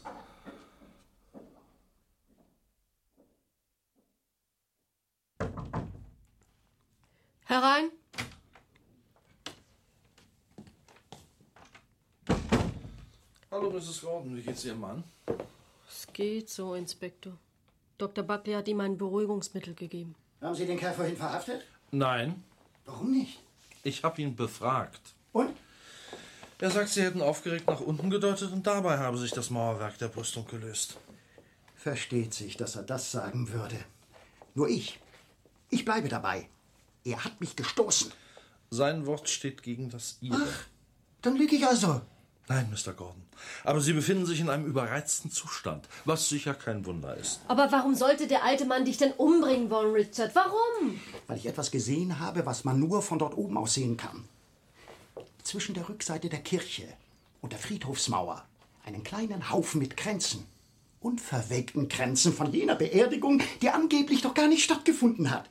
Hallo, 13.77 13.85
Mrs. 13.85 14.01
Gordon. 14.01 14.37
Wie 14.37 14.41
geht's 14.41 14.65
Ihrem 14.65 14.81
Mann? 14.81 15.05
Es 15.87 16.07
geht 16.15 16.49
so, 16.49 16.75
Inspektor. 16.75 17.37
Dr. 17.99 18.25
Buckley 18.25 18.55
hat 18.55 18.69
ihm 18.69 18.81
ein 18.81 18.97
Beruhigungsmittel 18.97 19.75
gegeben. 19.75 20.15
Haben 20.41 20.55
Sie 20.55 20.65
den 20.65 20.79
Kerl 20.79 20.95
vorhin 20.95 21.17
verhaftet? 21.17 21.63
Nein. 21.91 22.43
Warum 22.87 23.13
nicht? 23.13 23.39
Ich 23.83 24.03
habe 24.03 24.23
ihn 24.23 24.35
befragt. 24.35 25.15
Und? 25.33 25.51
Er 26.59 26.71
sagt, 26.71 26.89
Sie 26.89 27.03
hätten 27.03 27.21
aufgeregt 27.21 27.67
nach 27.67 27.81
unten 27.81 28.09
gedeutet 28.09 28.51
und 28.51 28.67
dabei 28.67 28.97
habe 28.97 29.19
sich 29.19 29.33
das 29.33 29.51
Mauerwerk 29.51 29.99
der 29.99 30.09
Brüstung 30.09 30.47
gelöst. 30.47 30.97
Versteht 31.75 32.33
sich, 32.33 32.57
dass 32.57 32.77
er 32.77 32.83
das 32.83 33.13
sagen 33.13 33.53
würde. 33.53 33.77
Nur 34.55 34.71
ich. 34.71 35.01
Ich 35.69 35.85
bleibe 35.85 36.09
dabei. 36.09 36.49
Er 37.05 37.23
hat 37.25 37.43
mich 37.43 37.57
gestoßen. 37.57 38.11
Sein 38.71 39.05
Wort 39.05 39.29
steht 39.29 39.63
gegen 39.63 39.91
das 39.91 40.17
Ihre. 40.23 40.49
Dann 41.21 41.37
lüge 41.37 41.57
ich 41.57 41.67
also. 41.67 42.01
Nein, 42.49 42.69
Mr. 42.71 42.93
Gordon. 42.93 43.23
Aber 43.65 43.81
Sie 43.81 43.93
befinden 43.93 44.25
sich 44.25 44.39
in 44.39 44.49
einem 44.49 44.67
überreizten 44.67 45.33
Zustand, 45.33 45.89
was 46.05 46.29
sicher 46.29 46.55
kein 46.55 46.87
Wunder 46.87 47.17
ist. 47.17 47.41
Aber 47.49 47.73
warum 47.73 47.97
sollte 47.97 48.29
der 48.29 48.45
alte 48.45 48.67
Mann 48.67 48.85
dich 48.85 48.99
denn 48.99 49.13
umbringen 49.13 49.69
wollen, 49.69 49.93
Richard? 49.93 50.35
Warum? 50.35 51.01
Weil 51.27 51.39
ich 51.39 51.47
etwas 51.47 51.73
gesehen 51.73 52.21
habe, 52.21 52.47
was 52.47 52.65
man 52.65 52.79
nur 52.79 53.03
von 53.03 53.19
dort 53.19 53.37
oben 53.37 53.59
aus 53.59 53.75
sehen 53.75 53.97
kann. 53.97 54.25
Zwischen 55.43 55.75
der 55.75 55.89
Rückseite 55.89 56.29
der 56.29 56.39
Kirche 56.41 56.87
und 57.41 57.53
der 57.53 57.59
Friedhofsmauer 57.59 58.45
einen 58.85 59.03
kleinen 59.03 59.51
Haufen 59.51 59.81
mit 59.81 59.97
Kränzen. 59.97 60.47
Unverwelkten 61.01 61.89
Kränzen 61.89 62.33
von 62.33 62.53
jener 62.53 62.77
Beerdigung, 62.77 63.43
die 63.61 63.71
angeblich 63.71 64.23
doch 64.23 64.35
gar 64.35 64.49
nicht 64.49 64.65
stattgefunden 64.65 65.31
hat. 65.31 65.51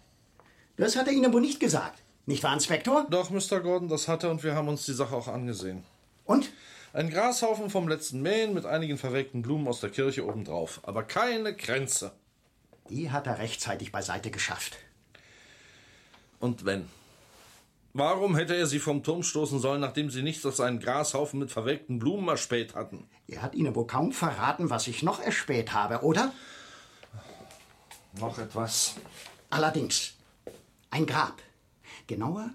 Das 0.78 0.96
hat 0.96 1.08
er 1.08 1.14
Ihnen 1.14 1.32
wohl 1.34 1.42
nicht 1.42 1.60
gesagt. 1.60 2.02
Nicht 2.26 2.44
wahr, 2.44 2.54
Inspektor? 2.54 3.06
Doch, 3.10 3.30
Mr. 3.30 3.60
Gordon, 3.60 3.88
das 3.88 4.08
hat 4.08 4.24
er 4.24 4.32
und 4.32 4.44
wir 4.44 4.56
haben 4.56 4.68
uns 4.68 4.86
die 4.86 4.94
Sache 4.94 5.16
auch 5.16 5.28
angesehen. 5.28 5.84
Und? 6.26 6.50
Ein 6.96 7.10
Grashaufen 7.10 7.70
vom 7.70 7.90
letzten 7.90 8.22
Mähen 8.22 8.54
mit 8.54 8.66
einigen 8.66 8.98
verwelkten 8.98 9.42
Blumen 9.42 9.68
aus 9.68 9.82
der 9.82 9.90
Kirche 9.90 10.26
obendrauf. 10.26 10.80
Aber 10.84 11.04
keine 11.04 11.54
Kränze. 11.54 12.14
Die 12.90 13.12
hat 13.12 13.28
er 13.28 13.38
rechtzeitig 13.38 13.92
beiseite 13.92 14.32
geschafft. 14.32 14.78
Und 16.40 16.64
wenn? 16.64 16.88
Warum 17.92 18.38
hätte 18.38 18.56
er 18.56 18.66
sie 18.66 18.80
vom 18.80 19.04
Turm 19.04 19.24
stoßen 19.24 19.60
sollen, 19.60 19.82
nachdem 19.82 20.10
sie 20.10 20.22
nichts 20.22 20.46
als 20.46 20.62
einen 20.62 20.80
Grashaufen 20.80 21.38
mit 21.38 21.52
verwelkten 21.52 22.00
Blumen 22.00 22.30
erspäht 22.30 22.76
hatten? 22.76 23.10
Er 23.28 23.42
hat 23.42 23.56
Ihnen 23.56 23.76
wohl 23.76 23.88
kaum 23.88 24.14
verraten, 24.14 24.70
was 24.70 24.88
ich 24.88 25.04
noch 25.04 25.20
erspäht 25.20 25.74
habe, 25.74 26.02
oder? 26.02 26.32
Noch 28.22 28.40
etwas. 28.40 28.96
Allerdings. 29.50 30.14
Ein 30.92 31.06
Grab. 31.06 31.42
Genauer, 32.08 32.52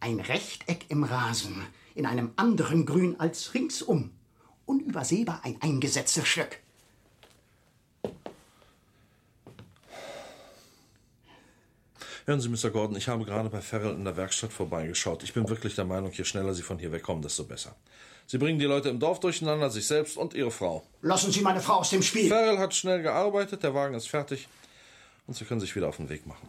ein 0.00 0.18
Rechteck 0.18 0.86
im 0.88 1.04
Rasen. 1.04 1.66
In 1.94 2.06
einem 2.06 2.32
anderen 2.36 2.86
Grün 2.86 3.18
als 3.20 3.54
ringsum. 3.54 4.10
Unübersehbar 4.66 5.40
ein 5.44 5.56
eingesetztes 5.60 6.26
Stück. 6.26 6.58
Hören 12.24 12.40
Sie, 12.40 12.48
Mr. 12.48 12.70
Gordon, 12.70 12.96
ich 12.96 13.08
habe 13.08 13.24
gerade 13.24 13.50
bei 13.50 13.60
Farrell 13.60 13.94
in 13.94 14.04
der 14.04 14.16
Werkstatt 14.16 14.52
vorbeigeschaut. 14.52 15.24
Ich 15.24 15.34
bin 15.34 15.48
wirklich 15.48 15.74
der 15.74 15.84
Meinung, 15.84 16.12
je 16.12 16.24
schneller 16.24 16.54
Sie 16.54 16.62
von 16.62 16.78
hier 16.78 16.92
wegkommen, 16.92 17.20
desto 17.20 17.42
besser. 17.44 17.74
Sie 18.26 18.38
bringen 18.38 18.60
die 18.60 18.64
Leute 18.64 18.88
im 18.90 19.00
Dorf 19.00 19.18
durcheinander, 19.18 19.70
sich 19.70 19.86
selbst 19.86 20.16
und 20.16 20.32
Ihre 20.32 20.52
Frau. 20.52 20.84
Lassen 21.02 21.32
Sie 21.32 21.40
meine 21.40 21.60
Frau 21.60 21.78
aus 21.78 21.90
dem 21.90 22.00
Spiel. 22.02 22.28
Farrell 22.28 22.58
hat 22.58 22.74
schnell 22.74 23.02
gearbeitet, 23.02 23.64
der 23.64 23.74
Wagen 23.74 23.94
ist 23.94 24.08
fertig 24.08 24.48
und 25.26 25.36
Sie 25.36 25.44
können 25.44 25.60
sich 25.60 25.74
wieder 25.74 25.88
auf 25.88 25.96
den 25.96 26.08
Weg 26.08 26.24
machen. 26.26 26.48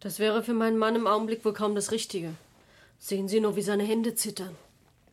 Das 0.00 0.18
wäre 0.18 0.42
für 0.42 0.52
meinen 0.52 0.78
Mann 0.78 0.96
im 0.96 1.06
Augenblick 1.06 1.44
wohl 1.44 1.52
kaum 1.52 1.76
das 1.76 1.92
Richtige. 1.92 2.34
Sehen 3.08 3.26
Sie 3.26 3.40
nur, 3.40 3.56
wie 3.56 3.62
seine 3.62 3.82
Hände 3.82 4.14
zittern. 4.14 4.54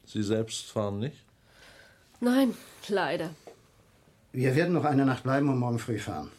Sie 0.06 0.22
selbst 0.22 0.70
fahren 0.70 1.00
nicht? 1.00 1.26
Nein, 2.20 2.54
leider. 2.88 3.34
Wir 4.32 4.56
werden 4.56 4.76
noch 4.76 4.86
eine 4.86 5.08
Nacht 5.08 5.24
bleiben 5.24 5.50
und 5.50 5.58
morgen 5.58 5.80
früh 5.80 5.98
fahren. 5.98 6.30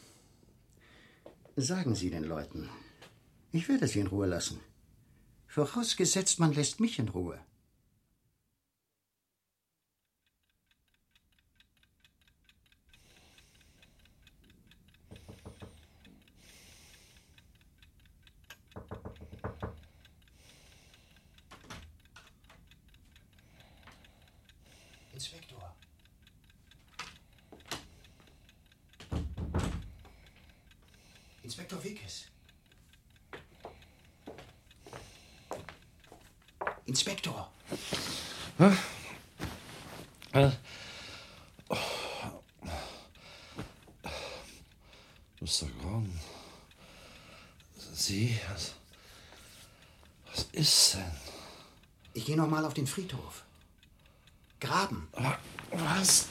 Sagen 1.57 1.97
Sie 1.97 2.11
den 2.11 2.23
Leuten. 2.23 2.69
Ich 3.51 3.69
werde 3.69 3.89
Sie 3.89 3.99
in 3.99 4.07
Ruhe 4.07 4.29
lassen. 4.29 4.61
Vorausgesetzt, 5.49 6.39
man 6.39 6.53
lässt 6.53 6.79
mich 6.79 7.01
in 7.01 7.09
Ruhe. 7.09 7.41
Inspektor. 25.21 25.77
Inspektor 31.43 31.85
Wickes. 31.85 32.25
Inspektor. 37.21 37.51
Hä? 38.59 38.77
Äh. 40.33 40.51
Oh. 41.69 41.77
Mr. 45.41 45.67
Gordon. 45.83 46.21
Sie? 47.93 48.39
Was, 48.51 48.75
was 50.31 50.47
ist 50.53 50.95
denn? 50.95 51.13
Ich 52.15 52.25
gehe 52.25 52.37
noch 52.37 52.49
mal 52.49 52.65
auf 52.65 52.75
den 52.75 52.87
Friedhof. 52.87 53.45
Graben. 54.59 55.09
Was? 55.73 56.27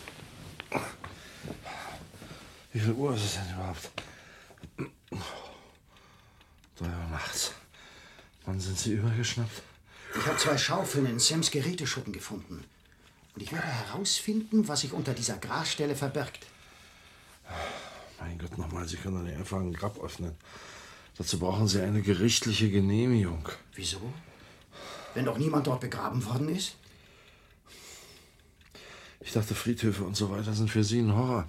Wie 2.74 2.80
viel 2.80 2.94
Uhr 2.94 3.16
ist 3.16 3.26
es 3.26 3.34
denn 3.36 3.54
überhaupt? 3.54 3.92
Drei 6.78 6.88
Uhr 6.88 7.10
nachts. 7.12 7.52
Wann 8.46 8.60
sind 8.60 8.80
Sie 8.80 8.94
übergeschnappt? 8.94 9.69
Ich 10.20 10.28
habe 10.28 10.38
zwei 10.38 10.58
Schaufeln 10.58 11.06
in 11.06 11.18
Sams 11.18 11.50
Geräteschuppen 11.50 12.12
gefunden. 12.12 12.66
Und 13.36 13.42
ich 13.42 13.54
werde 13.54 13.68
herausfinden, 13.68 14.68
was 14.68 14.82
sich 14.82 14.92
unter 14.92 15.14
dieser 15.14 15.38
Grasstelle 15.38 15.96
verbirgt. 15.96 16.46
Mein 18.20 18.38
Gott, 18.38 18.58
nochmal, 18.58 18.86
Sie 18.86 18.98
können 18.98 19.16
doch 19.16 19.24
nicht 19.24 19.38
einfach 19.38 19.60
einen 19.60 19.72
Grab 19.72 19.98
öffnen. 20.04 20.36
Dazu 21.18 21.40
brauchen 21.40 21.70
Sie 21.70 21.82
eine 21.82 22.02
gerichtliche 22.02 22.70
Genehmigung. 22.70 23.48
Wieso? 23.76 24.14
Wenn 25.14 25.24
doch 25.24 25.38
niemand 25.38 25.68
dort 25.68 25.80
begraben 25.80 26.24
worden 26.26 26.50
ist? 26.50 26.76
Ich 29.22 29.32
dachte, 29.32 29.56
Friedhöfe 29.56 30.04
und 30.04 30.18
so 30.18 30.30
weiter 30.32 30.54
sind 30.54 30.70
für 30.70 30.84
Sie 30.84 31.00
ein 31.00 31.16
Horror. 31.16 31.48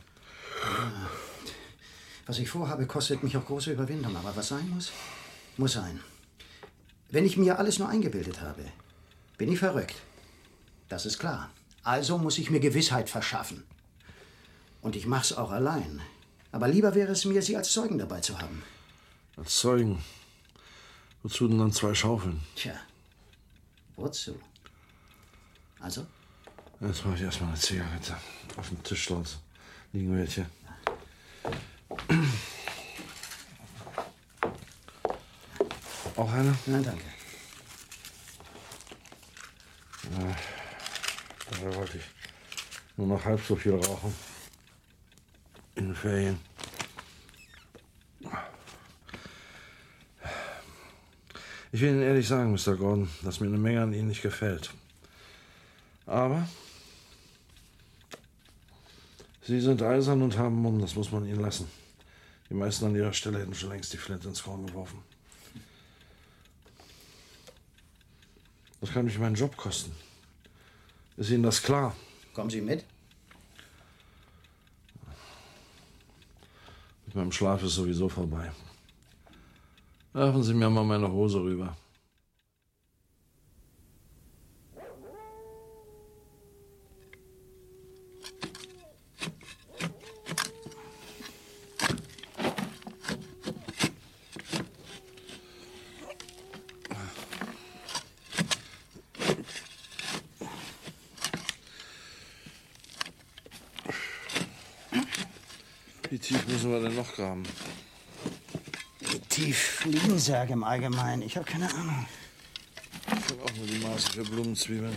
Was 2.24 2.38
ich 2.38 2.48
vorhabe, 2.48 2.86
kostet 2.86 3.24
mich 3.24 3.36
auch 3.36 3.46
große 3.46 3.72
Überwindung. 3.72 4.16
Aber 4.16 4.34
was 4.36 4.48
sein 4.48 4.68
muss, 4.70 4.92
muss 5.56 5.72
sein. 5.72 6.00
Wenn 7.10 7.26
ich 7.26 7.36
mir 7.36 7.58
alles 7.58 7.78
nur 7.78 7.88
eingebildet 7.88 8.40
habe, 8.40 8.64
bin 9.36 9.50
ich 9.50 9.58
verrückt. 9.58 9.96
Das 10.88 11.06
ist 11.06 11.18
klar. 11.18 11.50
Also 11.82 12.18
muss 12.18 12.38
ich 12.38 12.50
mir 12.50 12.60
Gewissheit 12.60 13.10
verschaffen. 13.10 13.64
Und 14.80 14.96
ich 14.96 15.06
mach's 15.06 15.32
auch 15.32 15.50
allein. 15.50 16.00
Aber 16.52 16.68
lieber 16.68 16.94
wäre 16.94 17.12
es 17.12 17.24
mir, 17.24 17.42
Sie 17.42 17.56
als 17.56 17.72
Zeugen 17.72 17.98
dabei 17.98 18.20
zu 18.20 18.38
haben. 18.38 18.62
Als 19.36 19.58
Zeugen. 19.58 20.02
Wozu 21.22 21.48
denn 21.48 21.58
dann 21.58 21.72
zwei 21.72 21.94
Schaufeln? 21.94 22.40
Tja, 22.56 22.74
wozu? 23.96 24.38
Also? 25.80 26.06
Jetzt 26.80 27.04
mache 27.04 27.16
ich 27.16 27.22
erstmal 27.22 27.50
eine 27.50 27.58
Zigarette. 27.58 28.16
Auf 28.56 28.68
dem 28.68 28.82
Tisch 28.82 29.06
dort 29.06 29.38
liegen 29.92 30.16
welche. 30.16 30.46
Auch 36.20 36.30
eine? 36.34 36.54
Nein, 36.66 36.84
danke. 36.84 37.04
Ja, 40.18 40.36
dabei 41.50 41.76
wollte 41.76 41.96
ich 41.96 42.04
nur 42.98 43.06
noch 43.06 43.24
halb 43.24 43.40
so 43.40 43.56
viel 43.56 43.74
rauchen. 43.74 44.14
In 45.76 45.86
den 45.86 45.94
Ferien. 45.94 46.38
Ich 51.72 51.80
will 51.80 51.88
Ihnen 51.88 52.02
ehrlich 52.02 52.28
sagen, 52.28 52.52
Mr. 52.52 52.76
Gordon, 52.76 53.08
dass 53.22 53.40
mir 53.40 53.46
eine 53.46 53.56
Menge 53.56 53.82
an 53.82 53.94
Ihnen 53.94 54.08
nicht 54.08 54.20
gefällt. 54.20 54.74
Aber 56.04 56.46
Sie 59.40 59.58
sind 59.58 59.80
eisern 59.80 60.20
und 60.20 60.36
haben 60.36 60.56
Mumm, 60.56 60.82
das 60.82 60.94
muss 60.96 61.10
man 61.12 61.24
Ihnen 61.24 61.40
lassen. 61.40 61.66
Die 62.50 62.54
meisten 62.54 62.84
an 62.84 62.94
Ihrer 62.94 63.14
Stelle 63.14 63.38
hätten 63.38 63.54
schon 63.54 63.70
längst 63.70 63.94
die 63.94 63.96
Flinte 63.96 64.28
ins 64.28 64.42
Korn 64.42 64.66
geworfen. 64.66 65.02
Das 68.80 68.92
kann 68.92 69.04
mich 69.04 69.18
meinen 69.18 69.34
Job 69.34 69.56
kosten. 69.56 69.92
Ist 71.16 71.30
Ihnen 71.30 71.42
das 71.42 71.62
klar? 71.62 71.94
Kommen 72.32 72.50
Sie 72.50 72.60
mit? 72.60 72.84
Mit 77.06 77.14
meinem 77.14 77.32
Schlaf 77.32 77.62
ist 77.62 77.74
sowieso 77.74 78.08
vorbei. 78.08 78.50
Werfen 80.12 80.42
Sie 80.42 80.54
mir 80.54 80.70
mal 80.70 80.84
meine 80.84 81.10
Hose 81.10 81.40
rüber. 81.40 81.76
Tief 106.30 106.46
müssen 106.46 106.70
wir 106.70 106.80
denn 106.80 106.94
noch 106.94 107.12
graben? 107.12 107.42
Wie 109.00 109.18
tief 109.20 109.84
liegen 109.84 110.18
Särge 110.18 110.52
im 110.52 110.62
Allgemeinen? 110.62 111.22
Ich 111.22 111.36
habe 111.36 111.44
keine 111.44 111.68
Ahnung. 111.74 112.06
Ich 113.06 113.32
habe 113.32 113.42
auch 113.42 113.56
nur 113.56 113.66
die 113.66 113.78
Maße 113.78 114.12
für 114.12 114.22
Blumenzwiebeln. 114.22 114.96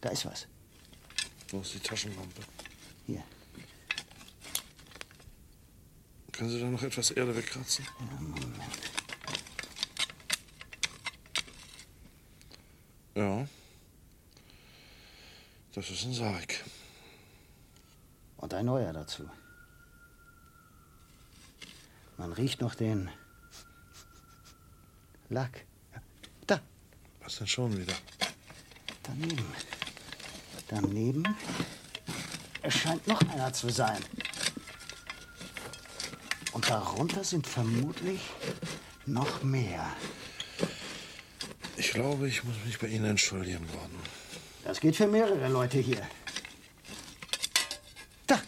Da 0.00 0.08
ist 0.08 0.24
was. 0.24 0.46
Wo 1.50 1.60
ist 1.60 1.74
die 1.74 1.80
Taschenlampe? 1.80 2.40
Hier. 3.06 3.22
Können 6.32 6.50
Sie 6.50 6.60
da 6.60 6.66
noch 6.66 6.82
etwas 6.82 7.10
Erde 7.10 7.36
wegkratzen? 7.36 7.86
Ja, 8.00 8.20
Moment. 8.20 8.56
Ja. 13.14 13.46
Das 15.74 15.90
ist 15.90 16.04
ein 16.04 16.14
Sarg. 16.14 16.53
Ein 18.64 18.68
neuer 18.68 18.94
dazu. 18.94 19.28
Man 22.16 22.32
riecht 22.32 22.62
noch 22.62 22.74
den 22.74 23.10
Lack. 25.28 25.66
Da. 26.46 26.62
Was 27.22 27.36
denn 27.36 27.46
schon 27.46 27.76
wieder? 27.76 27.92
Daneben. 29.02 29.44
Daneben 30.68 31.36
erscheint 32.62 33.06
noch 33.06 33.20
einer 33.34 33.52
zu 33.52 33.68
sein. 33.68 34.02
Und 36.52 36.70
darunter 36.70 37.22
sind 37.22 37.46
vermutlich 37.46 38.22
noch 39.04 39.42
mehr. 39.42 39.84
Ich 41.76 41.90
glaube, 41.90 42.28
ich 42.28 42.42
muss 42.44 42.56
mich 42.64 42.78
bei 42.78 42.86
Ihnen 42.86 43.04
entschuldigen, 43.04 43.66
Gordon. 43.66 44.00
Das 44.64 44.80
geht 44.80 44.96
für 44.96 45.06
mehrere 45.06 45.48
Leute 45.48 45.80
hier. 45.80 46.08
Da. 48.26 48.40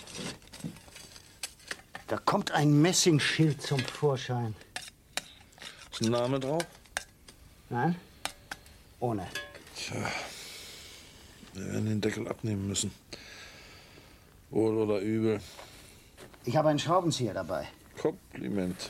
Da 2.07 2.17
kommt 2.19 2.46
ein 2.57 2.81
Messingschild 2.81 3.61
zum 3.61 3.81
Vorschein. 3.81 4.55
Ist 5.93 6.01
ein 6.01 6.11
Name 6.11 6.41
drauf? 6.41 6.65
Nein? 7.69 7.95
Ohne. 8.99 9.29
Tja, 9.77 9.97
wir 11.53 11.67
werden 11.67 11.85
den 11.85 12.01
Deckel 12.01 12.27
abnehmen 12.27 12.67
müssen. 12.67 12.91
Wohl 14.49 14.75
oder 14.79 15.01
übel. 15.01 15.39
Ich 16.47 16.57
habe 16.57 16.71
einen 16.71 16.79
Schraubenzieher 16.79 17.35
dabei. 17.35 17.69
Kompliment. 18.01 18.89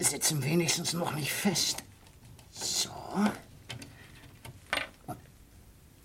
Sitzen 0.00 0.42
wenigstens 0.44 0.92
noch 0.92 1.14
nicht 1.14 1.32
fest. 1.32 1.82
So. 2.50 2.90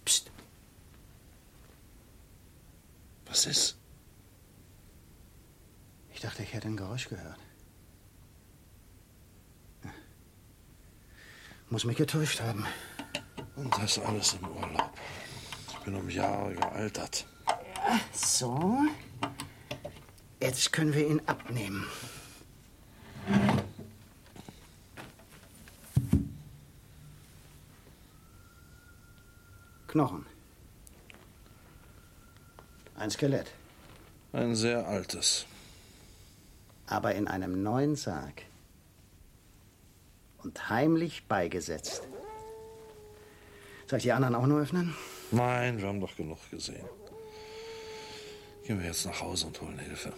Psst. 0.06 0.32
Was 3.30 3.46
ist? 3.46 3.78
Ich 6.14 6.20
dachte, 6.20 6.44
Geräusch 7.00 7.10
gehört. 7.10 7.40
Muss 11.70 11.86
mich 11.86 11.98
getäuscht 11.98 12.42
haben. 12.42 12.66
Und 13.56 13.78
das 13.78 14.00
alles 14.00 14.34
im 14.34 14.48
Urlaub. 14.48 14.92
Ich 15.70 15.78
bin 15.80 15.96
um 15.96 16.10
Jahre 16.10 16.54
gealtert. 16.56 17.26
So. 18.12 18.80
Jetzt 20.42 20.72
können 20.72 20.94
wir 20.94 21.08
ihn 21.08 21.22
abnehmen. 21.26 21.86
Knochen. 29.88 30.26
Ein 32.96 33.12
Skelett. 33.12 33.52
Ein 34.34 34.56
sehr 34.56 34.88
altes. 34.88 35.46
Aber 36.90 37.14
in 37.14 37.28
einem 37.28 37.62
neuen 37.62 37.96
Sarg. 37.96 38.42
Und 40.44 40.70
heimlich 40.72 41.28
beigesetzt. 41.28 42.02
Soll 43.86 43.98
ich 43.98 44.04
die 44.04 44.12
anderen 44.12 44.34
auch 44.34 44.48
nur 44.48 44.62
öffnen? 44.62 44.96
Nein, 45.30 45.80
wir 45.80 45.88
haben 45.88 46.00
doch 46.00 46.16
genug 46.16 46.40
gesehen. 46.50 46.88
Gehen 48.66 48.80
wir 48.80 48.88
jetzt 48.88 49.06
nach 49.06 49.22
Hause 49.22 49.48
und 49.48 49.62
holen 49.62 49.78
Hilfe. 49.78 50.14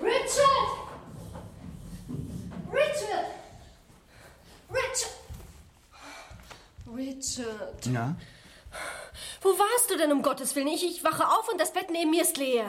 Richard! 0.00 0.88
Richard! 2.72 3.26
Richard! 4.70 5.16
Richard! 6.96 7.86
Ja? 7.86 8.16
Wo 9.46 9.50
warst 9.50 9.85
du 9.96 10.02
denn 10.02 10.12
um 10.12 10.22
Gottes 10.22 10.54
Willen? 10.56 10.68
Ich, 10.68 10.84
ich 10.84 11.04
wache 11.04 11.26
auf 11.26 11.48
und 11.50 11.60
das 11.60 11.72
Bett 11.72 11.86
neben 11.90 12.10
mir 12.10 12.22
ist 12.22 12.36
leer. 12.36 12.66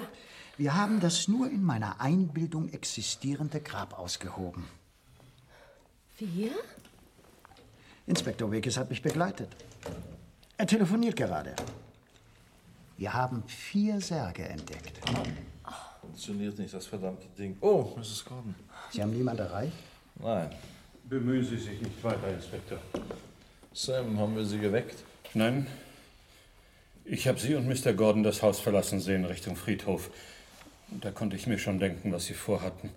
Wir 0.58 0.76
haben 0.76 1.00
das 1.00 1.28
nur 1.28 1.50
in 1.50 1.64
meiner 1.64 2.02
Einbildung 2.02 2.70
existierende 2.70 3.62
Grab 3.62 3.98
ausgehoben. 4.00 4.66
Wir? 6.18 6.52
Inspektor 8.08 8.52
Wekes 8.52 8.78
hat 8.78 8.90
mich 8.90 9.02
begleitet. 9.02 9.50
Er 10.58 10.66
telefoniert 10.66 11.16
gerade. 11.16 11.56
Wir 12.98 13.14
haben 13.14 13.44
vier 13.48 14.02
Särge 14.02 14.44
entdeckt. 14.44 15.00
Funktioniert 16.02 16.58
nicht, 16.58 16.74
das 16.74 16.88
verdammte 16.88 17.28
Ding. 17.38 17.58
Oh, 17.62 17.94
Mrs. 17.96 18.26
Gordon. 18.26 18.56
Sie 18.92 19.02
haben 19.04 19.12
niemand 19.12 19.40
erreicht? 19.40 19.74
Nein. 20.16 20.50
Bemühen 21.04 21.46
Sie 21.46 21.58
sich 21.58 21.80
nicht 21.80 22.04
weiter, 22.04 22.34
Inspektor. 22.34 22.80
Sam, 23.74 24.18
haben 24.18 24.36
wir 24.36 24.46
Sie 24.46 24.58
geweckt? 24.58 25.04
Nein. 25.36 25.68
Ich 27.10 27.26
habe 27.26 27.40
Sie 27.40 27.56
und 27.56 27.68
Mr. 27.68 27.94
Gordon 27.94 28.24
das 28.24 28.42
Haus 28.42 28.60
verlassen 28.60 29.00
sehen 29.00 29.24
Richtung 29.24 29.56
Friedhof. 29.56 30.10
Da 30.90 31.10
konnte 31.12 31.38
ich 31.38 31.48
mir 31.48 31.58
schon 31.58 31.80
denken, 31.80 32.12
was 32.12 32.26
Sie 32.26 32.34
vorhatten. 32.34 32.90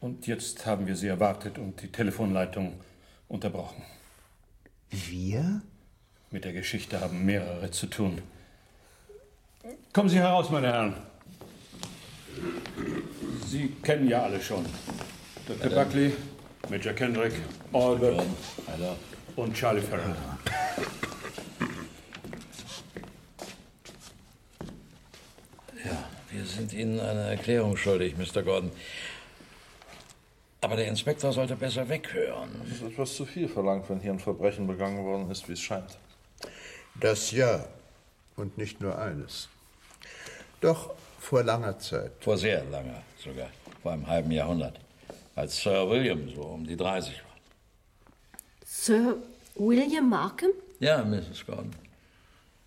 Und 0.00 0.26
jetzt 0.26 0.64
haben 0.64 0.86
wir 0.86 0.96
Sie 0.96 1.08
erwartet 1.08 1.58
und 1.58 1.82
die 1.82 1.92
Telefonleitung 1.92 2.80
unterbrochen. 3.28 3.82
Wir? 4.90 5.60
Mit 6.30 6.46
der 6.46 6.54
Geschichte 6.54 7.00
haben 7.00 7.26
mehrere 7.26 7.70
zu 7.70 7.86
tun. 7.86 8.22
Kommen 9.92 10.08
Sie 10.08 10.18
heraus, 10.18 10.48
meine 10.48 10.68
Herren. 10.68 10.94
Sie 13.46 13.68
kennen 13.82 14.08
ja 14.08 14.22
alle 14.22 14.40
schon. 14.40 14.64
Dr. 15.46 15.70
Hallo. 15.70 15.84
Buckley, 15.84 16.12
Major 16.70 16.94
Kendrick, 16.94 17.34
Albert 17.74 18.24
und 19.36 19.54
Charlie 19.54 19.82
Farrell. 19.82 20.16
Ja, 25.84 26.08
wir 26.30 26.41
sind 26.52 26.72
Ihnen 26.72 27.00
eine 27.00 27.30
Erklärung 27.30 27.76
schuldig, 27.76 28.16
Mr. 28.16 28.42
Gordon. 28.42 28.70
Aber 30.60 30.76
der 30.76 30.86
Inspektor 30.86 31.32
sollte 31.32 31.56
besser 31.56 31.88
weghören. 31.88 32.50
Das 32.62 32.76
ist 32.76 32.82
etwas 32.82 33.16
zu 33.16 33.26
viel 33.26 33.48
verlangt, 33.48 33.90
wenn 33.90 34.00
hier 34.00 34.12
ein 34.12 34.20
Verbrechen 34.20 34.66
begangen 34.66 35.04
worden 35.04 35.30
ist, 35.30 35.48
wie 35.48 35.54
es 35.54 35.60
scheint. 35.60 35.98
Das 36.94 37.32
ja. 37.32 37.64
Und 38.36 38.56
nicht 38.56 38.80
nur 38.80 38.96
eines. 38.98 39.48
Doch 40.60 40.94
vor 41.18 41.42
langer 41.42 41.78
Zeit. 41.78 42.12
Vor 42.20 42.38
sehr 42.38 42.64
langer 42.64 43.02
sogar. 43.18 43.50
Vor 43.82 43.92
einem 43.92 44.06
halben 44.06 44.30
Jahrhundert. 44.30 44.78
Als 45.34 45.60
Sir 45.60 45.88
William 45.88 46.28
so 46.34 46.42
um 46.42 46.66
die 46.66 46.76
30 46.76 47.14
war. 47.24 47.36
Sir 48.64 49.16
William 49.56 50.08
Markham? 50.08 50.50
Ja, 50.78 51.04
Mrs. 51.04 51.44
Gordon. 51.46 51.70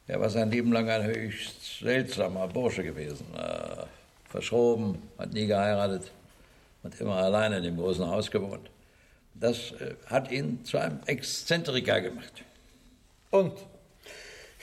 Er 0.08 0.20
war 0.20 0.30
sein 0.30 0.52
Leben 0.52 0.72
lang 0.72 0.90
ein 0.90 1.04
höchst 1.04 1.80
seltsamer 1.80 2.48
Bursche 2.48 2.84
gewesen. 2.84 3.26
Äh, 3.36 3.86
verschroben, 4.30 5.02
hat 5.18 5.34
nie 5.34 5.48
geheiratet, 5.48 6.12
hat 6.84 7.00
immer 7.00 7.16
alleine 7.16 7.58
in 7.58 7.64
dem 7.64 7.78
großen 7.78 8.06
Haus 8.06 8.30
gewohnt. 8.30 8.70
Das 9.34 9.72
äh, 9.72 9.96
hat 10.08 10.32
ihn 10.32 10.64
zu 10.64 10.78
einem 10.78 11.00
Exzentriker 11.06 12.02
gemacht. 12.02 12.44
Und? 13.32 13.54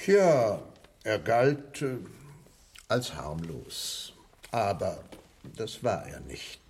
Ja, 0.07 0.63
er 1.05 1.19
galt 1.19 1.83
äh, 1.83 1.97
als 2.89 3.15
harmlos. 3.15 4.13
Aber 4.51 5.03
das 5.57 5.83
war 5.83 6.07
er 6.07 6.21
nicht. 6.21 6.61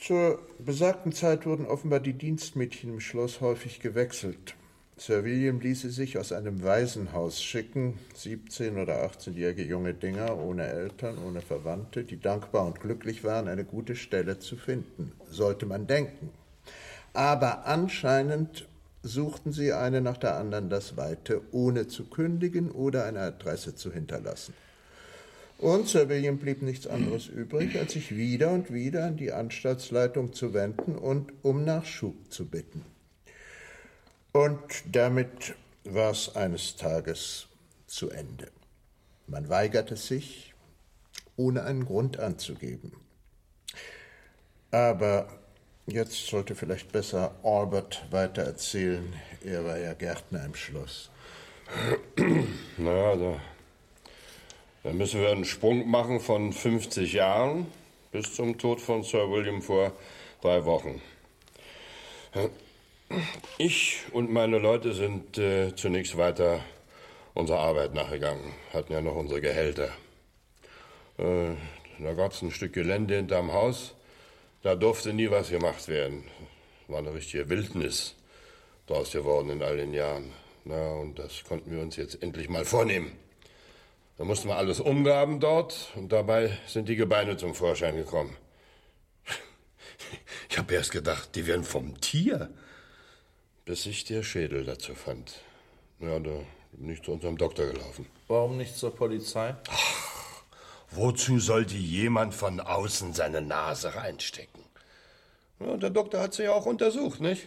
Zur 0.00 0.38
besagten 0.58 1.12
Zeit 1.12 1.44
wurden 1.46 1.66
offenbar 1.66 2.00
die 2.00 2.12
Dienstmädchen 2.12 2.94
im 2.94 3.00
Schloss 3.00 3.40
häufig 3.40 3.80
gewechselt. 3.80 4.54
Sir 5.00 5.22
William 5.24 5.60
ließe 5.60 5.90
sich 5.90 6.18
aus 6.18 6.32
einem 6.32 6.64
Waisenhaus 6.64 7.40
schicken, 7.40 8.00
17- 8.16 8.82
oder 8.82 9.06
18-jährige 9.06 9.62
junge 9.62 9.94
Dinger 9.94 10.36
ohne 10.36 10.66
Eltern, 10.66 11.18
ohne 11.24 11.40
Verwandte, 11.40 12.02
die 12.02 12.20
dankbar 12.20 12.66
und 12.66 12.80
glücklich 12.80 13.22
waren, 13.22 13.46
eine 13.46 13.64
gute 13.64 13.94
Stelle 13.94 14.40
zu 14.40 14.56
finden, 14.56 15.12
sollte 15.30 15.66
man 15.66 15.86
denken. 15.86 16.30
Aber 17.12 17.66
anscheinend 17.66 18.66
suchten 19.04 19.52
sie 19.52 19.72
eine 19.72 20.00
nach 20.00 20.16
der 20.16 20.36
anderen 20.36 20.68
das 20.68 20.96
Weite, 20.96 21.42
ohne 21.52 21.86
zu 21.86 22.06
kündigen 22.06 22.72
oder 22.72 23.04
eine 23.04 23.20
Adresse 23.20 23.76
zu 23.76 23.92
hinterlassen. 23.92 24.52
Und 25.58 25.88
Sir 25.88 26.08
William 26.08 26.38
blieb 26.38 26.62
nichts 26.62 26.88
anderes 26.88 27.28
übrig, 27.28 27.78
als 27.78 27.92
sich 27.92 28.16
wieder 28.16 28.50
und 28.50 28.72
wieder 28.72 29.06
an 29.06 29.16
die 29.16 29.32
Anstaltsleitung 29.32 30.32
zu 30.32 30.54
wenden 30.54 30.96
und 30.96 31.32
um 31.42 31.64
Nachschub 31.64 32.16
zu 32.30 32.46
bitten. 32.46 32.84
Und 34.32 34.60
damit 34.92 35.54
war 35.84 36.10
es 36.10 36.36
eines 36.36 36.76
Tages 36.76 37.46
zu 37.86 38.10
Ende. 38.10 38.50
Man 39.26 39.48
weigerte 39.48 39.96
sich, 39.96 40.54
ohne 41.36 41.64
einen 41.64 41.86
Grund 41.86 42.18
anzugeben. 42.18 42.92
Aber 44.70 45.28
jetzt 45.86 46.26
sollte 46.26 46.54
vielleicht 46.54 46.92
besser 46.92 47.34
Albert 47.42 48.04
weitererzählen. 48.10 49.14
Er 49.44 49.64
war 49.64 49.78
ja 49.78 49.94
Gärtner 49.94 50.44
im 50.44 50.54
Schloss. 50.54 51.10
Naja, 52.76 53.16
da, 53.16 53.40
da 54.84 54.92
müssen 54.92 55.20
wir 55.20 55.30
einen 55.30 55.44
Sprung 55.44 55.88
machen 55.90 56.20
von 56.20 56.52
50 56.52 57.12
Jahren 57.12 57.66
bis 58.12 58.34
zum 58.34 58.56
Tod 58.56 58.80
von 58.80 59.02
Sir 59.02 59.30
William 59.30 59.62
vor 59.62 59.92
drei 60.40 60.64
Wochen. 60.64 61.02
Ich 63.56 64.02
und 64.12 64.30
meine 64.30 64.58
Leute 64.58 64.92
sind 64.92 65.38
äh, 65.38 65.74
zunächst 65.74 66.16
weiter 66.18 66.60
unserer 67.34 67.60
Arbeit 67.60 67.94
nachgegangen, 67.94 68.52
hatten 68.72 68.92
ja 68.92 69.00
noch 69.00 69.16
unsere 69.16 69.40
Gehälter. 69.40 69.88
Äh, 71.16 71.54
da 71.98 72.12
gab 72.14 72.32
es 72.32 72.42
ein 72.42 72.50
Stück 72.50 72.74
Gelände 72.74 73.16
hinterm 73.16 73.52
Haus, 73.52 73.94
da 74.62 74.74
durfte 74.74 75.12
nie 75.12 75.30
was 75.30 75.50
gemacht 75.50 75.88
werden. 75.88 76.24
War 76.86 76.98
eine 76.98 77.14
richtige 77.14 77.48
Wildnis 77.48 78.14
draus 78.86 79.12
geworden 79.12 79.50
in 79.50 79.62
all 79.62 79.76
den 79.76 79.94
Jahren. 79.94 80.32
Na, 80.64 80.92
und 80.92 81.18
das 81.18 81.44
konnten 81.44 81.70
wir 81.70 81.80
uns 81.80 81.96
jetzt 81.96 82.22
endlich 82.22 82.48
mal 82.48 82.64
vornehmen. 82.64 83.12
Da 84.18 84.24
mussten 84.24 84.48
wir 84.48 84.56
alles 84.56 84.80
umgraben 84.80 85.40
dort 85.40 85.92
und 85.94 86.12
dabei 86.12 86.58
sind 86.66 86.88
die 86.88 86.96
Gebeine 86.96 87.36
zum 87.36 87.54
Vorschein 87.54 87.96
gekommen. 87.96 88.36
Ich 90.50 90.56
habe 90.58 90.74
erst 90.74 90.90
gedacht, 90.90 91.36
die 91.36 91.46
wären 91.46 91.62
vom 91.62 92.00
Tier. 92.00 92.50
Bis 93.68 93.84
ich 93.84 94.04
der 94.04 94.22
Schädel 94.22 94.64
dazu 94.64 94.94
fand. 94.94 95.42
Ja, 96.00 96.18
da 96.18 96.40
bin 96.72 96.88
ich 96.88 97.02
zu 97.02 97.12
unserem 97.12 97.36
Doktor 97.36 97.66
gelaufen. 97.66 98.06
Warum 98.26 98.56
nicht 98.56 98.74
zur 98.74 98.96
Polizei? 98.96 99.54
Wozu 100.90 101.38
sollte 101.38 101.74
jemand 101.74 102.34
von 102.34 102.60
außen 102.60 103.12
seine 103.12 103.42
Nase 103.42 103.94
reinstecken? 103.94 104.62
Ja, 105.60 105.76
der 105.76 105.90
Doktor 105.90 106.20
hat 106.20 106.32
sie 106.32 106.44
ja 106.44 106.52
auch 106.52 106.64
untersucht, 106.64 107.20
nicht? 107.20 107.46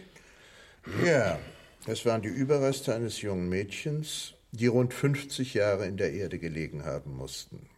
Ja, 1.04 1.40
es 1.88 2.06
waren 2.06 2.22
die 2.22 2.28
Überreste 2.28 2.94
eines 2.94 3.20
jungen 3.20 3.48
Mädchens, 3.48 4.34
die 4.52 4.68
rund 4.68 4.94
50 4.94 5.54
Jahre 5.54 5.86
in 5.86 5.96
der 5.96 6.12
Erde 6.12 6.38
gelegen 6.38 6.84
haben 6.84 7.16
mussten. 7.16 7.68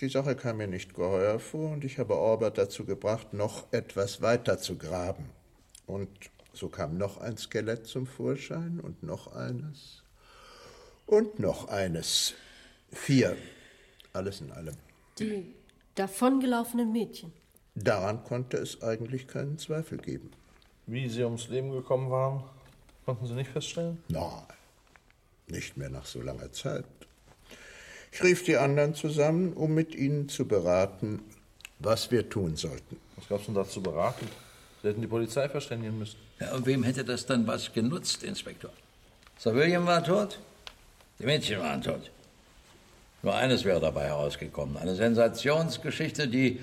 Die 0.00 0.08
Sache 0.08 0.34
kam 0.34 0.56
mir 0.56 0.66
nicht 0.66 0.92
geheuer 0.92 1.38
vor 1.38 1.70
und 1.70 1.84
ich 1.84 2.00
habe 2.00 2.16
Orbert 2.16 2.58
dazu 2.58 2.84
gebracht, 2.84 3.32
noch 3.32 3.72
etwas 3.72 4.22
weiter 4.22 4.58
zu 4.58 4.76
graben. 4.76 5.30
Und 5.86 6.08
so 6.58 6.68
kam 6.68 6.98
noch 6.98 7.18
ein 7.18 7.36
Skelett 7.36 7.86
zum 7.86 8.06
Vorschein 8.06 8.80
und 8.80 9.04
noch 9.04 9.32
eines 9.32 10.02
und 11.06 11.38
noch 11.38 11.68
eines. 11.68 12.34
Vier, 12.90 13.36
alles 14.12 14.40
in 14.40 14.50
allem. 14.50 14.74
Die 15.18 15.54
davongelaufenen 15.94 16.90
Mädchen. 16.90 17.32
Daran 17.74 18.24
konnte 18.24 18.56
es 18.56 18.82
eigentlich 18.82 19.28
keinen 19.28 19.58
Zweifel 19.58 19.98
geben. 19.98 20.32
Wie 20.86 21.08
sie 21.08 21.22
ums 21.22 21.48
Leben 21.48 21.70
gekommen 21.70 22.10
waren, 22.10 22.42
konnten 23.04 23.26
Sie 23.26 23.34
nicht 23.34 23.50
feststellen? 23.50 24.02
Nein, 24.08 24.42
nicht 25.46 25.76
mehr 25.76 25.90
nach 25.90 26.06
so 26.06 26.20
langer 26.22 26.50
Zeit. 26.50 26.84
Ich 28.10 28.22
rief 28.22 28.42
die 28.42 28.56
anderen 28.56 28.94
zusammen, 28.94 29.52
um 29.52 29.74
mit 29.74 29.94
ihnen 29.94 30.28
zu 30.28 30.48
beraten, 30.48 31.20
was 31.78 32.10
wir 32.10 32.28
tun 32.28 32.56
sollten. 32.56 32.96
Was 33.16 33.28
gab's 33.28 33.46
denn 33.46 33.54
da 33.54 33.68
zu 33.68 33.80
beraten? 33.80 34.26
Sie 34.82 34.88
hätten 34.88 35.02
die 35.02 35.06
Polizei 35.06 35.48
verständigen 35.48 35.98
müssen. 35.98 36.27
Ja, 36.40 36.54
und 36.54 36.66
wem 36.66 36.82
hätte 36.82 37.04
das 37.04 37.26
dann 37.26 37.46
was 37.46 37.72
genutzt, 37.72 38.22
Inspektor? 38.22 38.70
Sir 39.38 39.54
William 39.54 39.86
war 39.86 40.04
tot, 40.04 40.38
die 41.18 41.26
Mädchen 41.26 41.60
waren 41.60 41.82
tot. 41.82 42.10
Nur 43.22 43.34
eines 43.34 43.64
wäre 43.64 43.80
dabei 43.80 44.06
herausgekommen. 44.06 44.76
Eine 44.76 44.94
Sensationsgeschichte, 44.94 46.28
die 46.28 46.60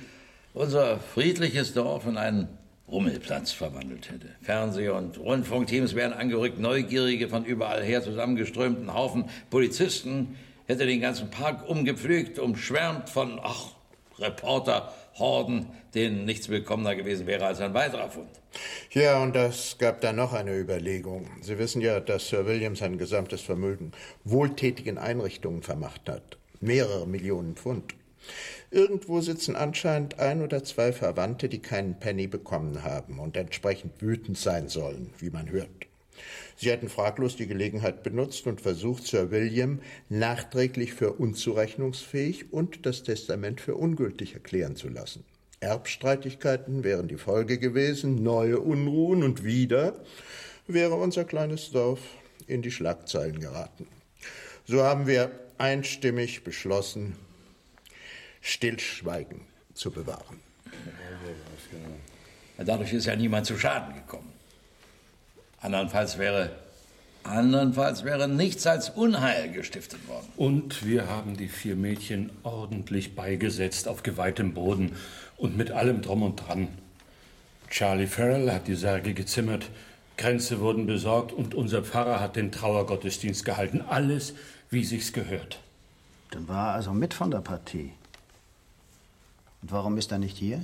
unser 0.54 1.00
friedliches 1.00 1.74
Dorf 1.74 2.06
in 2.06 2.18
einen 2.18 2.48
Rummelplatz 2.88 3.52
verwandelt 3.52 4.10
hätte. 4.10 4.28
Fernseh- 4.42 4.90
und 4.90 5.18
Rundfunkteams 5.18 5.96
wären 5.96 6.14
angerückt, 6.14 6.60
Neugierige 6.60 7.28
von 7.28 7.44
überall 7.44 7.84
her 7.84 8.04
zusammengeströmten 8.04 8.94
Haufen 8.94 9.26
Polizisten 9.50 10.38
hätte 10.68 10.86
den 10.86 11.02
ganzen 11.02 11.30
Park 11.30 11.68
umgepflügt, 11.68 12.40
umschwärmt 12.40 13.10
von, 13.10 13.40
ach, 13.42 13.72
Reporterhorden, 15.16 15.68
denen 15.94 16.26
nichts 16.26 16.50
willkommener 16.50 16.96
gewesen 16.96 17.26
wäre 17.28 17.46
als 17.46 17.62
ein 17.62 17.74
weiterer 17.74 18.10
Fund. 18.10 18.30
Ja, 18.92 19.22
und 19.22 19.36
das 19.36 19.78
gab 19.78 20.02
dann 20.02 20.18
noch 20.18 20.34
eine 20.34 20.58
Überlegung. 20.58 21.30
Sie 21.42 21.58
wissen 21.58 21.82
ja, 21.82 22.00
dass 22.00 22.28
Sir 22.28 22.46
William 22.46 22.76
sein 22.76 22.98
gesamtes 22.98 23.42
Vermögen 23.42 23.92
wohltätigen 24.24 24.98
Einrichtungen 24.98 25.64
vermacht 25.64 26.10
hat. 26.10 26.38
Mehrere 26.62 27.08
Millionen 27.08 27.56
Pfund. 27.56 27.96
Irgendwo 28.72 29.22
sitzen 29.22 29.56
anscheinend 29.56 30.20
ein 30.20 30.42
oder 30.42 30.64
zwei 30.64 30.92
Verwandte, 30.92 31.48
die 31.48 31.62
keinen 31.62 32.00
Penny 32.00 32.28
bekommen 32.28 32.84
haben 32.84 33.20
und 33.20 33.38
entsprechend 33.38 34.02
wütend 34.02 34.38
sein 34.38 34.68
sollen, 34.68 35.14
wie 35.20 35.30
man 35.30 35.50
hört. 35.50 35.85
Sie 36.58 36.72
hätten 36.72 36.88
fraglos 36.90 37.36
die 37.36 37.48
Gelegenheit 37.48 38.04
benutzt 38.04 38.48
und 38.48 38.62
versucht, 38.62 39.06
Sir 39.06 39.30
William 39.32 39.80
nachträglich 40.10 40.94
für 40.94 41.14
unzurechnungsfähig 41.14 42.54
und 42.54 42.86
das 42.86 43.04
Testament 43.04 43.60
für 43.60 43.76
ungültig 43.76 44.34
erklären 44.34 44.76
zu 44.76 44.88
lassen. 44.88 45.26
Erbstreitigkeiten 45.60 46.84
wären 46.84 47.08
die 47.08 47.18
Folge 47.18 47.58
gewesen, 47.58 48.24
neue 48.24 48.60
Unruhen 48.60 49.24
und 49.24 49.44
wieder 49.44 50.02
wäre 50.68 50.96
unser 50.96 51.26
kleines 51.26 51.72
Dorf 51.72 52.00
in 52.48 52.62
die 52.62 52.72
Schlagzeilen 52.72 53.40
geraten. 53.40 53.88
So 54.66 54.84
haben 54.84 55.08
wir 55.08 55.32
einstimmig 55.58 56.44
beschlossen, 56.44 57.16
Stillschweigen 58.42 59.42
zu 59.74 59.92
bewahren. 59.92 60.40
Dadurch 62.58 62.94
ist 62.94 63.06
ja 63.06 63.16
niemand 63.16 63.46
zu 63.46 63.58
Schaden 63.58 63.96
gekommen. 63.96 64.32
Andernfalls 65.66 66.20
wäre, 66.20 66.52
andernfalls 67.24 68.04
wäre 68.04 68.28
nichts 68.28 68.68
als 68.68 68.92
Unheil 68.92 69.52
gestiftet 69.52 70.08
worden. 70.08 70.28
Und 70.38 70.86
wir 70.86 71.10
haben 71.10 71.36
die 71.38 71.48
vier 71.48 71.76
Mädchen 71.76 72.30
ordentlich 72.44 73.16
beigesetzt 73.16 73.88
auf 73.88 74.04
geweihtem 74.04 74.54
Boden 74.54 74.96
und 75.38 75.58
mit 75.58 75.72
allem 75.72 76.04
drum 76.04 76.22
und 76.22 76.36
dran. 76.36 76.68
Charlie 77.72 78.06
Farrell 78.06 78.52
hat 78.52 78.68
die 78.68 78.76
Särge 78.76 79.16
gezimmert, 79.16 79.72
Kränze 80.18 80.60
wurden 80.60 80.86
besorgt 80.86 81.34
und 81.34 81.56
unser 81.56 81.82
Pfarrer 81.82 82.20
hat 82.20 82.36
den 82.36 82.52
Trauergottesdienst 82.52 83.44
gehalten. 83.44 83.82
Alles, 83.82 84.36
wie 84.70 84.84
sich's 84.84 85.14
gehört. 85.14 85.60
Dann 86.30 86.48
war 86.48 86.68
er 86.68 86.74
also 86.76 86.94
mit 86.94 87.16
von 87.16 87.32
der 87.32 87.40
Partie. 87.40 87.92
Und 89.64 89.72
warum 89.72 89.98
ist 89.98 90.12
er 90.12 90.20
nicht 90.20 90.38
hier? 90.38 90.64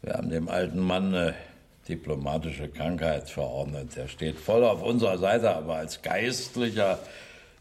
Wir 0.00 0.14
haben 0.14 0.30
dem 0.30 0.48
alten 0.48 0.80
Mann 0.80 1.14
eine 1.14 1.34
diplomatische 1.88 2.68
Krankheit 2.68 3.28
verordnet. 3.28 3.96
Er 3.96 4.08
steht 4.08 4.38
voll 4.38 4.64
auf 4.64 4.82
unserer 4.82 5.18
Seite, 5.18 5.54
aber 5.54 5.76
als 5.76 6.02
Geistlicher 6.02 6.98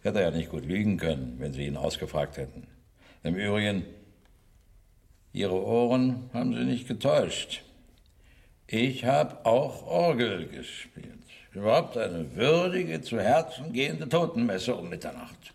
hätte 0.03 0.19
er 0.19 0.29
ja 0.29 0.37
nicht 0.37 0.49
gut 0.49 0.65
lügen 0.65 0.97
können, 0.97 1.35
wenn 1.39 1.53
Sie 1.53 1.65
ihn 1.65 1.77
ausgefragt 1.77 2.37
hätten. 2.37 2.67
Im 3.23 3.35
Übrigen, 3.35 3.85
Ihre 5.33 5.63
Ohren 5.63 6.29
haben 6.33 6.53
Sie 6.53 6.63
nicht 6.63 6.87
getäuscht. 6.87 7.63
Ich 8.67 9.05
habe 9.05 9.45
auch 9.45 9.85
Orgel 9.85 10.47
gespielt. 10.47 11.07
Überhaupt 11.53 11.97
eine 11.97 12.35
würdige, 12.35 13.01
zu 13.01 13.19
Herzen 13.19 13.73
gehende 13.73 14.07
Totenmesse 14.07 14.73
um 14.75 14.89
Mitternacht. 14.89 15.53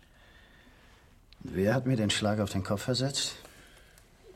Wer 1.39 1.73
hat 1.73 1.85
mir 1.87 1.95
den 1.95 2.09
Schlag 2.09 2.39
auf 2.39 2.51
den 2.51 2.63
Kopf 2.63 2.83
versetzt? 2.83 3.35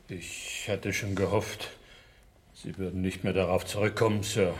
Ich 0.08 0.66
hatte 0.68 0.92
schon 0.92 1.14
gehofft, 1.14 1.70
Sie 2.62 2.78
würden 2.78 3.00
nicht 3.00 3.24
mehr 3.24 3.32
darauf 3.32 3.66
zurückkommen, 3.66 4.22
Sir. 4.22 4.54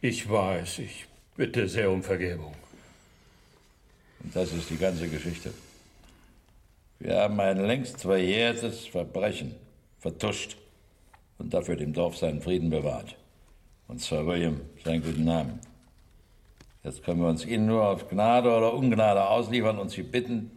Ich 0.00 0.28
war 0.28 0.58
es. 0.58 0.80
Ich 0.80 1.06
bitte 1.36 1.68
sehr 1.68 1.90
um 1.90 2.02
Vergebung. 2.02 2.54
Und 4.24 4.34
das 4.34 4.52
ist 4.52 4.68
die 4.68 4.76
ganze 4.76 5.08
Geschichte. 5.08 5.54
Wir 6.98 7.18
haben 7.20 7.38
ein 7.38 7.64
längst 7.64 8.00
verjährtes 8.00 8.88
Verbrechen 8.88 9.54
vertuscht 10.00 10.56
und 11.38 11.54
dafür 11.54 11.76
dem 11.76 11.92
Dorf 11.92 12.16
seinen 12.16 12.42
Frieden 12.42 12.70
bewahrt. 12.70 13.14
Und 13.86 14.00
Sir 14.00 14.26
William 14.26 14.60
seinen 14.84 15.02
guten 15.02 15.24
Namen. 15.24 15.60
Jetzt 16.82 17.04
können 17.04 17.20
wir 17.20 17.28
uns 17.28 17.44
Ihnen 17.44 17.66
nur 17.66 17.88
auf 17.88 18.08
Gnade 18.08 18.50
oder 18.50 18.74
Ungnade 18.74 19.24
ausliefern 19.24 19.78
und 19.78 19.90
Sie 19.90 20.02
bitten, 20.02 20.50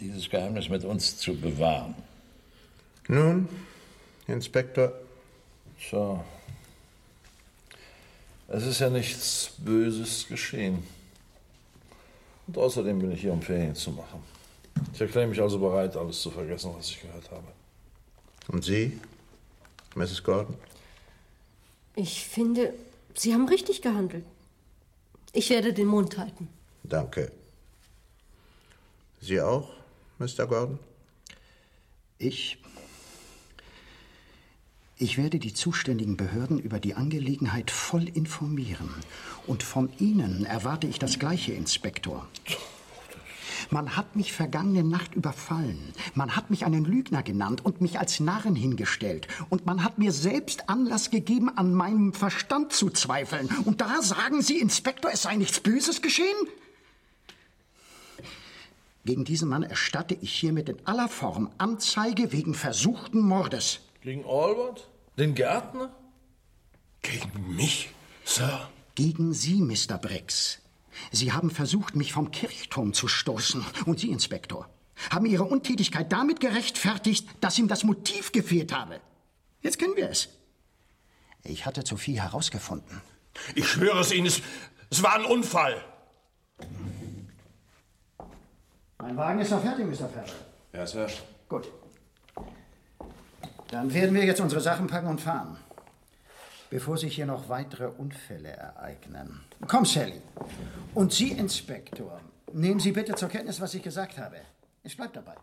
dieses 0.00 0.28
Geheimnis 0.28 0.68
mit 0.68 0.84
uns 0.84 1.18
zu 1.18 1.36
bewahren. 1.36 1.94
Nun, 3.06 3.48
Inspektor. 4.28 4.92
Tja. 5.80 6.24
Es 8.48 8.66
ist 8.66 8.78
ja 8.80 8.88
nichts 8.88 9.50
Böses 9.58 10.26
geschehen. 10.28 10.82
Und 12.46 12.56
außerdem 12.56 12.98
bin 12.98 13.12
ich 13.12 13.20
hier, 13.20 13.32
um 13.32 13.42
Ferien 13.42 13.74
zu 13.74 13.90
machen. 13.90 14.22
Ich 14.92 15.00
erkläre 15.00 15.26
mich 15.26 15.40
also 15.40 15.58
bereit, 15.58 15.96
alles 15.96 16.20
zu 16.22 16.30
vergessen, 16.30 16.72
was 16.76 16.88
ich 16.90 17.02
gehört 17.02 17.30
habe. 17.30 17.46
Und 18.48 18.64
Sie, 18.64 18.98
Mrs. 19.94 20.22
Gordon? 20.22 20.54
Ich 21.94 22.24
finde, 22.24 22.72
Sie 23.14 23.34
haben 23.34 23.48
richtig 23.48 23.82
gehandelt. 23.82 24.24
Ich 25.32 25.50
werde 25.50 25.72
den 25.72 25.88
Mund 25.88 26.16
halten. 26.16 26.48
Danke. 26.84 27.30
Sie 29.20 29.40
auch, 29.40 29.68
Mr. 30.18 30.46
Gordon? 30.46 30.78
Ich. 32.18 32.58
Ich 35.00 35.16
werde 35.16 35.38
die 35.38 35.54
zuständigen 35.54 36.16
Behörden 36.16 36.58
über 36.58 36.80
die 36.80 36.94
Angelegenheit 36.94 37.70
voll 37.70 38.08
informieren. 38.08 38.90
Und 39.46 39.62
von 39.62 39.90
Ihnen 40.00 40.44
erwarte 40.44 40.88
ich 40.88 40.98
das 40.98 41.20
Gleiche, 41.20 41.52
Inspektor. 41.52 42.26
Man 43.70 43.96
hat 43.96 44.16
mich 44.16 44.32
vergangene 44.32 44.82
Nacht 44.82 45.14
überfallen. 45.14 45.78
Man 46.14 46.34
hat 46.34 46.50
mich 46.50 46.64
einen 46.64 46.84
Lügner 46.84 47.22
genannt 47.22 47.64
und 47.64 47.80
mich 47.80 48.00
als 48.00 48.18
Narren 48.18 48.56
hingestellt. 48.56 49.28
Und 49.50 49.66
man 49.66 49.84
hat 49.84 49.98
mir 49.98 50.10
selbst 50.10 50.68
Anlass 50.68 51.10
gegeben, 51.10 51.48
an 51.56 51.74
meinem 51.74 52.12
Verstand 52.12 52.72
zu 52.72 52.90
zweifeln. 52.90 53.48
Und 53.66 53.80
da 53.80 54.02
sagen 54.02 54.42
Sie, 54.42 54.58
Inspektor, 54.58 55.12
es 55.12 55.22
sei 55.22 55.36
nichts 55.36 55.60
Böses 55.60 56.02
geschehen? 56.02 56.36
Gegen 59.04 59.24
diesen 59.24 59.48
Mann 59.48 59.62
erstatte 59.62 60.18
ich 60.20 60.32
hiermit 60.32 60.68
in 60.68 60.84
aller 60.86 61.08
Form 61.08 61.50
Anzeige 61.56 62.32
wegen 62.32 62.54
versuchten 62.54 63.20
Mordes. 63.20 63.80
Gegen 64.00 64.24
Albert? 64.24 64.88
Den 65.16 65.34
Gärtner? 65.34 65.94
Gegen 67.02 67.56
mich, 67.56 67.90
Sir? 68.24 68.68
Gegen 68.94 69.32
Sie, 69.32 69.60
Mr. 69.60 69.98
Briggs. 69.98 70.60
Sie 71.12 71.32
haben 71.32 71.50
versucht, 71.50 71.96
mich 71.96 72.12
vom 72.12 72.30
Kirchturm 72.30 72.92
zu 72.92 73.08
stoßen. 73.08 73.64
Und 73.86 74.00
Sie, 74.00 74.10
Inspektor, 74.10 74.68
haben 75.10 75.26
Ihre 75.26 75.44
Untätigkeit 75.44 76.12
damit 76.12 76.40
gerechtfertigt, 76.40 77.28
dass 77.40 77.58
ihm 77.58 77.68
das 77.68 77.84
Motiv 77.84 78.32
gefehlt 78.32 78.72
habe. 78.72 79.00
Jetzt 79.62 79.78
kennen 79.78 79.96
wir 79.96 80.10
es. 80.10 80.28
Ich 81.44 81.66
hatte 81.66 81.84
zu 81.84 81.96
viel 81.96 82.20
herausgefunden. 82.20 83.00
Ich 83.54 83.68
schwöre 83.68 84.00
es 84.00 84.12
Ihnen, 84.12 84.26
es, 84.26 84.42
es 84.90 85.02
war 85.02 85.14
ein 85.14 85.24
Unfall. 85.24 85.84
Mein 88.98 89.16
Wagen 89.16 89.40
ist 89.40 89.50
noch 89.50 89.62
fertig, 89.62 89.86
Mr. 89.86 90.08
Farrell. 90.08 90.32
Ja, 90.72 90.86
Sir. 90.86 91.08
Gut. 91.48 91.68
Dann 93.70 93.92
werden 93.92 94.14
wir 94.14 94.24
jetzt 94.24 94.40
unsere 94.40 94.60
Sachen 94.60 94.86
packen 94.86 95.08
und 95.08 95.20
fahren. 95.20 95.56
Bevor 96.70 96.96
sich 96.96 97.14
hier 97.14 97.26
noch 97.26 97.48
weitere 97.48 97.86
Unfälle 97.86 98.50
ereignen. 98.50 99.40
Komm, 99.66 99.84
Sally. 99.84 100.20
Und 100.94 101.12
Sie, 101.12 101.32
Inspektor, 101.32 102.20
nehmen 102.52 102.80
Sie 102.80 102.92
bitte 102.92 103.14
zur 103.14 103.28
Kenntnis, 103.28 103.60
was 103.60 103.74
ich 103.74 103.82
gesagt 103.82 104.18
habe. 104.18 104.36
Es 104.82 104.94
bleibt 104.96 105.16
dabei. 105.16 105.34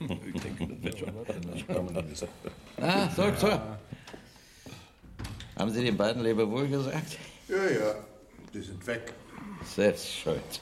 Ich 0.00 0.42
denke, 0.42 0.66
das 0.82 1.00
wird 1.00 1.97
schon. 2.16 2.28
Ah, 2.80 3.08
so, 3.14 3.24
so. 3.36 3.60
Haben 5.56 5.70
Sie 5.70 5.84
den 5.84 5.96
beiden 5.96 6.22
Lebewohl 6.22 6.68
gesagt? 6.68 7.18
Ja, 7.48 7.56
ja, 7.56 7.94
die 8.54 8.60
sind 8.60 8.86
weg. 8.86 9.12
Selbst 9.64 10.14
schuld. 10.14 10.60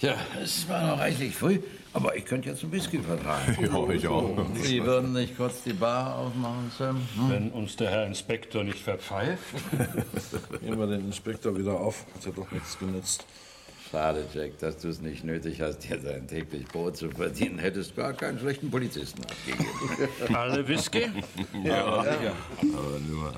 Ja, 0.00 0.14
es 0.40 0.68
war 0.68 0.86
noch 0.86 0.98
reichlich 1.00 1.34
früh, 1.34 1.58
aber 1.92 2.14
ich 2.14 2.24
könnte 2.24 2.48
jetzt 2.50 2.62
ein 2.62 2.70
Whisky 2.70 3.00
vertragen. 3.00 3.58
Ja, 3.72 3.90
ich 3.90 4.06
auch. 4.06 4.46
Sie 4.62 4.84
würden 4.84 5.12
nicht 5.12 5.36
kurz 5.36 5.64
die 5.64 5.72
Bar 5.72 6.16
aufmachen, 6.16 6.70
Sam? 6.78 6.96
Hm? 7.16 7.30
Wenn 7.30 7.50
uns 7.50 7.74
der 7.74 7.90
Herr 7.90 8.06
Inspektor 8.06 8.62
nicht 8.62 8.78
verpfeift. 8.78 9.42
Nehmen 10.62 10.78
wir 10.78 10.86
den 10.86 11.06
Inspektor 11.06 11.58
wieder 11.58 11.72
auf. 11.80 12.06
Hat 12.14 12.26
ja 12.26 12.30
doch 12.30 12.48
nichts 12.52 12.78
genützt. 12.78 13.24
Schade, 13.90 14.26
Jack, 14.34 14.58
dass 14.58 14.76
du 14.78 14.88
es 14.88 15.00
nicht 15.00 15.24
nötig 15.24 15.62
hast, 15.62 15.78
dir 15.78 15.96
dein 15.96 16.28
täglich 16.28 16.66
Brot 16.68 16.96
zu 16.96 17.10
verdienen. 17.10 17.58
Hättest 17.58 17.96
gar 17.96 18.12
keinen 18.12 18.38
schlechten 18.38 18.70
Polizisten 18.70 19.22
abgegeben. 19.24 20.34
Alle 20.36 20.66
Whisky? 20.68 21.10
Ja, 21.64 22.02
sicher. 22.02 22.34
Aber 22.74 22.98
nur. 23.08 23.32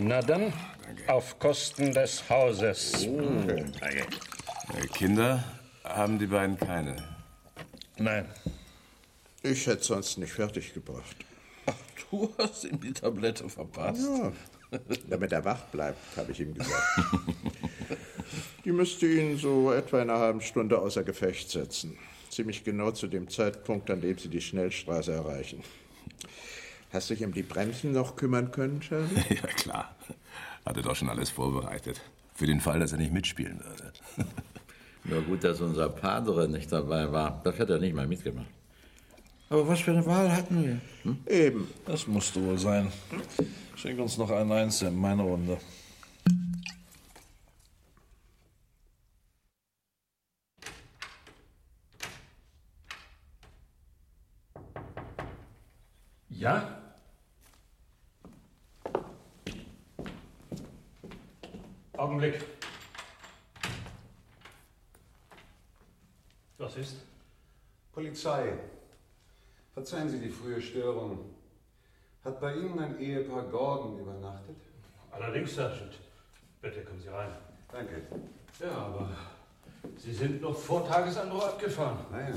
Na 0.00 0.20
dann, 0.22 0.52
auf 1.08 1.38
Kosten 1.40 1.92
des 1.92 2.28
Hauses. 2.30 3.04
Äh, 3.04 3.66
Kinder 4.94 5.42
haben 5.82 6.20
die 6.20 6.26
beiden 6.26 6.56
keine. 6.56 6.96
Nein. 7.96 8.26
Ich 9.42 9.66
hätte 9.66 9.82
sonst 9.82 10.18
nicht 10.18 10.32
fertig 10.32 10.72
gebracht. 10.72 11.16
Du 12.10 12.32
hast 12.38 12.64
ihm 12.64 12.80
die 12.80 12.92
Tablette 12.92 13.48
verpasst. 13.48 14.02
Ja, 14.02 14.32
damit 15.08 15.32
er 15.32 15.44
wach 15.44 15.62
bleibt, 15.66 16.16
habe 16.16 16.32
ich 16.32 16.40
ihm 16.40 16.54
gesagt. 16.54 17.00
Die 18.64 18.72
müsste 18.72 19.06
ihn 19.06 19.38
so 19.38 19.72
etwa 19.72 20.02
in 20.02 20.10
einer 20.10 20.18
halben 20.18 20.40
Stunde 20.40 20.78
außer 20.78 21.04
Gefecht 21.04 21.50
setzen. 21.50 21.96
Ziemlich 22.28 22.64
genau 22.64 22.90
zu 22.90 23.06
dem 23.06 23.28
Zeitpunkt, 23.28 23.90
an 23.90 24.00
dem 24.00 24.18
Sie 24.18 24.28
die 24.28 24.40
Schnellstraße 24.40 25.12
erreichen. 25.12 25.62
Hast 26.92 27.08
du 27.08 27.14
dich 27.14 27.24
um 27.24 27.32
die 27.32 27.42
Bremsen 27.42 27.92
noch 27.92 28.16
kümmern 28.16 28.50
können, 28.50 28.80
Charlie? 28.80 29.22
Ja, 29.30 29.46
klar. 29.48 29.96
Hatte 30.64 30.82
doch 30.82 30.96
schon 30.96 31.08
alles 31.08 31.30
vorbereitet. 31.30 32.00
Für 32.34 32.46
den 32.46 32.60
Fall, 32.60 32.80
dass 32.80 32.92
er 32.92 32.98
nicht 32.98 33.12
mitspielen 33.12 33.60
würde. 33.64 33.92
Nur 35.04 35.22
gut, 35.22 35.44
dass 35.44 35.60
unser 35.60 35.88
Padre 35.88 36.48
nicht 36.48 36.70
dabei 36.70 37.10
war. 37.10 37.40
Das 37.44 37.58
hätte 37.58 37.74
er 37.74 37.78
nicht 37.78 37.94
mal 37.94 38.06
mitgemacht. 38.06 38.46
Aber 39.50 39.66
was 39.66 39.80
für 39.80 39.92
eine 39.92 40.04
Wahl 40.04 40.30
hatten 40.30 40.62
wir? 40.62 40.80
Hm? 41.04 41.18
Eben. 41.26 41.68
Das 41.86 42.06
musste 42.06 42.44
wohl 42.44 42.58
sein. 42.58 42.92
Schenk 43.76 43.98
uns 43.98 44.18
noch 44.18 44.30
einen 44.30 44.52
Eins, 44.52 44.78
Sam, 44.78 44.94
meine 44.94 45.22
Runde. 45.22 45.58
Ja? 56.28 56.78
Augenblick. 61.96 62.44
Was 66.58 66.76
ist? 66.76 66.96
Polizei. 67.92 68.52
Verzeihen 69.78 70.08
Sie 70.08 70.18
die 70.18 70.28
frühe 70.28 70.60
Störung. 70.60 71.20
Hat 72.24 72.40
bei 72.40 72.52
Ihnen 72.52 72.80
ein 72.80 72.98
Ehepaar 72.98 73.44
Gordon 73.44 74.00
übernachtet? 74.00 74.56
Allerdings, 75.12 75.54
Sergeant. 75.54 75.92
Bitte 76.60 76.82
kommen 76.82 77.00
Sie 77.00 77.06
rein. 77.06 77.30
Danke. 77.70 78.02
Ja, 78.58 78.72
aber 78.72 79.08
Sie 79.96 80.12
sind 80.12 80.42
noch 80.42 80.56
vor 80.58 80.84
Tagesanbruch 80.84 81.44
abgefahren. 81.44 81.96
Naja. 82.10 82.34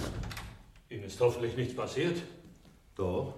Ihnen 0.91 1.05
ist 1.05 1.19
hoffentlich 1.19 1.57
nichts 1.57 1.75
passiert. 1.75 2.21
Doch. 2.95 3.33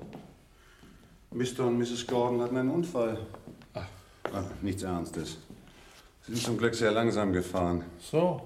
Mr. 1.31 1.61
und 1.61 1.77
Mrs. 1.77 2.05
Gordon 2.05 2.41
hatten 2.41 2.57
einen 2.57 2.71
Unfall. 2.71 3.25
Ach. 3.73 3.87
nichts 4.61 4.83
Ernstes. 4.83 5.37
Sie 6.23 6.33
sind 6.33 6.43
zum 6.43 6.57
Glück 6.57 6.75
sehr 6.75 6.91
langsam 6.91 7.31
gefahren. 7.31 7.85
So? 7.99 8.45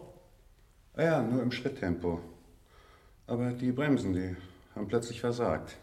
Ja, 0.96 1.20
nur 1.24 1.42
im 1.42 1.52
Schritttempo. 1.52 2.20
Aber 3.26 3.50
die 3.54 3.72
Bremsen, 3.72 4.14
die 4.14 4.36
haben 4.78 4.88
plötzlich 4.88 5.20
versagt. 5.20 5.76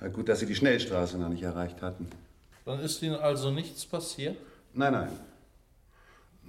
Ja, 0.00 0.08
gut, 0.08 0.28
dass 0.28 0.40
Sie 0.40 0.46
die 0.46 0.54
Schnellstraße 0.54 1.18
noch 1.18 1.28
nicht 1.28 1.42
erreicht 1.42 1.82
hatten. 1.82 2.08
Dann 2.64 2.80
ist 2.80 3.02
Ihnen 3.02 3.16
also 3.16 3.50
nichts 3.50 3.86
passiert? 3.86 4.36
Nein, 4.74 4.92
nein. 4.92 5.08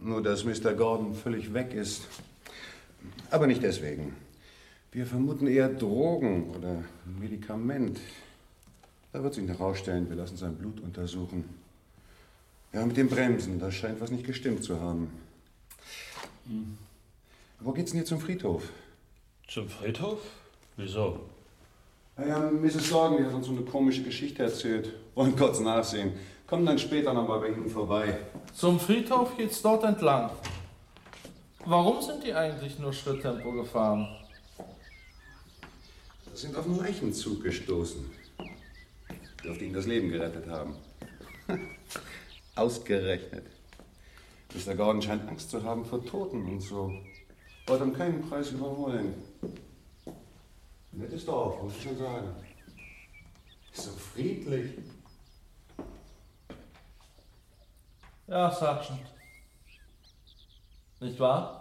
Nur, 0.01 0.22
dass 0.22 0.43
Mr. 0.43 0.74
Gordon 0.74 1.16
völlig 1.16 1.53
weg 1.53 1.74
ist. 1.74 2.08
Aber 3.32 3.47
nicht 3.47 3.64
deswegen. 3.64 4.16
Wir 4.91 5.05
vermuten 5.05 5.47
eher 5.47 5.70
Drogen 5.70 6.49
oder 6.55 6.84
Medikament. 7.20 7.99
Da 9.14 9.24
wird 9.24 9.34
sich 9.34 9.47
noch 9.47 9.60
herausstellen, 9.60 10.10
wir 10.10 10.16
lassen 10.16 10.38
sein 10.38 10.55
Blut 10.55 10.80
untersuchen. 10.82 11.45
Ja, 12.74 12.86
mit 12.86 12.97
den 12.97 13.08
Bremsen, 13.08 13.60
da 13.60 13.72
scheint 13.72 14.01
was 14.01 14.12
nicht 14.12 14.26
gestimmt 14.26 14.64
zu 14.64 14.80
haben. 14.82 15.10
Hm. 16.47 16.78
Wo 17.60 17.72
geht's 17.72 17.91
denn 17.91 17.99
hier 17.99 18.05
zum 18.05 18.20
Friedhof? 18.20 18.70
Zum 19.47 19.70
Friedhof? 19.70 20.20
Wieso? 20.78 21.19
Naja, 22.15 22.51
Mrs. 22.51 22.91
Gordon, 22.91 23.17
die 23.17 23.25
hat 23.25 23.34
uns 23.34 23.47
so 23.47 23.51
eine 23.51 23.61
komische 23.61 24.03
Geschichte 24.03 24.43
erzählt. 24.43 24.93
Wollen 25.15 25.36
kurz 25.36 25.59
nachsehen. 25.59 26.13
Kommen 26.45 26.65
dann 26.65 26.78
später 26.80 27.13
noch 27.13 27.28
mal 27.28 27.39
bei 27.39 27.49
Ihnen 27.49 27.67
vorbei. 27.67 28.19
Zum 28.53 28.80
Friedhof 28.80 29.36
geht's 29.36 29.61
dort 29.61 29.84
entlang. 29.84 30.30
Warum 31.65 32.01
sind 32.01 32.23
die 32.23 32.34
eigentlich 32.34 32.80
nur 32.80 32.93
Schritttempo 32.93 33.51
gefahren? 33.51 34.07
Sie 36.34 36.45
sind 36.45 36.55
auf 36.55 36.65
einen 36.65 36.78
Leichenzug 36.78 37.43
gestoßen. 37.43 38.05
Dürfte 39.43 39.65
Ihnen 39.65 39.73
das 39.73 39.88
Leben 39.88 40.09
gerettet 40.09 40.47
haben. 40.47 40.75
Ausgerechnet. 42.55 43.45
Mr. 44.53 44.75
Gordon 44.75 45.01
scheint 45.01 45.28
Angst 45.28 45.49
zu 45.49 45.63
haben 45.63 45.86
vor 45.86 46.05
Toten 46.05 46.45
und 46.45 46.61
so. 46.61 46.93
Wollte 47.65 47.84
um 47.84 47.93
keinen 47.93 48.21
Preis 48.30 48.51
überholen. 48.51 49.15
Nettes 50.98 51.26
Dorf, 51.26 51.62
muss 51.62 51.78
ich 51.78 51.84
schon 51.84 51.98
sagen. 51.98 52.28
So 53.72 53.91
friedlich. 53.91 54.80
Ja, 58.26 58.50
Sergeant. 58.50 59.06
Nicht 61.00 61.20
wahr? 61.20 61.57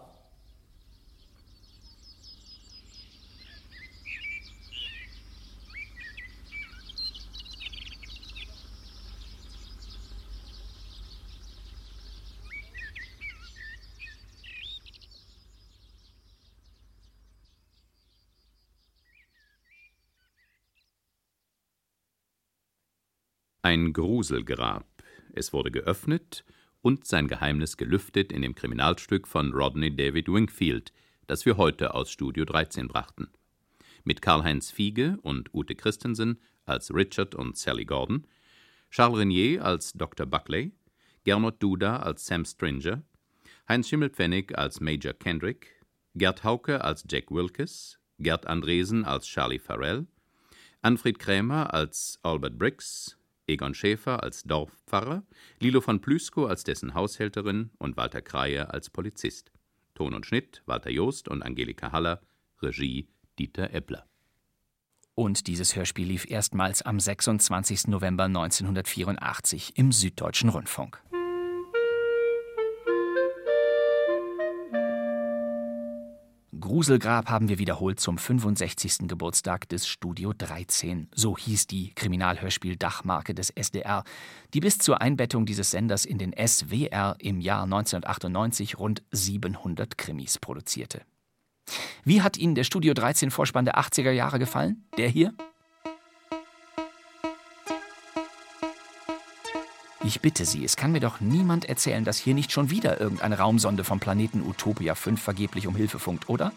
Ein 23.66 23.92
Gruselgrab. 23.92 24.86
Es 25.32 25.52
wurde 25.52 25.72
geöffnet 25.72 26.44
und 26.82 27.04
sein 27.04 27.26
Geheimnis 27.26 27.76
gelüftet 27.76 28.30
in 28.30 28.42
dem 28.42 28.54
Kriminalstück 28.54 29.26
von 29.26 29.52
Rodney 29.52 29.90
David 29.90 30.28
Wingfield, 30.28 30.92
das 31.26 31.44
wir 31.46 31.56
heute 31.56 31.92
aus 31.92 32.12
Studio 32.12 32.44
13 32.44 32.86
brachten. 32.86 33.26
Mit 34.04 34.22
Karl-Heinz 34.22 34.70
Fiege 34.70 35.18
und 35.22 35.52
Ute 35.52 35.74
Christensen 35.74 36.40
als 36.64 36.94
Richard 36.94 37.34
und 37.34 37.56
Sally 37.56 37.84
Gordon, 37.84 38.28
Charles 38.92 39.18
Renier 39.18 39.64
als 39.64 39.94
Dr. 39.94 40.26
Buckley, 40.26 40.70
Gernot 41.24 41.60
Duda 41.60 41.96
als 41.96 42.24
Sam 42.24 42.44
Stringer, 42.44 43.02
Heinz 43.68 43.88
Schimmelpfennig 43.88 44.56
als 44.56 44.80
Major 44.80 45.12
Kendrick, 45.12 45.84
Gerd 46.14 46.44
Hauke 46.44 46.84
als 46.84 47.04
Jack 47.10 47.32
Wilkes, 47.32 47.98
Gerd 48.20 48.46
Andresen 48.46 49.04
als 49.04 49.26
Charlie 49.26 49.58
Farrell, 49.58 50.06
Anfred 50.82 51.18
Krämer 51.18 51.74
als 51.74 52.20
Albert 52.22 52.60
Briggs, 52.60 53.18
Egon 53.46 53.74
Schäfer 53.74 54.22
als 54.22 54.42
Dorfpfarrer, 54.42 55.22
Lilo 55.60 55.80
von 55.80 56.00
Plüskow 56.00 56.48
als 56.48 56.64
dessen 56.64 56.94
Haushälterin 56.94 57.70
und 57.78 57.96
Walter 57.96 58.22
Kreie 58.22 58.72
als 58.72 58.90
Polizist. 58.90 59.52
Ton 59.94 60.14
und 60.14 60.26
Schnitt 60.26 60.62
Walter 60.66 60.90
Joost 60.90 61.28
und 61.28 61.42
Angelika 61.42 61.92
Haller, 61.92 62.20
Regie 62.60 63.08
Dieter 63.38 63.72
Eppler. 63.72 64.06
Und 65.14 65.46
dieses 65.46 65.74
Hörspiel 65.74 66.08
lief 66.08 66.30
erstmals 66.30 66.82
am 66.82 67.00
26. 67.00 67.88
November 67.88 68.24
1984 68.24 69.78
im 69.78 69.90
Süddeutschen 69.90 70.50
Rundfunk. 70.50 71.02
Gruselgrab 76.66 77.30
haben 77.30 77.48
wir 77.48 77.60
wiederholt 77.60 78.00
zum 78.00 78.18
65. 78.18 79.06
Geburtstag 79.06 79.68
des 79.68 79.86
Studio 79.86 80.32
13. 80.36 81.08
So 81.14 81.38
hieß 81.38 81.68
die 81.68 81.94
Kriminalhörspiel-Dachmarke 81.94 83.34
des 83.34 83.50
SDR, 83.50 84.02
die 84.52 84.58
bis 84.58 84.78
zur 84.78 85.00
Einbettung 85.00 85.46
dieses 85.46 85.70
Senders 85.70 86.04
in 86.04 86.18
den 86.18 86.34
SWR 86.36 87.14
im 87.20 87.40
Jahr 87.40 87.62
1998 87.62 88.80
rund 88.80 89.04
700 89.12 89.96
Krimis 89.96 90.38
produzierte. 90.38 91.02
Wie 92.02 92.20
hat 92.20 92.36
Ihnen 92.36 92.56
der 92.56 92.64
Studio 92.64 92.94
13 92.94 93.30
Vorspann 93.30 93.64
der 93.64 93.78
80er 93.78 94.10
Jahre 94.10 94.40
gefallen? 94.40 94.84
Der 94.98 95.08
hier? 95.08 95.34
Ich 100.06 100.20
bitte 100.20 100.44
Sie, 100.44 100.64
es 100.64 100.76
kann 100.76 100.92
mir 100.92 101.00
doch 101.00 101.18
niemand 101.18 101.64
erzählen, 101.64 102.04
dass 102.04 102.16
hier 102.16 102.34
nicht 102.34 102.52
schon 102.52 102.70
wieder 102.70 103.00
irgendeine 103.00 103.38
Raumsonde 103.38 103.82
vom 103.82 103.98
Planeten 103.98 104.40
Utopia 104.40 104.94
5 104.94 105.20
vergeblich 105.20 105.66
um 105.66 105.74
Hilfe 105.74 105.98
funkt, 105.98 106.28
oder? 106.28 106.52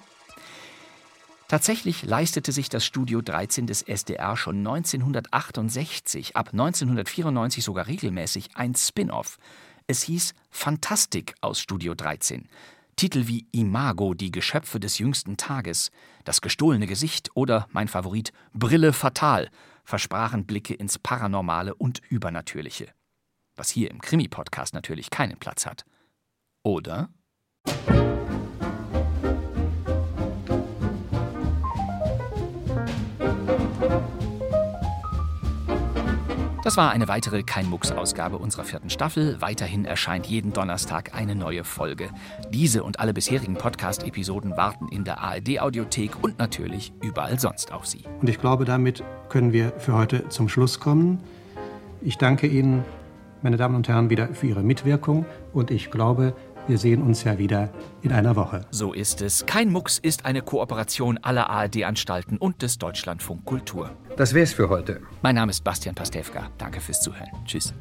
Tatsächlich 1.47 2.03
leistete 2.03 2.51
sich 2.51 2.69
das 2.69 2.85
Studio 2.85 3.23
13 3.23 3.65
des 3.65 3.81
SDR 3.81 4.37
schon 4.37 4.57
1968, 4.57 6.35
ab 6.35 6.49
1994 6.51 7.63
sogar 7.63 7.87
regelmäßig 7.87 8.49
ein 8.53 8.75
Spin-off. 8.75 9.39
Es 9.87 10.03
hieß 10.03 10.35
Fantastik 10.51 11.33
aus 11.41 11.59
Studio 11.59 11.95
13. 11.95 12.47
Titel 12.97 13.25
wie 13.25 13.47
Imago, 13.51 14.13
die 14.13 14.29
Geschöpfe 14.29 14.79
des 14.79 14.99
jüngsten 14.99 15.37
Tages, 15.37 15.89
Das 16.23 16.41
gestohlene 16.41 16.85
Gesicht 16.85 17.31
oder 17.33 17.67
mein 17.71 17.87
Favorit 17.87 18.31
Brille 18.53 18.93
fatal 18.93 19.49
versprachen 19.85 20.45
Blicke 20.45 20.75
ins 20.75 20.99
Paranormale 20.99 21.73
und 21.73 21.99
Übernatürliche 22.09 22.93
was 23.59 23.69
hier 23.69 23.91
im 23.91 24.01
Krimi-Podcast 24.01 24.73
natürlich 24.73 25.09
keinen 25.09 25.37
Platz 25.37 25.65
hat. 25.65 25.85
Oder? 26.63 27.09
Das 36.69 36.77
war 36.77 36.91
eine 36.91 37.07
weitere 37.07 37.41
Kein-Mucks-Ausgabe 37.41 38.37
unserer 38.37 38.63
vierten 38.63 38.91
Staffel. 38.91 39.41
Weiterhin 39.41 39.85
erscheint 39.85 40.27
jeden 40.27 40.53
Donnerstag 40.53 41.15
eine 41.15 41.33
neue 41.33 41.63
Folge. 41.63 42.11
Diese 42.51 42.83
und 42.83 42.99
alle 42.99 43.11
bisherigen 43.11 43.55
Podcast-Episoden 43.55 44.55
warten 44.55 44.87
in 44.89 45.03
der 45.03 45.19
ARD-Audiothek 45.19 46.23
und 46.23 46.37
natürlich 46.37 46.93
überall 47.01 47.39
sonst 47.39 47.71
auf 47.71 47.87
Sie. 47.87 48.03
Und 48.21 48.29
ich 48.29 48.39
glaube, 48.39 48.65
damit 48.65 49.03
können 49.29 49.51
wir 49.51 49.71
für 49.79 49.93
heute 49.93 50.29
zum 50.29 50.47
Schluss 50.47 50.79
kommen. 50.79 51.23
Ich 52.01 52.19
danke 52.19 52.45
Ihnen 52.45 52.85
meine 53.41 53.57
Damen 53.57 53.75
und 53.75 53.87
Herren, 53.87 54.09
wieder 54.09 54.29
für 54.29 54.47
Ihre 54.47 54.63
Mitwirkung 54.63 55.25
und 55.53 55.71
ich 55.71 55.91
glaube, 55.91 56.33
wir 56.67 56.77
sehen 56.77 57.01
uns 57.01 57.23
ja 57.23 57.37
wieder 57.37 57.69
in 58.01 58.11
einer 58.11 58.35
Woche. 58.35 58.65
So 58.69 58.93
ist 58.93 59.21
es. 59.21 59.45
Kein 59.45 59.71
Mucks 59.71 59.97
ist 59.97 60.25
eine 60.25 60.41
Kooperation 60.41 61.17
aller 61.17 61.49
ARD-Anstalten 61.49 62.37
und 62.37 62.61
des 62.61 62.77
Deutschlandfunk 62.77 63.45
Kultur. 63.45 63.91
Das 64.17 64.33
wär's 64.33 64.53
für 64.53 64.69
heute. 64.69 65.01
Mein 65.21 65.35
Name 65.35 65.49
ist 65.49 65.63
Bastian 65.63 65.95
Pastewka. 65.95 66.47
Danke 66.57 66.79
fürs 66.79 67.01
Zuhören. 67.01 67.29
Tschüss. 67.45 67.73